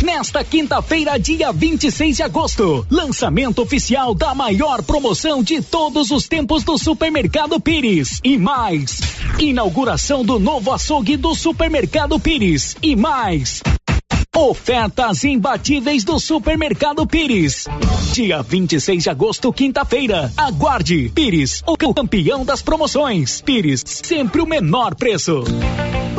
Nesta 0.04 0.44
quinta-feira, 0.44 1.18
dia 1.18 1.54
26 1.54 2.18
de 2.18 2.24
agosto, 2.24 2.86
lançamento 2.92 3.62
oficial 3.62 4.14
da 4.14 4.36
maior 4.36 4.84
promoção 4.84 5.42
de 5.42 5.62
todos 5.62 6.12
os 6.12 6.28
tempos 6.28 6.64
do 6.64 6.78
Supermercado 6.78 7.58
Pires. 7.58 8.20
E 8.22 8.38
mais, 8.38 9.00
inauguração 9.40 10.26
do 10.26 10.38
novo 10.40 10.74
açougue 10.74 11.16
do 11.16 11.34
Supermercado 11.34 12.20
Pires. 12.20 12.76
E 12.82 12.98
mais, 12.98 13.64
Ofertas 14.36 15.24
imbatíveis 15.24 16.04
do 16.04 16.20
Supermercado 16.20 17.06
Pires. 17.06 17.68
Dia 18.14 18.42
26 18.42 19.04
de 19.04 19.10
agosto, 19.10 19.54
quinta-feira. 19.54 20.34
Aguarde. 20.36 21.12
Pires, 21.14 21.62
o 21.68 21.78
campeão 21.94 22.44
das 22.44 22.60
promoções. 22.60 23.42
Pires, 23.42 23.84
sempre 23.86 24.42
o 24.42 24.48
menor 24.48 24.96
preço. 24.96 25.44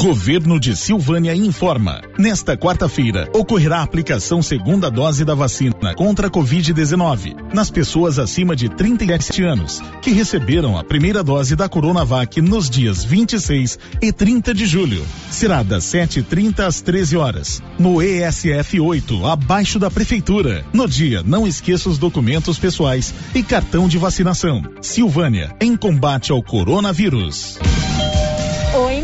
Governo 0.00 0.60
de 0.60 0.76
Silvânia 0.76 1.34
informa. 1.34 2.00
Nesta 2.16 2.56
quarta-feira, 2.56 3.28
ocorrerá 3.34 3.78
a 3.78 3.82
aplicação 3.82 4.40
segunda 4.40 4.88
dose 4.88 5.24
da 5.24 5.34
vacina 5.34 5.92
contra 5.96 6.28
a 6.28 6.30
Covid-19 6.30 7.34
nas 7.52 7.68
pessoas 7.68 8.16
acima 8.16 8.54
de 8.54 8.68
37 8.68 9.42
anos 9.42 9.82
que 10.00 10.12
receberam 10.12 10.78
a 10.78 10.84
primeira 10.84 11.24
dose 11.24 11.56
da 11.56 11.68
Coronavac 11.68 12.40
nos 12.40 12.70
dias 12.70 13.02
26 13.02 13.76
e 14.00 14.12
30 14.12 14.54
de 14.54 14.66
julho. 14.66 15.04
Será 15.32 15.64
das 15.64 15.82
7h30 15.86 16.60
às 16.60 16.80
13 16.80 17.16
horas, 17.16 17.60
no 17.76 18.00
ESF 18.00 18.78
8, 18.78 19.26
abaixo 19.26 19.80
da 19.80 19.90
Prefeitura. 19.90 20.64
No 20.72 20.86
dia, 20.86 21.24
não 21.26 21.44
esqueça 21.44 21.88
os 21.88 21.98
documentos 21.98 22.56
pessoais 22.56 23.12
e 23.34 23.42
cartão 23.42 23.88
de 23.88 23.98
vacinação. 23.98 24.62
Silvânia, 24.80 25.56
em 25.60 25.76
combate 25.76 26.30
ao 26.30 26.40
coronavírus. 26.40 27.58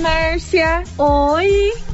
Márcia. 0.04 0.82
Oi. 0.98 1.93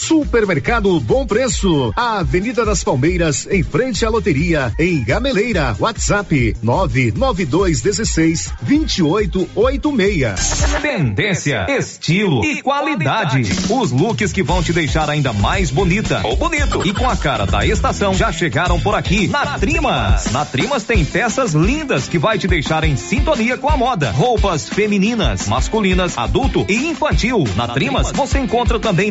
Supermercado 0.00 0.98
Bom 0.98 1.26
Preço, 1.26 1.92
a 1.94 2.18
Avenida 2.18 2.64
das 2.64 2.82
Palmeiras, 2.82 3.46
em 3.50 3.62
frente 3.62 4.04
à 4.04 4.08
loteria, 4.08 4.72
em 4.78 5.04
Gameleira. 5.04 5.76
WhatsApp 5.78 6.56
99216 6.62 8.52
2886. 8.62 10.64
Tendência, 10.82 11.66
estilo 11.68 12.44
e 12.44 12.62
qualidade. 12.62 13.42
Os 13.68 13.92
looks 13.92 14.32
que 14.32 14.42
vão 14.42 14.62
te 14.62 14.72
deixar 14.72 15.08
ainda 15.08 15.32
mais 15.32 15.70
bonita 15.70 16.20
ou 16.24 16.36
bonito 16.36 16.86
e 16.86 16.92
com 16.92 17.08
a 17.08 17.16
cara 17.16 17.46
da 17.46 17.66
estação 17.66 18.14
já 18.14 18.32
chegaram 18.32 18.80
por 18.80 18.94
aqui 18.94 19.28
na 19.28 19.58
Trimas. 19.58 20.30
Na 20.32 20.44
Trimas 20.44 20.84
tem 20.84 21.04
peças 21.04 21.52
lindas 21.52 22.08
que 22.08 22.18
vai 22.18 22.38
te 22.38 22.48
deixar 22.48 22.84
em 22.84 22.96
sintonia 22.96 23.58
com 23.58 23.68
a 23.68 23.76
moda. 23.76 24.10
Roupas 24.10 24.68
femininas, 24.68 25.46
masculinas, 25.46 26.16
adulto 26.16 26.64
e 26.68 26.88
infantil. 26.88 27.44
Na 27.54 27.68
Trimas 27.68 28.10
você 28.12 28.38
encontra 28.38 28.80
também 28.80 29.10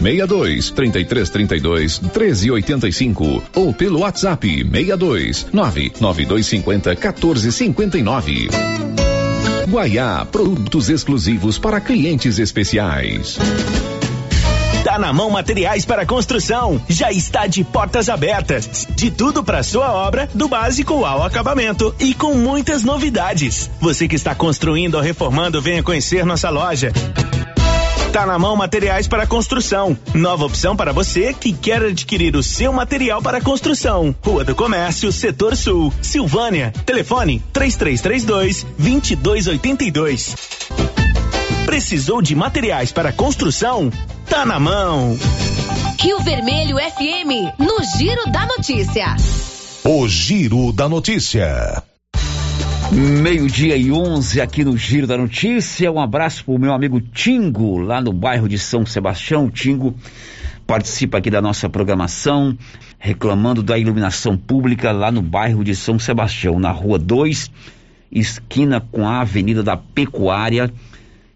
62 0.00 0.70
33 0.70 1.30
32 1.30 1.98
13 1.98 2.50
85 2.50 3.42
ou 3.54 3.72
pelo 3.72 4.00
WhatsApp 4.00 4.46
62 4.46 5.46
99250 5.52 6.96
14 6.96 7.52
59. 7.52 8.48
Guaiá, 9.68 10.24
produtos 10.24 10.88
exclusivos 10.88 11.58
para 11.58 11.80
clientes 11.80 12.38
especiais. 12.38 13.36
Tá 14.86 15.00
na 15.00 15.12
mão 15.12 15.28
materiais 15.28 15.84
para 15.84 16.06
construção. 16.06 16.80
Já 16.88 17.10
está 17.10 17.48
de 17.48 17.64
portas 17.64 18.08
abertas. 18.08 18.86
De 18.94 19.10
tudo 19.10 19.42
para 19.42 19.64
sua 19.64 19.92
obra, 19.92 20.28
do 20.32 20.46
básico 20.46 21.04
ao 21.04 21.24
acabamento 21.24 21.92
e 21.98 22.14
com 22.14 22.34
muitas 22.34 22.84
novidades. 22.84 23.68
Você 23.80 24.06
que 24.06 24.14
está 24.14 24.32
construindo 24.32 24.94
ou 24.94 25.00
reformando, 25.00 25.60
venha 25.60 25.82
conhecer 25.82 26.24
nossa 26.24 26.48
loja. 26.50 26.92
Tá 28.16 28.24
na 28.24 28.38
mão 28.38 28.56
materiais 28.56 29.06
para 29.06 29.26
construção. 29.26 29.94
Nova 30.14 30.46
opção 30.46 30.74
para 30.74 30.90
você 30.90 31.34
que 31.34 31.52
quer 31.52 31.82
adquirir 31.82 32.34
o 32.34 32.42
seu 32.42 32.72
material 32.72 33.20
para 33.20 33.42
construção. 33.42 34.16
Rua 34.24 34.42
do 34.42 34.54
Comércio, 34.54 35.12
Setor 35.12 35.54
Sul, 35.54 35.92
Silvânia. 36.00 36.72
Telefone 36.86 37.44
3332 37.52 38.66
2282. 38.78 40.34
Precisou 41.66 42.22
de 42.22 42.34
materiais 42.34 42.90
para 42.90 43.12
construção? 43.12 43.92
Tá 44.30 44.46
na 44.46 44.58
mão. 44.58 45.18
Rio 46.00 46.18
Vermelho 46.20 46.78
FM, 46.78 47.58
no 47.58 47.84
Giro 47.98 48.30
da 48.30 48.46
Notícia. 48.46 49.14
O 49.84 50.08
Giro 50.08 50.72
da 50.72 50.88
Notícia. 50.88 51.82
Meio-dia 52.92 53.76
e 53.76 53.90
11 53.90 54.40
aqui 54.40 54.64
no 54.64 54.76
Giro 54.76 55.08
da 55.08 55.18
Notícia. 55.18 55.90
Um 55.90 56.00
abraço 56.00 56.44
pro 56.44 56.58
meu 56.58 56.72
amigo 56.72 57.00
Tingo, 57.00 57.78
lá 57.78 58.00
no 58.00 58.12
bairro 58.12 58.48
de 58.48 58.58
São 58.58 58.86
Sebastião. 58.86 59.50
Tingo 59.50 59.94
participa 60.66 61.18
aqui 61.18 61.28
da 61.28 61.42
nossa 61.42 61.68
programação, 61.68 62.56
reclamando 62.98 63.60
da 63.60 63.76
iluminação 63.76 64.36
pública 64.36 64.92
lá 64.92 65.10
no 65.10 65.20
bairro 65.20 65.64
de 65.64 65.74
São 65.74 65.98
Sebastião, 65.98 66.60
na 66.60 66.70
rua 66.70 66.98
2, 66.98 67.50
esquina 68.10 68.80
com 68.80 69.06
a 69.06 69.20
Avenida 69.20 69.64
da 69.64 69.76
Pecuária, 69.76 70.72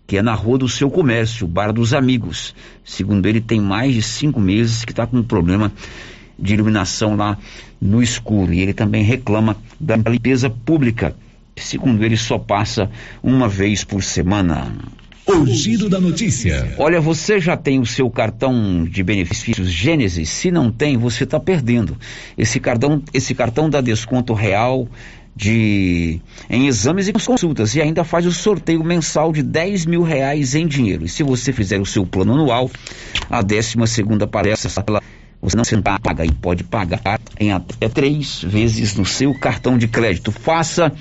que 0.07 0.19
é 0.19 0.23
na 0.23 0.35
rua 0.35 0.59
do 0.59 0.69
seu 0.69 0.89
comércio, 0.89 1.49
Bar 1.49 1.73
dos 1.73 1.93
Amigos. 1.93 2.55
Segundo 2.85 3.27
ele, 3.27 3.41
tem 3.41 3.61
mais 3.61 3.93
de 3.93 4.03
cinco 4.03 4.41
meses 4.41 4.85
que 4.85 4.93
está 4.93 5.05
com 5.05 5.19
um 5.19 5.23
problema 5.23 5.73
de 6.39 6.55
iluminação 6.55 7.17
lá 7.17 7.37
no 7.81 8.01
escuro. 8.01 8.53
E 8.53 8.61
ele 8.61 8.73
também 8.73 9.03
reclama 9.03 9.57
da 9.79 9.97
limpeza 9.97 10.49
pública 10.49 11.15
segundo 11.63 12.05
ele, 12.05 12.17
só 12.17 12.39
passa 12.39 12.91
uma 13.23 13.49
vez 13.49 13.85
por 13.85 14.03
semana. 14.03 14.73
O 15.27 15.47
giro 15.47 15.89
da 15.89 16.01
notícia. 16.01 16.75
Olha, 16.77 17.01
você 17.01 17.39
já 17.39 17.57
tem 17.57 17.79
o 17.79 17.87
seu 17.87 18.11
cartão 18.11 18.85
de 18.85 19.03
benefícios 19.03 19.71
Gênesis? 19.71 20.29
Se 20.29 20.51
não 20.51 20.73
tem, 20.73 20.97
você 20.97 21.25
está 21.25 21.39
perdendo. 21.39 21.97
Esse 22.37 22.59
cartão, 22.59 23.01
esse 23.15 23.35
cartão 23.35 23.71
dá 23.71 23.81
desconto 23.81 24.33
real 24.33 24.89
de 25.37 26.21
em 26.49 26.67
exames 26.67 27.07
e 27.07 27.13
consultas 27.13 27.75
e 27.75 27.81
ainda 27.81 28.03
faz 28.03 28.27
o 28.27 28.33
sorteio 28.33 28.83
mensal 28.83 29.33
de 29.33 29.43
10 29.43 29.87
mil 29.87 30.03
reais 30.03 30.55
em 30.55 30.67
dinheiro. 30.67 31.05
E 31.05 31.09
se 31.09 31.23
você 31.23 31.53
fizer 31.53 31.81
o 31.81 31.87
seu 31.87 32.05
plano 32.05 32.35
anual, 32.35 32.71
a 33.31 33.41
décima 33.41 33.87
segunda 33.87 34.27
palestra 34.27 34.69
você 35.43 35.75
não 35.75 35.83
paga 35.83 36.25
e 36.25 36.33
pode 36.33 36.65
pagar 36.65 37.21
em 37.39 37.53
até 37.53 37.89
três 37.89 38.43
vezes 38.43 38.95
no 38.95 39.07
seu 39.07 39.35
cartão 39.35 39.79
de 39.79 39.89
crédito. 39.89 40.31
Faça 40.31 40.93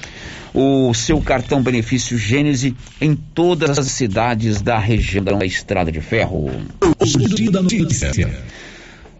o 0.53 0.93
seu 0.93 1.19
cartão 1.21 1.61
benefício 1.61 2.17
Gênese 2.17 2.73
em 3.01 3.15
todas 3.15 3.77
as 3.77 3.87
cidades 3.87 4.61
da 4.61 4.79
região 4.79 5.23
da 5.23 5.45
Estrada 5.45 5.91
de 5.91 6.01
Ferro. 6.01 6.49
O 6.81 7.51
da 7.51 7.61
notícia. 7.61 8.11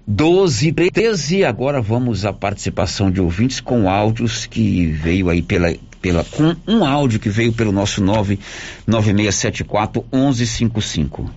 12 0.08 0.72
13, 0.72 1.44
agora 1.44 1.82
vamos 1.82 2.26
à 2.26 2.34
participação 2.34 3.12
de 3.12 3.22
ouvintes 3.22 3.60
com 3.60 3.88
áudios 3.88 4.48
que 4.48 4.88
veio 4.88 5.30
aí 5.30 5.44
pela 5.44 5.72
pela 6.02 6.24
com 6.24 6.56
um 6.68 6.84
áudio 6.86 7.20
que 7.20 7.30
veio 7.30 7.54
pelo 7.54 7.72
nosso 7.72 8.02
99674 8.02 10.04
1155. 10.12 11.30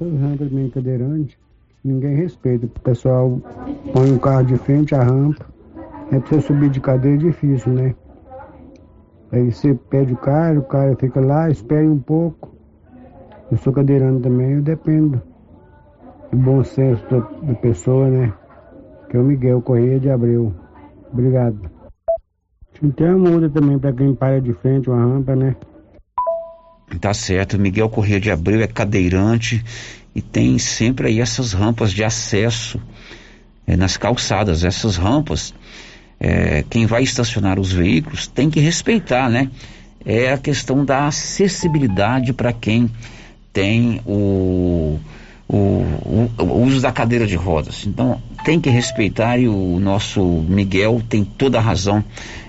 Rampa 0.00 0.44
de 0.44 0.70
cadeirante, 0.70 1.36
ninguém 1.84 2.16
respeita. 2.16 2.66
O 2.66 2.80
pessoal 2.80 3.40
põe 3.92 4.10
um 4.10 4.18
carro 4.18 4.44
de 4.44 4.56
frente 4.56 4.94
à 4.94 5.02
rampa. 5.02 5.44
É 6.10 6.18
pra 6.18 6.28
você 6.28 6.40
subir 6.40 6.70
de 6.70 6.80
cadeira 6.80 7.16
é 7.16 7.26
difícil, 7.26 7.72
né? 7.72 7.94
Aí 9.30 9.50
você 9.50 9.74
pede 9.74 10.12
o 10.12 10.16
cara, 10.16 10.58
o 10.58 10.64
cara 10.64 10.96
fica 10.96 11.20
lá, 11.20 11.50
espere 11.50 11.86
um 11.86 11.98
pouco. 11.98 12.54
Eu 13.50 13.58
sou 13.58 13.72
cadeirando 13.72 14.20
também, 14.20 14.52
eu 14.52 14.62
dependo 14.62 15.20
do 16.30 16.36
bom 16.38 16.64
senso 16.64 17.02
da, 17.10 17.18
da 17.18 17.54
pessoa, 17.54 18.08
né? 18.08 18.32
Que 19.08 19.16
é 19.16 19.20
o 19.20 19.24
Miguel 19.24 19.60
Correia 19.60 20.00
de 20.00 20.10
Abreu. 20.10 20.52
Obrigado. 21.12 21.70
Tem 22.96 23.08
uma 23.08 23.30
multa 23.30 23.48
também 23.48 23.78
para 23.78 23.92
quem 23.92 24.14
para 24.14 24.40
de 24.40 24.52
frente 24.52 24.90
uma 24.90 25.00
rampa, 25.00 25.34
né? 25.34 25.56
Tá 27.00 27.14
certo, 27.14 27.58
Miguel 27.58 27.88
Correia 27.88 28.20
de 28.20 28.30
Abreu 28.30 28.60
é 28.60 28.66
cadeirante 28.66 29.64
e 30.14 30.22
tem 30.22 30.58
sempre 30.58 31.08
aí 31.08 31.20
essas 31.20 31.52
rampas 31.52 31.92
de 31.92 32.04
acesso 32.04 32.80
é, 33.66 33.76
nas 33.76 33.96
calçadas. 33.96 34.64
Essas 34.64 34.96
rampas 34.96 35.54
é, 36.20 36.64
quem 36.70 36.86
vai 36.86 37.02
estacionar 37.02 37.58
os 37.58 37.72
veículos 37.72 38.26
tem 38.26 38.48
que 38.48 38.60
respeitar, 38.60 39.28
né? 39.28 39.50
É 40.04 40.32
a 40.32 40.38
questão 40.38 40.84
da 40.84 41.06
acessibilidade 41.06 42.32
para 42.32 42.52
quem 42.52 42.90
tem 43.52 44.00
o, 44.04 44.98
o, 45.48 45.56
o, 45.56 46.30
o, 46.38 46.62
uso 46.62 46.80
da 46.80 46.92
cadeira 46.92 47.26
de 47.26 47.36
rodas. 47.36 47.86
Então 47.86 48.20
tem 48.44 48.60
que 48.60 48.68
respeitar 48.68 49.38
e 49.38 49.48
o 49.48 49.78
nosso 49.80 50.22
Miguel 50.22 51.02
tem 51.08 51.24
toda 51.24 51.58
a 51.58 51.62
razão 51.62 52.04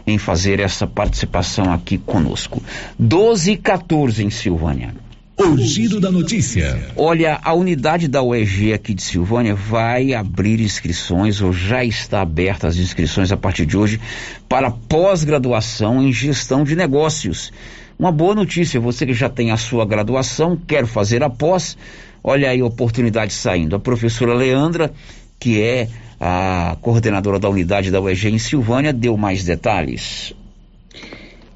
em 0.06 0.18
fazer 0.18 0.60
essa 0.60 0.86
participação 0.86 1.72
aqui 1.72 1.98
conosco. 1.98 2.62
12 3.00 3.52
e 3.52 3.58
14 3.58 4.24
em 4.24 4.30
Silvânia. 4.30 4.94
O 5.38 5.58
giro 5.58 6.00
da 6.00 6.10
notícia. 6.10 6.80
Olha, 6.96 7.40
a 7.44 7.54
unidade 7.54 8.08
da 8.08 8.24
UEG 8.24 8.72
aqui 8.72 8.94
de 8.94 9.02
Silvânia 9.02 9.54
vai 9.54 10.14
abrir 10.14 10.62
inscrições, 10.62 11.42
ou 11.42 11.52
já 11.52 11.84
está 11.84 12.22
aberta 12.22 12.68
as 12.68 12.78
inscrições 12.78 13.34
a 13.34 13.38
partir 13.38 13.66
de 13.66 13.76
hoje, 13.76 14.00
para 14.48 14.72
pós-graduação 14.72 16.02
em 16.02 16.14
gestão 16.14 16.64
de 16.64 16.74
negócios. 16.74 17.52
Uma 18.00 18.14
boa 18.14 18.34
notícia, 18.34 18.80
você 18.80 19.06
que 19.06 19.14
já 19.14 19.28
tem 19.28 19.52
a 19.52 19.58
sua 19.58 19.86
graduação, 19.86 20.56
quer 20.56 20.86
fazer 20.86 21.22
a 21.22 21.30
pós, 21.30 21.78
olha 22.24 22.50
aí 22.50 22.62
a 22.62 22.66
oportunidade 22.66 23.34
saindo. 23.34 23.76
A 23.76 23.80
professora 23.80 24.34
Leandra, 24.34 24.94
que 25.38 25.62
é 25.62 25.90
a 26.18 26.78
coordenadora 26.82 27.40
da 27.40 27.50
unidade 27.50 27.92
da 27.92 28.00
UEG 28.00 28.30
em 28.30 28.40
Silvânia, 28.40 28.94
deu 28.94 29.18
mais 29.18 29.44
detalhes. 29.44 30.34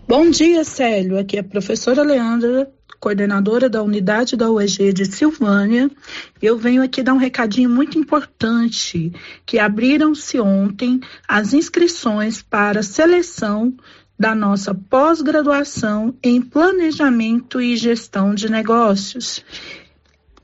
Bom 0.05 0.29
dia, 0.29 0.65
Célio. 0.65 1.17
Aqui 1.17 1.37
é 1.37 1.39
a 1.39 1.43
professora 1.43 2.03
Leandra, 2.03 2.69
coordenadora 2.99 3.69
da 3.69 3.81
unidade 3.81 4.35
da 4.35 4.49
UEG 4.49 4.91
de 4.93 5.05
Silvânia. 5.05 5.89
Eu 6.41 6.57
venho 6.57 6.83
aqui 6.83 7.01
dar 7.01 7.13
um 7.13 7.17
recadinho 7.17 7.69
muito 7.69 7.97
importante, 7.97 9.13
que 9.45 9.57
abriram-se 9.57 10.39
ontem 10.39 10.99
as 11.27 11.53
inscrições 11.53 12.41
para 12.41 12.83
seleção 12.83 13.73
da 14.19 14.35
nossa 14.35 14.75
pós-graduação 14.75 16.13
em 16.21 16.41
Planejamento 16.41 17.61
e 17.61 17.77
Gestão 17.77 18.35
de 18.35 18.49
Negócios. 18.51 19.43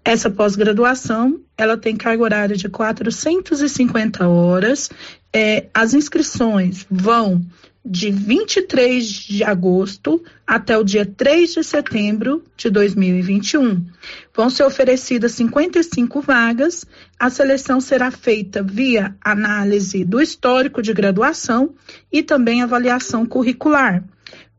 Essa 0.03 0.29
pós-graduação, 0.29 1.41
ela 1.57 1.75
tem 1.75 1.97
carga 1.97 2.23
horária 2.23 2.55
de 2.55 2.69
450 2.69 4.27
horas. 4.27 4.89
É, 5.33 5.65
as 5.73 5.93
inscrições 5.93 6.85
vão 6.89 7.43
de 7.85 8.09
23 8.09 9.05
de 9.05 9.43
agosto 9.43 10.23
até 10.47 10.75
o 10.75 10.83
dia 10.83 11.05
3 11.05 11.53
de 11.53 11.63
setembro 11.63 12.43
de 12.57 12.67
2021. 12.71 13.85
Vão 14.33 14.49
ser 14.49 14.63
oferecidas 14.63 15.33
55 15.33 16.19
vagas. 16.19 16.83
A 17.19 17.29
seleção 17.29 17.79
será 17.79 18.09
feita 18.09 18.63
via 18.63 19.15
análise 19.21 20.03
do 20.03 20.19
histórico 20.19 20.81
de 20.81 20.93
graduação 20.93 21.75
e 22.11 22.23
também 22.23 22.63
avaliação 22.63 23.23
curricular. 23.23 24.03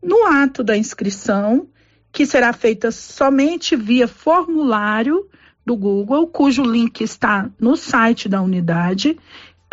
No 0.01 0.25
ato 0.27 0.63
da 0.63 0.77
inscrição, 0.77 1.67
que 2.13 2.25
será 2.25 2.53
feita 2.53 2.93
somente 2.93 3.75
via 3.75 4.07
formulário 4.07 5.29
do 5.67 5.77
Google, 5.77 6.29
cujo 6.29 6.63
link 6.63 7.01
está 7.01 7.51
no 7.59 7.77
site 7.77 8.29
da 8.29 8.41
unidade, 8.41 9.19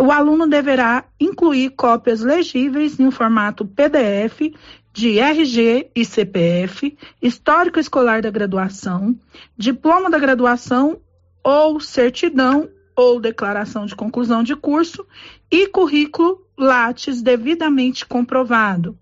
o 0.01 0.11
aluno 0.11 0.47
deverá 0.47 1.05
incluir 1.19 1.71
cópias 1.71 2.21
legíveis 2.21 2.99
em 2.99 3.07
um 3.07 3.11
formato 3.11 3.65
PDF 3.65 4.53
de 4.91 5.19
RG 5.19 5.89
e 5.95 6.05
CPF, 6.05 6.97
histórico 7.21 7.79
escolar 7.79 8.21
da 8.21 8.29
graduação, 8.29 9.15
diploma 9.57 10.09
da 10.09 10.19
graduação 10.19 10.99
ou 11.43 11.79
certidão 11.79 12.69
ou 12.95 13.19
declaração 13.19 13.85
de 13.85 13.95
conclusão 13.95 14.43
de 14.43 14.55
curso 14.55 15.05
e 15.49 15.67
currículo 15.67 16.41
Lattes 16.57 17.21
devidamente 17.21 18.05
comprovado. 18.05 18.97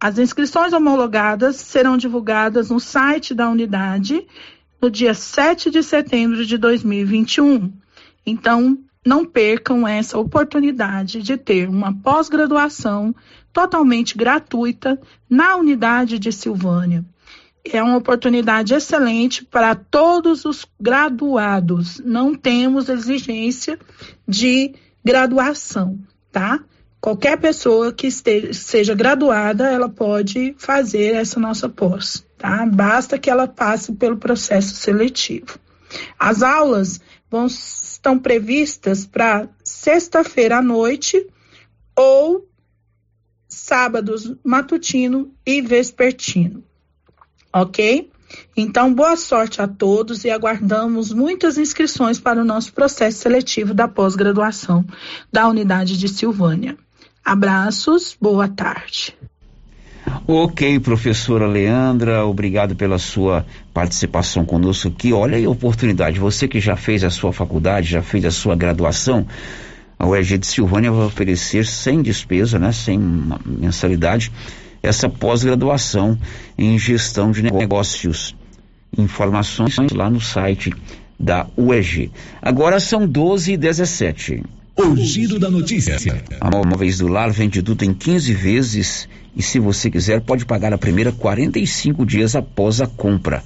As 0.00 0.18
inscrições 0.18 0.72
homologadas 0.72 1.56
serão 1.56 1.96
divulgadas 1.96 2.70
no 2.70 2.80
site 2.80 3.32
da 3.32 3.48
unidade 3.48 4.26
no 4.80 4.90
dia 4.90 5.14
7 5.14 5.70
de 5.70 5.80
setembro 5.80 6.44
de 6.44 6.58
2021. 6.58 7.72
Então, 8.26 8.78
não 9.04 9.24
percam 9.24 9.86
essa 9.86 10.18
oportunidade 10.18 11.22
de 11.22 11.36
ter 11.36 11.68
uma 11.68 11.92
pós-graduação 11.92 13.14
totalmente 13.52 14.16
gratuita 14.16 14.98
na 15.28 15.56
unidade 15.56 16.18
de 16.18 16.32
Silvânia. 16.32 17.04
É 17.64 17.82
uma 17.82 17.96
oportunidade 17.96 18.74
excelente 18.74 19.44
para 19.44 19.74
todos 19.74 20.44
os 20.44 20.66
graduados. 20.80 22.00
Não 22.04 22.34
temos 22.34 22.88
exigência 22.88 23.78
de 24.26 24.74
graduação, 25.04 25.98
tá? 26.30 26.60
Qualquer 27.00 27.36
pessoa 27.36 27.92
que 27.92 28.06
esteja, 28.06 28.52
seja 28.52 28.94
graduada, 28.94 29.68
ela 29.68 29.88
pode 29.88 30.54
fazer 30.56 31.14
essa 31.16 31.38
nossa 31.38 31.68
pós, 31.68 32.24
tá? 32.38 32.64
Basta 32.66 33.18
que 33.18 33.28
ela 33.28 33.48
passe 33.48 33.92
pelo 33.92 34.16
processo 34.16 34.74
seletivo. 34.76 35.58
As 36.18 36.42
aulas 36.42 37.00
vão 37.30 37.48
estão 38.02 38.18
previstas 38.18 39.06
para 39.06 39.48
sexta-feira 39.62 40.58
à 40.58 40.62
noite 40.62 41.24
ou 41.96 42.48
sábados 43.48 44.34
matutino 44.42 45.32
e 45.46 45.62
vespertino. 45.62 46.64
Ok? 47.52 48.10
Então, 48.56 48.92
boa 48.92 49.16
sorte 49.16 49.62
a 49.62 49.68
todos 49.68 50.24
e 50.24 50.30
aguardamos 50.30 51.12
muitas 51.12 51.58
inscrições 51.58 52.18
para 52.18 52.40
o 52.40 52.44
nosso 52.44 52.72
processo 52.72 53.18
seletivo 53.18 53.72
da 53.72 53.86
pós-graduação 53.86 54.84
da 55.30 55.46
unidade 55.46 55.96
de 55.96 56.08
Silvânia. 56.08 56.76
Abraços, 57.24 58.16
boa 58.20 58.48
tarde. 58.48 59.16
Ok, 60.26 60.80
professora 60.80 61.46
Leandra, 61.46 62.24
obrigado 62.24 62.74
pela 62.74 62.98
sua 62.98 63.46
participação 63.72 64.44
conosco 64.44 64.88
aqui. 64.88 65.12
Olha 65.12 65.36
aí 65.36 65.44
a 65.44 65.50
oportunidade, 65.50 66.18
você 66.18 66.48
que 66.48 66.60
já 66.60 66.76
fez 66.76 67.04
a 67.04 67.10
sua 67.10 67.32
faculdade, 67.32 67.90
já 67.90 68.02
fez 68.02 68.24
a 68.24 68.30
sua 68.30 68.56
graduação, 68.56 69.26
a 69.98 70.06
UEG 70.06 70.38
de 70.38 70.46
Silvânia 70.46 70.90
vai 70.90 71.06
oferecer 71.06 71.64
sem 71.64 72.02
despesa, 72.02 72.58
né, 72.58 72.72
sem 72.72 72.98
mensalidade, 73.46 74.32
essa 74.82 75.08
pós-graduação 75.08 76.18
em 76.58 76.76
gestão 76.78 77.30
de 77.30 77.42
negócios. 77.42 78.34
Informações 78.96 79.76
lá 79.92 80.10
no 80.10 80.20
site 80.20 80.72
da 81.18 81.46
UEG. 81.56 82.10
Agora 82.42 82.80
são 82.80 83.06
12 83.06 83.52
e 83.52 83.56
17. 83.56 84.42
O 84.76 84.96
giro 84.96 85.38
da 85.38 85.50
notícia. 85.50 85.96
A 86.40 86.50
Móveis 86.50 86.98
do 86.98 87.06
Lar 87.06 87.30
vende 87.30 87.62
tudo 87.62 87.84
em 87.84 87.92
15 87.92 88.32
vezes 88.32 89.08
e 89.36 89.42
se 89.42 89.58
você 89.58 89.90
quiser 89.90 90.22
pode 90.22 90.46
pagar 90.46 90.72
a 90.72 90.78
primeira 90.78 91.12
45 91.12 92.06
dias 92.06 92.34
após 92.34 92.80
a 92.80 92.86
compra. 92.86 93.42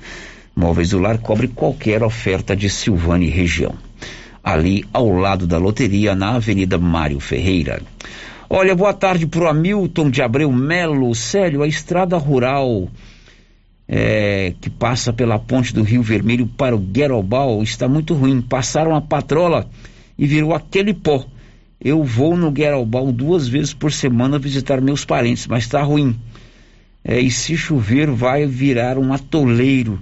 Móveis 0.55 0.91
do 0.91 1.01
Lar 1.01 1.19
cobre 1.19 1.49
qualquer 1.49 2.03
oferta 2.03 2.55
de 2.55 2.71
Silvane 2.71 3.29
região. 3.29 3.75
Ali 4.43 4.85
ao 4.93 5.11
lado 5.11 5.47
da 5.47 5.59
loteria 5.59 6.15
na 6.15 6.37
Avenida 6.37 6.79
Mário 6.79 7.19
Ferreira. 7.19 7.83
Olha, 8.49 8.77
boa 8.77 8.95
tarde 8.95 9.27
pro 9.27 9.49
Hamilton 9.49 10.09
de 10.09 10.23
Abreu 10.23 10.53
Melo. 10.53 11.13
Célio, 11.13 11.63
a 11.63 11.67
estrada 11.67 12.17
rural 12.17 12.89
é, 13.89 14.55
que 14.61 14.71
passa 14.71 15.13
pela 15.13 15.41
ponte 15.41 15.75
do 15.75 15.83
Rio 15.83 16.03
Vermelho 16.03 16.47
para 16.47 16.77
o 16.77 16.79
Guerobal 16.79 17.61
está 17.65 17.89
muito 17.89 18.15
ruim. 18.15 18.41
Passaram 18.41 18.95
a 18.95 19.01
patrola 19.01 19.69
e 20.19 20.27
virou 20.27 20.55
aquele 20.55 20.95
pó. 20.95 21.27
Eu 21.81 22.03
vou 22.03 22.37
no 22.37 22.51
Gueralbal 22.51 23.13
duas 23.13 23.47
vezes 23.47 23.75
por 23.75 23.93
semana 23.93 24.39
visitar 24.39 24.81
meus 24.81 25.05
parentes, 25.05 25.47
mas 25.47 25.65
está 25.65 25.83
ruim. 25.83 26.17
É, 27.05 27.21
e 27.21 27.31
se 27.31 27.57
chover, 27.57 28.11
vai 28.11 28.47
virar 28.47 28.99
um 28.99 29.13
atoleiro, 29.13 30.01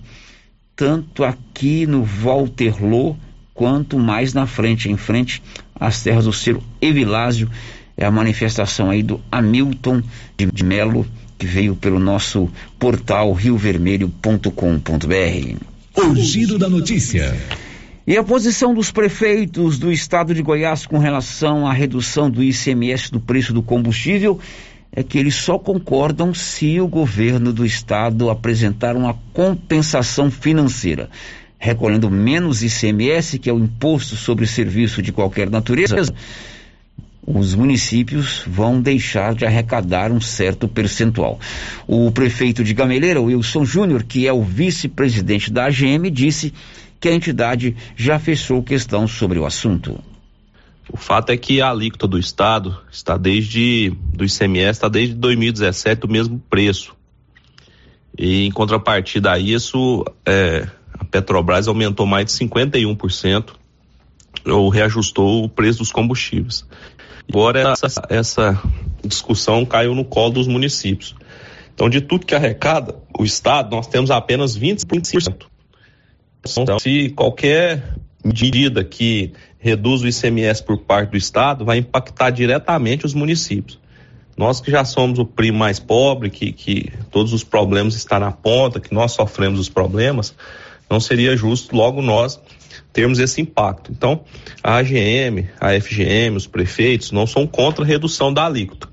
tanto 0.74 1.22
aqui 1.22 1.86
no 1.86 2.08
Walterloo, 2.22 3.16
quanto 3.52 3.98
mais 3.98 4.32
na 4.32 4.46
frente, 4.46 4.90
em 4.90 4.96
frente 4.96 5.42
às 5.78 6.02
terras 6.02 6.24
do 6.24 6.32
Ciro 6.32 6.62
Evilásio. 6.80 7.50
É 7.96 8.04
a 8.04 8.10
manifestação 8.10 8.90
aí 8.90 9.02
do 9.02 9.20
Hamilton 9.30 10.02
de, 10.36 10.64
Melo, 10.64 11.06
que 11.38 11.46
veio 11.46 11.76
pelo 11.76 11.98
nosso 11.98 12.48
portal 12.78 13.32
riovermelho.com.br. 13.32 15.56
O 15.96 16.16
giro 16.16 16.58
da 16.58 16.68
notícia. 16.68 17.36
E 18.06 18.18
a 18.18 18.22
posição 18.22 18.74
dos 18.74 18.90
prefeitos 18.90 19.78
do 19.78 19.90
estado 19.90 20.34
de 20.34 20.42
Goiás 20.42 20.84
com 20.84 20.98
relação 20.98 21.66
à 21.66 21.72
redução 21.72 22.30
do 22.30 22.42
ICMS 22.42 23.10
do 23.10 23.18
preço 23.18 23.50
do 23.54 23.62
combustível 23.62 24.38
é 24.92 25.02
que 25.02 25.16
eles 25.16 25.34
só 25.34 25.58
concordam 25.58 26.34
se 26.34 26.78
o 26.78 26.86
governo 26.86 27.50
do 27.50 27.64
estado 27.64 28.28
apresentar 28.28 28.94
uma 28.94 29.14
compensação 29.32 30.30
financeira, 30.30 31.08
recolhendo 31.58 32.10
menos 32.10 32.62
ICMS, 32.62 33.38
que 33.38 33.48
é 33.48 33.52
o 33.54 33.58
imposto 33.58 34.16
sobre 34.16 34.46
serviço 34.46 35.00
de 35.00 35.10
qualquer 35.10 35.48
natureza. 35.48 36.14
Os 37.26 37.54
municípios 37.54 38.44
vão 38.46 38.82
deixar 38.82 39.34
de 39.34 39.46
arrecadar 39.46 40.12
um 40.12 40.20
certo 40.20 40.68
percentual. 40.68 41.40
O 41.86 42.12
prefeito 42.12 42.62
de 42.62 42.74
Gameleira, 42.74 43.22
Wilson 43.22 43.64
Júnior, 43.64 44.04
que 44.04 44.26
é 44.26 44.32
o 44.32 44.42
vice-presidente 44.42 45.50
da 45.50 45.64
AGM, 45.64 46.10
disse 46.10 46.52
que 47.00 47.08
a 47.08 47.14
entidade 47.14 47.76
já 47.96 48.18
fechou 48.18 48.62
questão 48.62 49.06
sobre 49.06 49.38
o 49.38 49.46
assunto. 49.46 50.02
O 50.92 50.96
fato 50.96 51.30
é 51.30 51.36
que 51.36 51.60
a 51.60 51.70
alíquota 51.70 52.06
do 52.06 52.18
Estado 52.18 52.78
está 52.90 53.16
desde 53.16 53.90
do 54.12 54.24
ICMS 54.24 54.70
está 54.70 54.88
desde 54.88 55.14
2017 55.14 56.04
o 56.04 56.10
mesmo 56.10 56.38
preço. 56.50 56.94
E 58.18 58.46
em 58.46 58.50
contrapartida 58.50 59.32
a 59.32 59.38
isso, 59.38 60.04
é, 60.26 60.68
a 60.92 61.04
Petrobras 61.04 61.66
aumentou 61.68 62.06
mais 62.06 62.26
de 62.26 62.32
51% 62.32 63.50
ou 64.46 64.68
reajustou 64.68 65.44
o 65.44 65.48
preço 65.48 65.78
dos 65.78 65.90
combustíveis. 65.90 66.66
Agora 67.28 67.72
essa, 67.72 68.06
essa 68.10 68.62
discussão 69.02 69.64
caiu 69.64 69.94
no 69.94 70.04
colo 70.04 70.34
dos 70.34 70.46
municípios. 70.46 71.14
Então, 71.74 71.88
de 71.88 72.00
tudo 72.00 72.26
que 72.26 72.34
arrecada 72.34 72.94
o 73.18 73.24
Estado, 73.24 73.74
nós 73.74 73.86
temos 73.86 74.10
apenas 74.10 74.56
20%. 74.56 75.46
Então, 76.46 76.78
se 76.78 77.10
qualquer 77.10 77.94
medida 78.24 78.82
que 78.84 79.32
reduz 79.58 80.02
o 80.02 80.08
ICMS 80.08 80.62
por 80.62 80.78
parte 80.78 81.10
do 81.10 81.16
Estado 81.16 81.64
vai 81.64 81.78
impactar 81.78 82.30
diretamente 82.30 83.06
os 83.06 83.14
municípios. 83.14 83.78
Nós 84.36 84.60
que 84.60 84.70
já 84.70 84.84
somos 84.84 85.18
o 85.18 85.24
primo 85.24 85.58
mais 85.58 85.78
pobre, 85.78 86.28
que, 86.28 86.52
que 86.52 86.92
todos 87.10 87.32
os 87.32 87.44
problemas 87.44 87.94
estão 87.94 88.18
na 88.18 88.32
ponta, 88.32 88.80
que 88.80 88.92
nós 88.92 89.12
sofremos 89.12 89.60
os 89.60 89.68
problemas, 89.68 90.34
não 90.90 90.98
seria 90.98 91.36
justo 91.36 91.74
logo 91.74 92.02
nós 92.02 92.40
termos 92.92 93.18
esse 93.18 93.40
impacto. 93.40 93.92
Então, 93.92 94.24
a 94.62 94.76
AGM, 94.76 95.48
a 95.60 95.80
FGM, 95.80 96.36
os 96.36 96.46
prefeitos 96.46 97.12
não 97.12 97.26
são 97.26 97.46
contra 97.46 97.84
a 97.84 97.86
redução 97.86 98.32
da 98.32 98.46
alíquota, 98.46 98.88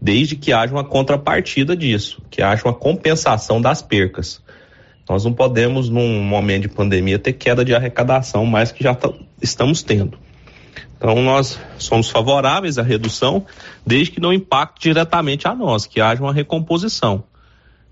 desde 0.00 0.36
que 0.36 0.52
haja 0.52 0.72
uma 0.72 0.84
contrapartida 0.84 1.76
disso, 1.76 2.22
que 2.30 2.40
haja 2.40 2.64
uma 2.64 2.74
compensação 2.74 3.60
das 3.60 3.82
percas. 3.82 4.42
Nós 5.08 5.24
não 5.24 5.32
podemos, 5.32 5.88
num 5.88 6.22
momento 6.22 6.62
de 6.62 6.68
pandemia, 6.68 7.18
ter 7.18 7.34
queda 7.34 7.64
de 7.64 7.74
arrecadação, 7.74 8.46
mais 8.46 8.72
que 8.72 8.82
já 8.82 8.96
estamos 9.40 9.82
tendo. 9.82 10.18
Então, 10.96 11.22
nós 11.22 11.58
somos 11.78 12.08
favoráveis 12.08 12.78
à 12.78 12.82
redução, 12.82 13.44
desde 13.86 14.12
que 14.12 14.20
não 14.20 14.32
impacte 14.32 14.88
diretamente 14.88 15.46
a 15.46 15.54
nós, 15.54 15.86
que 15.86 16.00
haja 16.00 16.22
uma 16.22 16.32
recomposição. 16.32 17.24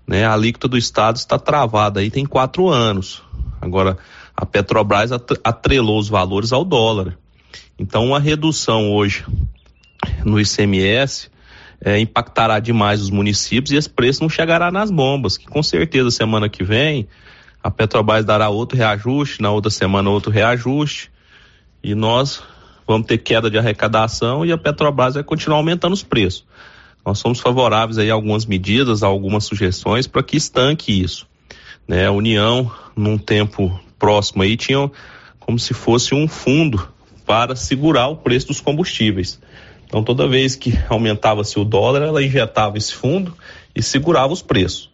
Né? 0.07 0.25
A 0.25 0.33
alíquota 0.33 0.67
do 0.67 0.77
Estado 0.77 1.17
está 1.17 1.37
travada 1.37 1.99
aí 1.99 2.09
tem 2.09 2.25
quatro 2.25 2.69
anos. 2.69 3.21
Agora, 3.61 3.97
a 4.35 4.45
Petrobras 4.45 5.11
atrelou 5.43 5.99
os 5.99 6.09
valores 6.09 6.51
ao 6.51 6.65
dólar. 6.65 7.17
Então, 7.77 8.07
uma 8.07 8.19
redução 8.19 8.91
hoje 8.91 9.25
no 10.25 10.39
ICMS 10.39 11.29
é, 11.83 11.99
impactará 11.99 12.59
demais 12.59 13.01
os 13.01 13.09
municípios 13.09 13.71
e 13.71 13.75
esse 13.75 13.89
preço 13.89 14.21
não 14.21 14.29
chegará 14.29 14.71
nas 14.71 14.89
bombas, 14.89 15.37
que 15.37 15.45
com 15.45 15.61
certeza 15.61 16.09
semana 16.09 16.47
que 16.47 16.63
vem 16.63 17.07
a 17.61 17.69
Petrobras 17.69 18.25
dará 18.25 18.49
outro 18.49 18.77
reajuste, 18.77 19.41
na 19.41 19.51
outra 19.51 19.69
semana 19.69 20.09
outro 20.09 20.31
reajuste, 20.31 21.11
e 21.83 21.93
nós 21.95 22.41
vamos 22.87 23.07
ter 23.07 23.17
queda 23.17 23.49
de 23.49 23.57
arrecadação 23.57 24.45
e 24.45 24.51
a 24.51 24.57
Petrobras 24.57 25.15
vai 25.15 25.23
continuar 25.23 25.57
aumentando 25.57 25.93
os 25.93 26.03
preços. 26.03 26.45
Nós 27.05 27.19
somos 27.19 27.39
favoráveis 27.39 27.97
aí 27.97 28.09
a 28.09 28.13
algumas 28.13 28.45
medidas, 28.45 29.03
a 29.03 29.07
algumas 29.07 29.43
sugestões 29.43 30.07
para 30.07 30.23
que 30.23 30.37
estanque 30.37 31.01
isso. 31.01 31.27
Né? 31.87 32.05
A 32.05 32.11
União, 32.11 32.71
num 32.95 33.17
tempo 33.17 33.77
próximo 33.99 34.43
aí, 34.43 34.55
tinha 34.55 34.89
como 35.39 35.59
se 35.59 35.73
fosse 35.73 36.15
um 36.15 36.27
fundo 36.27 36.87
para 37.25 37.55
segurar 37.55 38.07
o 38.07 38.17
preço 38.17 38.47
dos 38.47 38.61
combustíveis. 38.61 39.39
Então, 39.93 40.03
toda 40.03 40.27
vez 40.27 40.55
que 40.55 40.73
aumentava-se 40.89 41.59
o 41.59 41.63
dólar, 41.63 42.01
ela 42.01 42.23
injetava 42.23 42.79
esse 42.79 42.91
fundo 42.91 43.31
e 43.75 43.83
segurava 43.83 44.33
os 44.33 44.41
preços. 44.41 44.89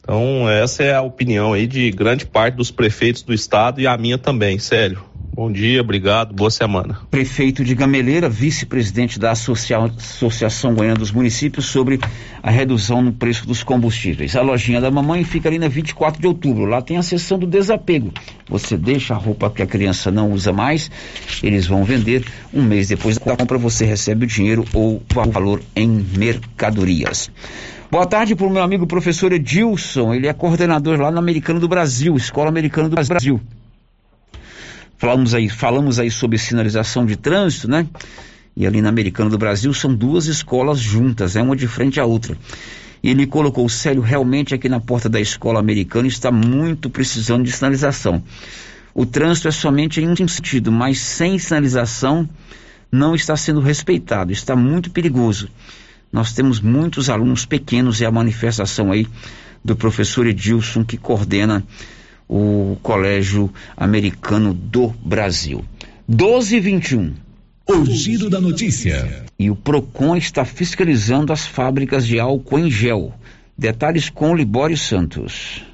Então, 0.00 0.48
essa 0.48 0.82
é 0.82 0.94
a 0.94 1.02
opinião 1.02 1.52
aí 1.52 1.66
de 1.66 1.90
grande 1.90 2.24
parte 2.24 2.54
dos 2.54 2.70
prefeitos 2.70 3.20
do 3.20 3.34
estado 3.34 3.82
e 3.82 3.86
a 3.86 3.94
minha 3.98 4.16
também, 4.16 4.58
sério. 4.58 5.04
Bom 5.36 5.50
dia, 5.50 5.80
obrigado, 5.80 6.32
boa 6.32 6.48
semana. 6.48 6.96
Prefeito 7.10 7.64
de 7.64 7.74
Gameleira, 7.74 8.28
vice-presidente 8.28 9.18
da 9.18 9.32
Associa... 9.32 9.78
Associação 9.78 10.76
Goiana 10.76 10.94
dos 10.94 11.10
Municípios 11.10 11.66
sobre 11.66 11.98
a 12.40 12.52
redução 12.52 13.02
no 13.02 13.12
preço 13.12 13.44
dos 13.44 13.64
combustíveis. 13.64 14.36
A 14.36 14.42
lojinha 14.42 14.80
da 14.80 14.92
mamãe 14.92 15.24
fica 15.24 15.48
ali 15.48 15.58
na 15.58 15.66
24 15.66 16.20
de 16.20 16.28
outubro. 16.28 16.66
Lá 16.66 16.80
tem 16.80 16.98
a 16.98 17.02
seção 17.02 17.36
do 17.36 17.48
desapego. 17.48 18.12
Você 18.48 18.76
deixa 18.76 19.14
a 19.14 19.16
roupa 19.16 19.50
que 19.50 19.60
a 19.60 19.66
criança 19.66 20.08
não 20.08 20.30
usa 20.30 20.52
mais, 20.52 20.88
eles 21.42 21.66
vão 21.66 21.82
vender. 21.82 22.24
Um 22.52 22.62
mês 22.62 22.86
depois 22.86 23.18
da 23.18 23.36
compra, 23.36 23.58
você 23.58 23.84
recebe 23.84 24.26
o 24.26 24.28
dinheiro 24.28 24.64
ou 24.72 25.02
o 25.02 25.30
valor 25.32 25.60
em 25.74 25.88
mercadorias. 26.16 27.28
Boa 27.90 28.06
tarde 28.06 28.36
para 28.36 28.46
o 28.46 28.50
meu 28.50 28.62
amigo 28.62 28.86
professor 28.86 29.32
Edilson. 29.32 30.14
Ele 30.14 30.28
é 30.28 30.32
coordenador 30.32 31.00
lá 31.00 31.10
no 31.10 31.18
Americano 31.18 31.58
do 31.58 31.66
Brasil, 31.66 32.14
Escola 32.14 32.48
Americana 32.48 32.88
do 32.88 32.94
Brasil. 32.94 33.40
Falamos 35.04 35.34
aí, 35.34 35.50
falamos 35.50 35.98
aí 35.98 36.10
sobre 36.10 36.38
sinalização 36.38 37.04
de 37.04 37.14
trânsito, 37.14 37.68
né? 37.68 37.86
E 38.56 38.66
ali 38.66 38.80
na 38.80 38.88
Americana 38.88 39.28
do 39.28 39.36
Brasil 39.36 39.74
são 39.74 39.94
duas 39.94 40.24
escolas 40.24 40.78
juntas, 40.78 41.36
é 41.36 41.42
uma 41.42 41.54
de 41.54 41.68
frente 41.68 42.00
à 42.00 42.06
outra. 42.06 42.34
E 43.02 43.10
ele 43.10 43.26
colocou 43.26 43.66
o 43.66 43.68
Célio 43.68 44.00
realmente 44.00 44.54
aqui 44.54 44.66
na 44.66 44.80
porta 44.80 45.06
da 45.06 45.20
escola 45.20 45.60
americana 45.60 46.08
está 46.08 46.32
muito 46.32 46.88
precisando 46.88 47.44
de 47.44 47.52
sinalização. 47.52 48.22
O 48.94 49.04
trânsito 49.04 49.46
é 49.46 49.50
somente 49.50 50.00
em 50.00 50.08
um 50.08 50.26
sentido, 50.26 50.72
mas 50.72 51.00
sem 51.00 51.38
sinalização 51.38 52.26
não 52.90 53.14
está 53.14 53.36
sendo 53.36 53.60
respeitado, 53.60 54.32
está 54.32 54.56
muito 54.56 54.90
perigoso. 54.90 55.50
Nós 56.10 56.32
temos 56.32 56.60
muitos 56.60 57.10
alunos 57.10 57.44
pequenos 57.44 58.00
e 58.00 58.06
a 58.06 58.10
manifestação 58.10 58.90
aí 58.90 59.06
do 59.62 59.76
professor 59.76 60.26
Edilson 60.26 60.82
que 60.82 60.96
coordena 60.96 61.62
o 62.28 62.76
Colégio 62.82 63.52
Americano 63.76 64.54
do 64.54 64.88
Brasil. 65.04 65.64
12 66.08 66.56
e 66.56 66.60
21. 66.60 67.14
O 67.66 67.84
giro 67.86 68.28
da 68.28 68.40
notícia. 68.40 69.24
E 69.38 69.50
o 69.50 69.56
PROCON 69.56 70.16
está 70.16 70.44
fiscalizando 70.44 71.32
as 71.32 71.46
fábricas 71.46 72.06
de 72.06 72.20
álcool 72.20 72.58
em 72.58 72.70
gel. 72.70 73.12
Detalhes 73.56 74.10
com 74.10 74.34
Libório 74.34 74.76
Santos. 74.76 75.64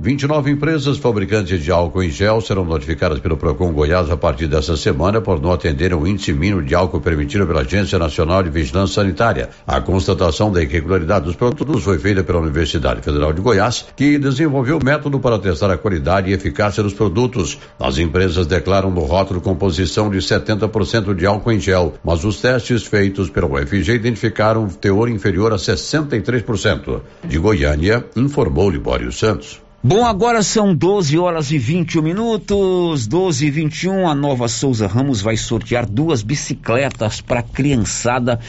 29 0.00 0.50
empresas 0.50 0.98
fabricantes 0.98 1.62
de 1.62 1.70
álcool 1.70 2.02
em 2.02 2.10
gel 2.10 2.40
serão 2.40 2.64
notificadas 2.64 3.20
pelo 3.20 3.36
Procon 3.36 3.72
Goiás 3.72 4.10
a 4.10 4.16
partir 4.16 4.48
dessa 4.48 4.76
semana 4.76 5.20
por 5.20 5.40
não 5.40 5.52
atenderem 5.52 5.96
o 5.96 6.04
índice 6.04 6.32
mínimo 6.32 6.62
de 6.62 6.74
álcool 6.74 7.00
permitido 7.00 7.46
pela 7.46 7.60
Agência 7.60 7.96
Nacional 7.96 8.42
de 8.42 8.50
Vigilância 8.50 8.96
Sanitária. 8.96 9.50
A 9.64 9.80
constatação 9.80 10.50
da 10.50 10.60
irregularidade 10.62 11.26
dos 11.26 11.36
produtos 11.36 11.84
foi 11.84 11.98
feita 11.98 12.24
pela 12.24 12.40
Universidade 12.40 13.02
Federal 13.02 13.32
de 13.32 13.40
Goiás, 13.40 13.86
que 13.96 14.18
desenvolveu 14.18 14.80
método 14.82 15.20
para 15.20 15.38
testar 15.38 15.70
a 15.70 15.78
qualidade 15.78 16.28
e 16.28 16.34
eficácia 16.34 16.82
dos 16.82 16.92
produtos. 16.92 17.58
As 17.78 17.96
empresas 17.96 18.48
declaram 18.48 18.90
no 18.90 19.02
rótulo 19.02 19.40
composição 19.40 20.10
de 20.10 20.18
70% 20.18 21.14
de 21.14 21.24
álcool 21.24 21.52
em 21.52 21.60
gel, 21.60 21.94
mas 22.02 22.24
os 22.24 22.40
testes 22.40 22.82
feitos 22.82 23.30
pela 23.30 23.46
UFG 23.46 23.92
identificaram 23.92 24.64
um 24.64 24.68
teor 24.68 25.08
inferior 25.08 25.52
a 25.52 25.56
63%. 25.56 27.00
De 27.24 27.38
Goiânia, 27.38 28.04
informou 28.16 28.68
Libório 28.68 29.12
Santos. 29.12 29.63
Bom, 29.86 30.02
agora 30.06 30.42
são 30.42 30.74
12 30.74 31.18
horas 31.18 31.50
e 31.50 31.58
21 31.58 32.00
minutos, 32.00 33.06
12 33.06 33.46
e 33.46 33.50
21. 33.50 34.08
A 34.08 34.14
nova 34.14 34.48
Souza 34.48 34.86
Ramos 34.86 35.20
vai 35.20 35.36
sortear 35.36 35.84
duas 35.84 36.22
bicicletas 36.22 37.20
para 37.20 37.42
criançada 37.42 38.40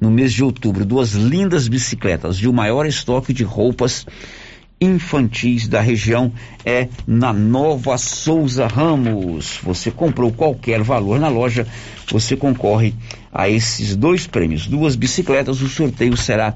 no 0.00 0.08
mês 0.08 0.32
de 0.32 0.44
outubro. 0.44 0.84
Duas 0.84 1.10
lindas 1.10 1.66
bicicletas 1.66 2.38
de 2.38 2.48
o 2.48 2.52
maior 2.52 2.86
estoque 2.86 3.32
de 3.32 3.42
roupas 3.42 4.06
infantis 4.80 5.66
da 5.66 5.80
região 5.80 6.32
é 6.64 6.88
na 7.04 7.32
Nova 7.32 7.98
Souza 7.98 8.68
Ramos. 8.68 9.58
Você 9.64 9.90
comprou 9.90 10.30
qualquer 10.30 10.80
valor 10.80 11.18
na 11.18 11.28
loja, 11.28 11.66
você 12.08 12.36
concorre 12.36 12.94
a 13.32 13.48
esses 13.48 13.96
dois 13.96 14.28
prêmios, 14.28 14.68
duas 14.68 14.94
bicicletas. 14.94 15.60
O 15.60 15.68
sorteio 15.68 16.16
será 16.16 16.54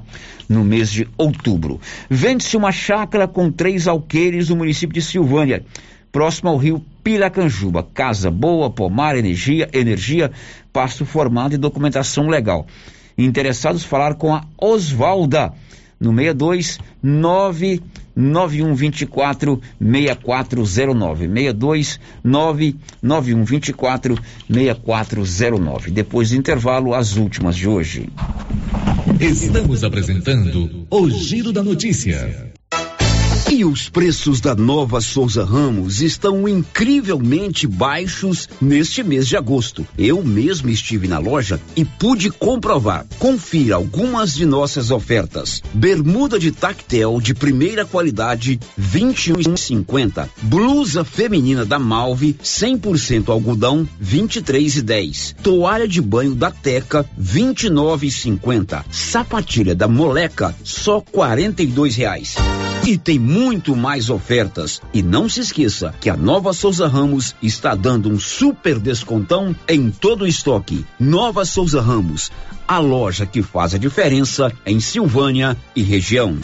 no 0.49 0.65
mês 0.65 0.91
de 0.91 1.07
outubro. 1.15 1.79
Vende-se 2.09 2.57
uma 2.57 2.71
chácara 2.71 3.27
com 3.27 3.51
três 3.51 3.87
alqueires 3.87 4.49
no 4.49 4.55
município 4.55 4.93
de 4.93 5.01
Silvânia, 5.01 5.63
próximo 6.11 6.49
ao 6.49 6.57
rio 6.57 6.83
Piracanjuba. 7.03 7.83
Casa 7.93 8.31
boa, 8.31 8.71
pomar, 8.71 9.15
energia, 9.15 9.69
energia, 9.71 10.31
pasto 10.73 11.05
formado 11.05 11.53
e 11.53 11.57
documentação 11.57 12.27
legal. 12.27 12.65
Interessados 13.15 13.83
falar 13.83 14.15
com 14.15 14.33
a 14.33 14.43
Osvalda 14.57 15.53
no 15.99 16.09
62 16.09 16.79
9 17.03 17.81
9124 18.19 19.61
6409 19.79 21.27
62 21.27 21.99
99124 22.23 24.15
6409. 24.49 25.91
Depois 25.91 26.29
do 26.29 26.35
intervalo, 26.35 26.93
as 26.93 27.15
últimas 27.15 27.55
de 27.55 27.67
hoje. 27.67 28.09
Estamos 29.19 29.83
apresentando 29.83 30.85
o 30.89 31.09
Giro 31.09 31.53
da 31.53 31.63
Notícia. 31.63 32.51
E 33.51 33.65
os 33.65 33.89
preços 33.89 34.39
da 34.39 34.53
nova 34.53 35.01
Souza 35.01 35.43
Ramos 35.43 36.01
estão 36.03 36.47
incrivelmente 36.47 37.65
baixos 37.65 38.47
neste 38.61 39.01
mês 39.01 39.27
de 39.27 39.35
agosto. 39.35 39.87
Eu 39.97 40.23
mesmo 40.23 40.69
estive 40.69 41.07
na 41.07 41.17
loja 41.17 41.59
e 41.75 41.83
pude 41.83 42.29
comprovar. 42.29 43.07
Confira 43.17 43.73
algumas 43.73 44.35
de 44.35 44.45
nossas 44.45 44.91
ofertas. 44.91 45.63
Bermuda 45.73 46.37
de 46.37 46.51
tactel 46.51 47.19
de 47.19 47.33
primeira 47.33 47.85
qualidade, 47.85 48.59
21,50. 48.79 50.29
Blusa 50.43 51.03
feminina 51.03 51.65
da 51.65 51.79
Malve, 51.79 52.35
100% 52.43 53.29
algodão, 53.29 53.89
23,10. 53.99 55.33
Toalha 55.41 55.87
de 55.87 55.99
banho 56.03 56.35
da 56.35 56.51
Teca, 56.51 57.03
29,50. 57.19 58.85
Sapatilha 58.91 59.73
da 59.73 59.87
Moleca, 59.87 60.55
só 60.63 61.01
42 61.01 61.95
reais. 61.95 62.35
E 62.89 62.97
tem 62.97 63.19
muito 63.19 63.75
mais 63.75 64.09
ofertas. 64.09 64.81
E 64.91 65.03
não 65.03 65.29
se 65.29 65.41
esqueça 65.41 65.93
que 66.01 66.09
a 66.09 66.17
Nova 66.17 66.53
Souza 66.53 66.87
Ramos 66.87 67.35
está 67.39 67.75
dando 67.75 68.09
um 68.09 68.19
super 68.19 68.79
descontão 68.79 69.55
em 69.67 69.91
todo 69.91 70.23
o 70.23 70.27
estoque. 70.27 70.83
Nova 70.99 71.45
Souza 71.45 71.81
Ramos, 71.81 72.31
a 72.67 72.79
loja 72.79 73.27
que 73.27 73.43
faz 73.43 73.75
a 73.75 73.77
diferença 73.77 74.51
em 74.65 74.79
Silvânia 74.79 75.55
e 75.75 75.83
região. 75.83 76.39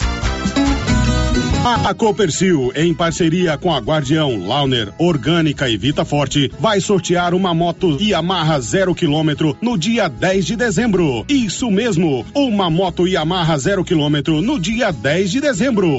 A 1.84 1.92
Copercil, 1.92 2.70
em 2.76 2.94
parceria 2.94 3.58
com 3.58 3.74
a 3.74 3.78
Guardião, 3.78 4.46
Launer, 4.46 4.92
Orgânica 4.98 5.68
e 5.68 5.76
Vita 5.76 6.04
Forte, 6.04 6.48
vai 6.60 6.80
sortear 6.80 7.34
uma 7.34 7.52
moto 7.52 8.00
Yamaha 8.00 8.60
zero 8.60 8.94
quilômetro 8.94 9.56
no 9.60 9.76
dia 9.76 10.06
10 10.06 10.46
de 10.46 10.54
dezembro. 10.54 11.24
Isso 11.28 11.68
mesmo, 11.72 12.24
uma 12.32 12.70
moto 12.70 13.04
Yamaha 13.04 13.58
zero 13.58 13.84
quilômetro 13.84 14.40
no 14.40 14.60
dia 14.60 14.92
10 14.92 15.28
de 15.32 15.40
dezembro. 15.40 15.98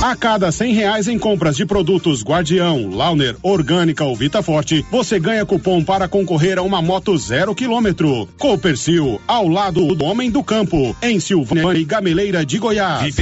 A 0.00 0.14
cada 0.14 0.52
cem 0.52 0.72
reais 0.72 1.08
em 1.08 1.18
compras 1.18 1.56
de 1.56 1.66
produtos 1.66 2.22
Guardião, 2.22 2.88
Launer, 2.88 3.34
Orgânica 3.42 4.04
ou 4.04 4.14
Vita 4.14 4.40
Forte, 4.42 4.86
você 4.92 5.18
ganha 5.18 5.44
cupom 5.44 5.82
para 5.82 6.06
concorrer 6.06 6.56
a 6.56 6.62
uma 6.62 6.80
moto 6.80 7.18
zero 7.18 7.52
quilômetro. 7.52 8.28
Copercil, 8.38 9.20
ao 9.26 9.48
lado 9.48 9.94
do 9.96 10.04
homem 10.04 10.30
do 10.30 10.44
campo, 10.44 10.94
em 11.02 11.18
Silvânia 11.18 11.76
e 11.76 11.84
Gameleira 11.84 12.46
de 12.46 12.58
Goiás. 12.58 13.16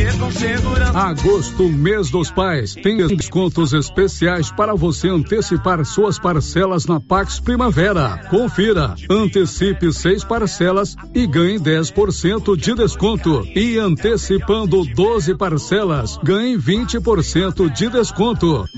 Agosto, 0.94 1.66
mês 1.66 2.10
dos 2.10 2.30
pais, 2.30 2.74
tem 2.74 2.98
descontos 3.06 3.72
especiais 3.72 4.50
para 4.50 4.74
você 4.74 5.08
antecipar 5.08 5.82
suas 5.84 6.18
parcelas 6.18 6.84
na 6.84 7.00
Pax 7.00 7.40
Primavera. 7.40 8.18
Confira, 8.28 8.94
antecipe 9.08 9.90
seis 9.94 10.22
parcelas 10.22 10.94
e 11.14 11.26
ganhe 11.26 11.58
10% 11.58 12.54
de 12.54 12.74
desconto. 12.74 13.46
E 13.54 13.78
antecipando 13.78 14.84
12 14.84 15.34
parcelas, 15.36 16.18
ganhe 16.22 16.55
20% 16.56 17.70
de 17.72 17.88
desconto. 17.88 18.68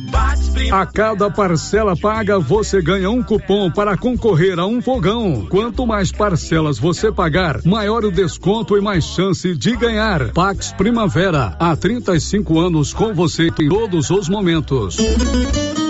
A 0.71 0.85
cada 0.85 1.31
parcela 1.31 1.97
paga, 1.97 2.39
você 2.39 2.83
ganha 2.83 3.11
um 3.11 3.23
cupom 3.23 3.71
para 3.71 3.97
concorrer 3.97 4.59
a 4.59 4.67
um 4.67 4.83
fogão. 4.83 5.47
Quanto 5.49 5.87
mais 5.87 6.13
parcelas 6.13 6.79
você 6.79 7.11
pagar, 7.11 7.65
maior 7.65 8.05
o 8.05 8.11
desconto 8.11 8.77
e 8.77 8.81
mais 8.81 9.05
chance 9.05 9.57
de 9.57 9.77
ganhar. 9.77 10.33
Pax 10.33 10.73
Primavera, 10.73 11.57
há 11.59 11.75
35 11.75 12.59
anos 12.59 12.93
com 12.93 13.15
você 13.15 13.49
em 13.59 13.69
todos 13.69 14.11
os 14.11 14.29
momentos. 14.29 14.99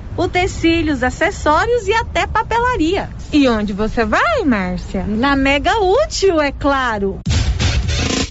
utensílios, 0.21 1.03
acessórios 1.03 1.87
e 1.87 1.93
até 1.93 2.27
papelaria. 2.27 3.09
E 3.33 3.47
onde 3.47 3.73
você 3.73 4.05
vai, 4.05 4.43
Márcia? 4.45 5.05
Na 5.07 5.35
Mega 5.35 5.79
Útil, 5.79 6.39
é 6.39 6.51
claro. 6.51 7.19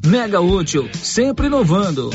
Mega 0.07 0.41
Útil, 0.41 0.89
sempre 0.95 1.47
inovando. 1.47 2.11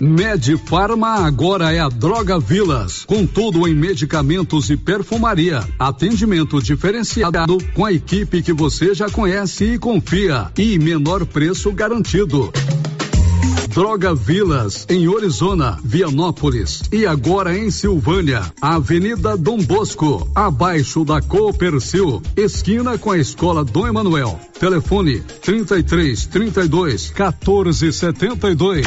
Medifarma 0.00 1.24
agora 1.24 1.72
é 1.72 1.78
a 1.78 1.88
Droga 1.88 2.38
Vilas, 2.38 3.04
com 3.04 3.24
tudo 3.24 3.66
em 3.68 3.74
medicamentos 3.74 4.68
e 4.68 4.76
perfumaria. 4.76 5.62
Atendimento 5.78 6.60
diferenciado 6.60 7.58
com 7.74 7.84
a 7.84 7.92
equipe 7.92 8.42
que 8.42 8.52
você 8.52 8.92
já 8.92 9.08
conhece 9.08 9.64
e 9.64 9.78
confia 9.78 10.50
e 10.58 10.78
menor 10.78 11.24
preço 11.24 11.72
garantido. 11.72 12.52
Droga 13.74 14.14
Vilas, 14.14 14.86
em 14.88 15.08
Orizona, 15.08 15.76
Vianópolis 15.82 16.84
e 16.92 17.04
agora 17.04 17.58
em 17.58 17.72
Silvânia, 17.72 18.40
Avenida 18.62 19.36
Dom 19.36 19.58
Bosco, 19.58 20.30
abaixo 20.32 21.04
da 21.04 21.20
Coopercil, 21.20 22.22
esquina 22.36 22.96
com 22.96 23.10
a 23.10 23.18
Escola 23.18 23.64
Dom 23.64 23.88
Emanuel. 23.88 24.38
Telefone 24.60 25.18
33 25.42 26.26
32 26.26 27.10
14 27.10 27.92
72. 27.92 28.86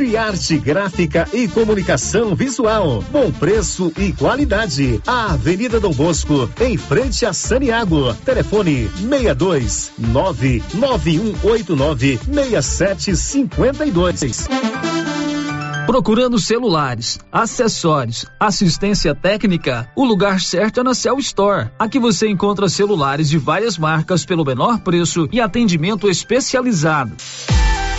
Criarte 0.00 0.56
Gráfica 0.56 1.28
e 1.30 1.46
Comunicação 1.46 2.34
Visual. 2.34 3.04
Bom 3.12 3.30
preço 3.30 3.92
e 3.98 4.14
qualidade. 4.14 4.98
A 5.06 5.34
Avenida 5.34 5.78
Dom 5.78 5.92
Bosco, 5.92 6.48
em 6.58 6.78
frente 6.78 7.26
a 7.26 7.34
Saniago. 7.34 8.14
Telefone 8.24 8.88
62 8.96 9.92
99189 9.98 12.18
6752. 12.18 14.48
Procurando 15.86 16.38
celulares, 16.38 17.18
acessórios, 17.30 18.24
assistência 18.40 19.14
técnica, 19.14 19.92
o 19.94 20.06
lugar 20.06 20.40
certo 20.40 20.80
é 20.80 20.82
na 20.82 20.94
Cell 20.94 21.18
Store. 21.18 21.68
Aqui 21.78 21.98
você 21.98 22.26
encontra 22.26 22.70
celulares 22.70 23.28
de 23.28 23.36
várias 23.36 23.76
marcas 23.76 24.24
pelo 24.24 24.46
menor 24.46 24.78
preço 24.78 25.28
e 25.30 25.42
atendimento 25.42 26.08
especializado. 26.08 27.14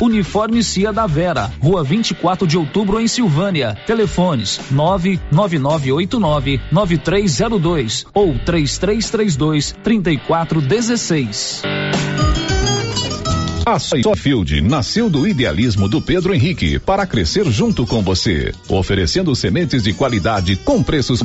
Uniforme 0.00 0.62
Cia 0.62 0.92
da 0.92 1.06
Vera, 1.06 1.52
Rua 1.60 1.84
24 1.84 2.46
de 2.46 2.58
Outubro 2.58 3.00
em 3.00 3.06
Silvânia. 3.06 3.76
Telefones 3.86 4.60
99989 4.70 6.60
9302 6.70 8.06
ou 8.12 8.38
3332 8.38 9.74
3416. 9.82 11.62
A 13.66 13.78
Soyfield 13.78 14.60
nasceu 14.60 15.08
do 15.08 15.26
idealismo 15.26 15.88
do 15.88 15.98
Pedro 15.98 16.34
Henrique 16.34 16.78
para 16.78 17.06
crescer 17.06 17.50
junto 17.50 17.86
com 17.86 18.02
você, 18.02 18.52
oferecendo 18.68 19.34
sementes 19.34 19.82
de 19.82 19.94
qualidade 19.94 20.54
com 20.56 20.82
preços 20.82 21.22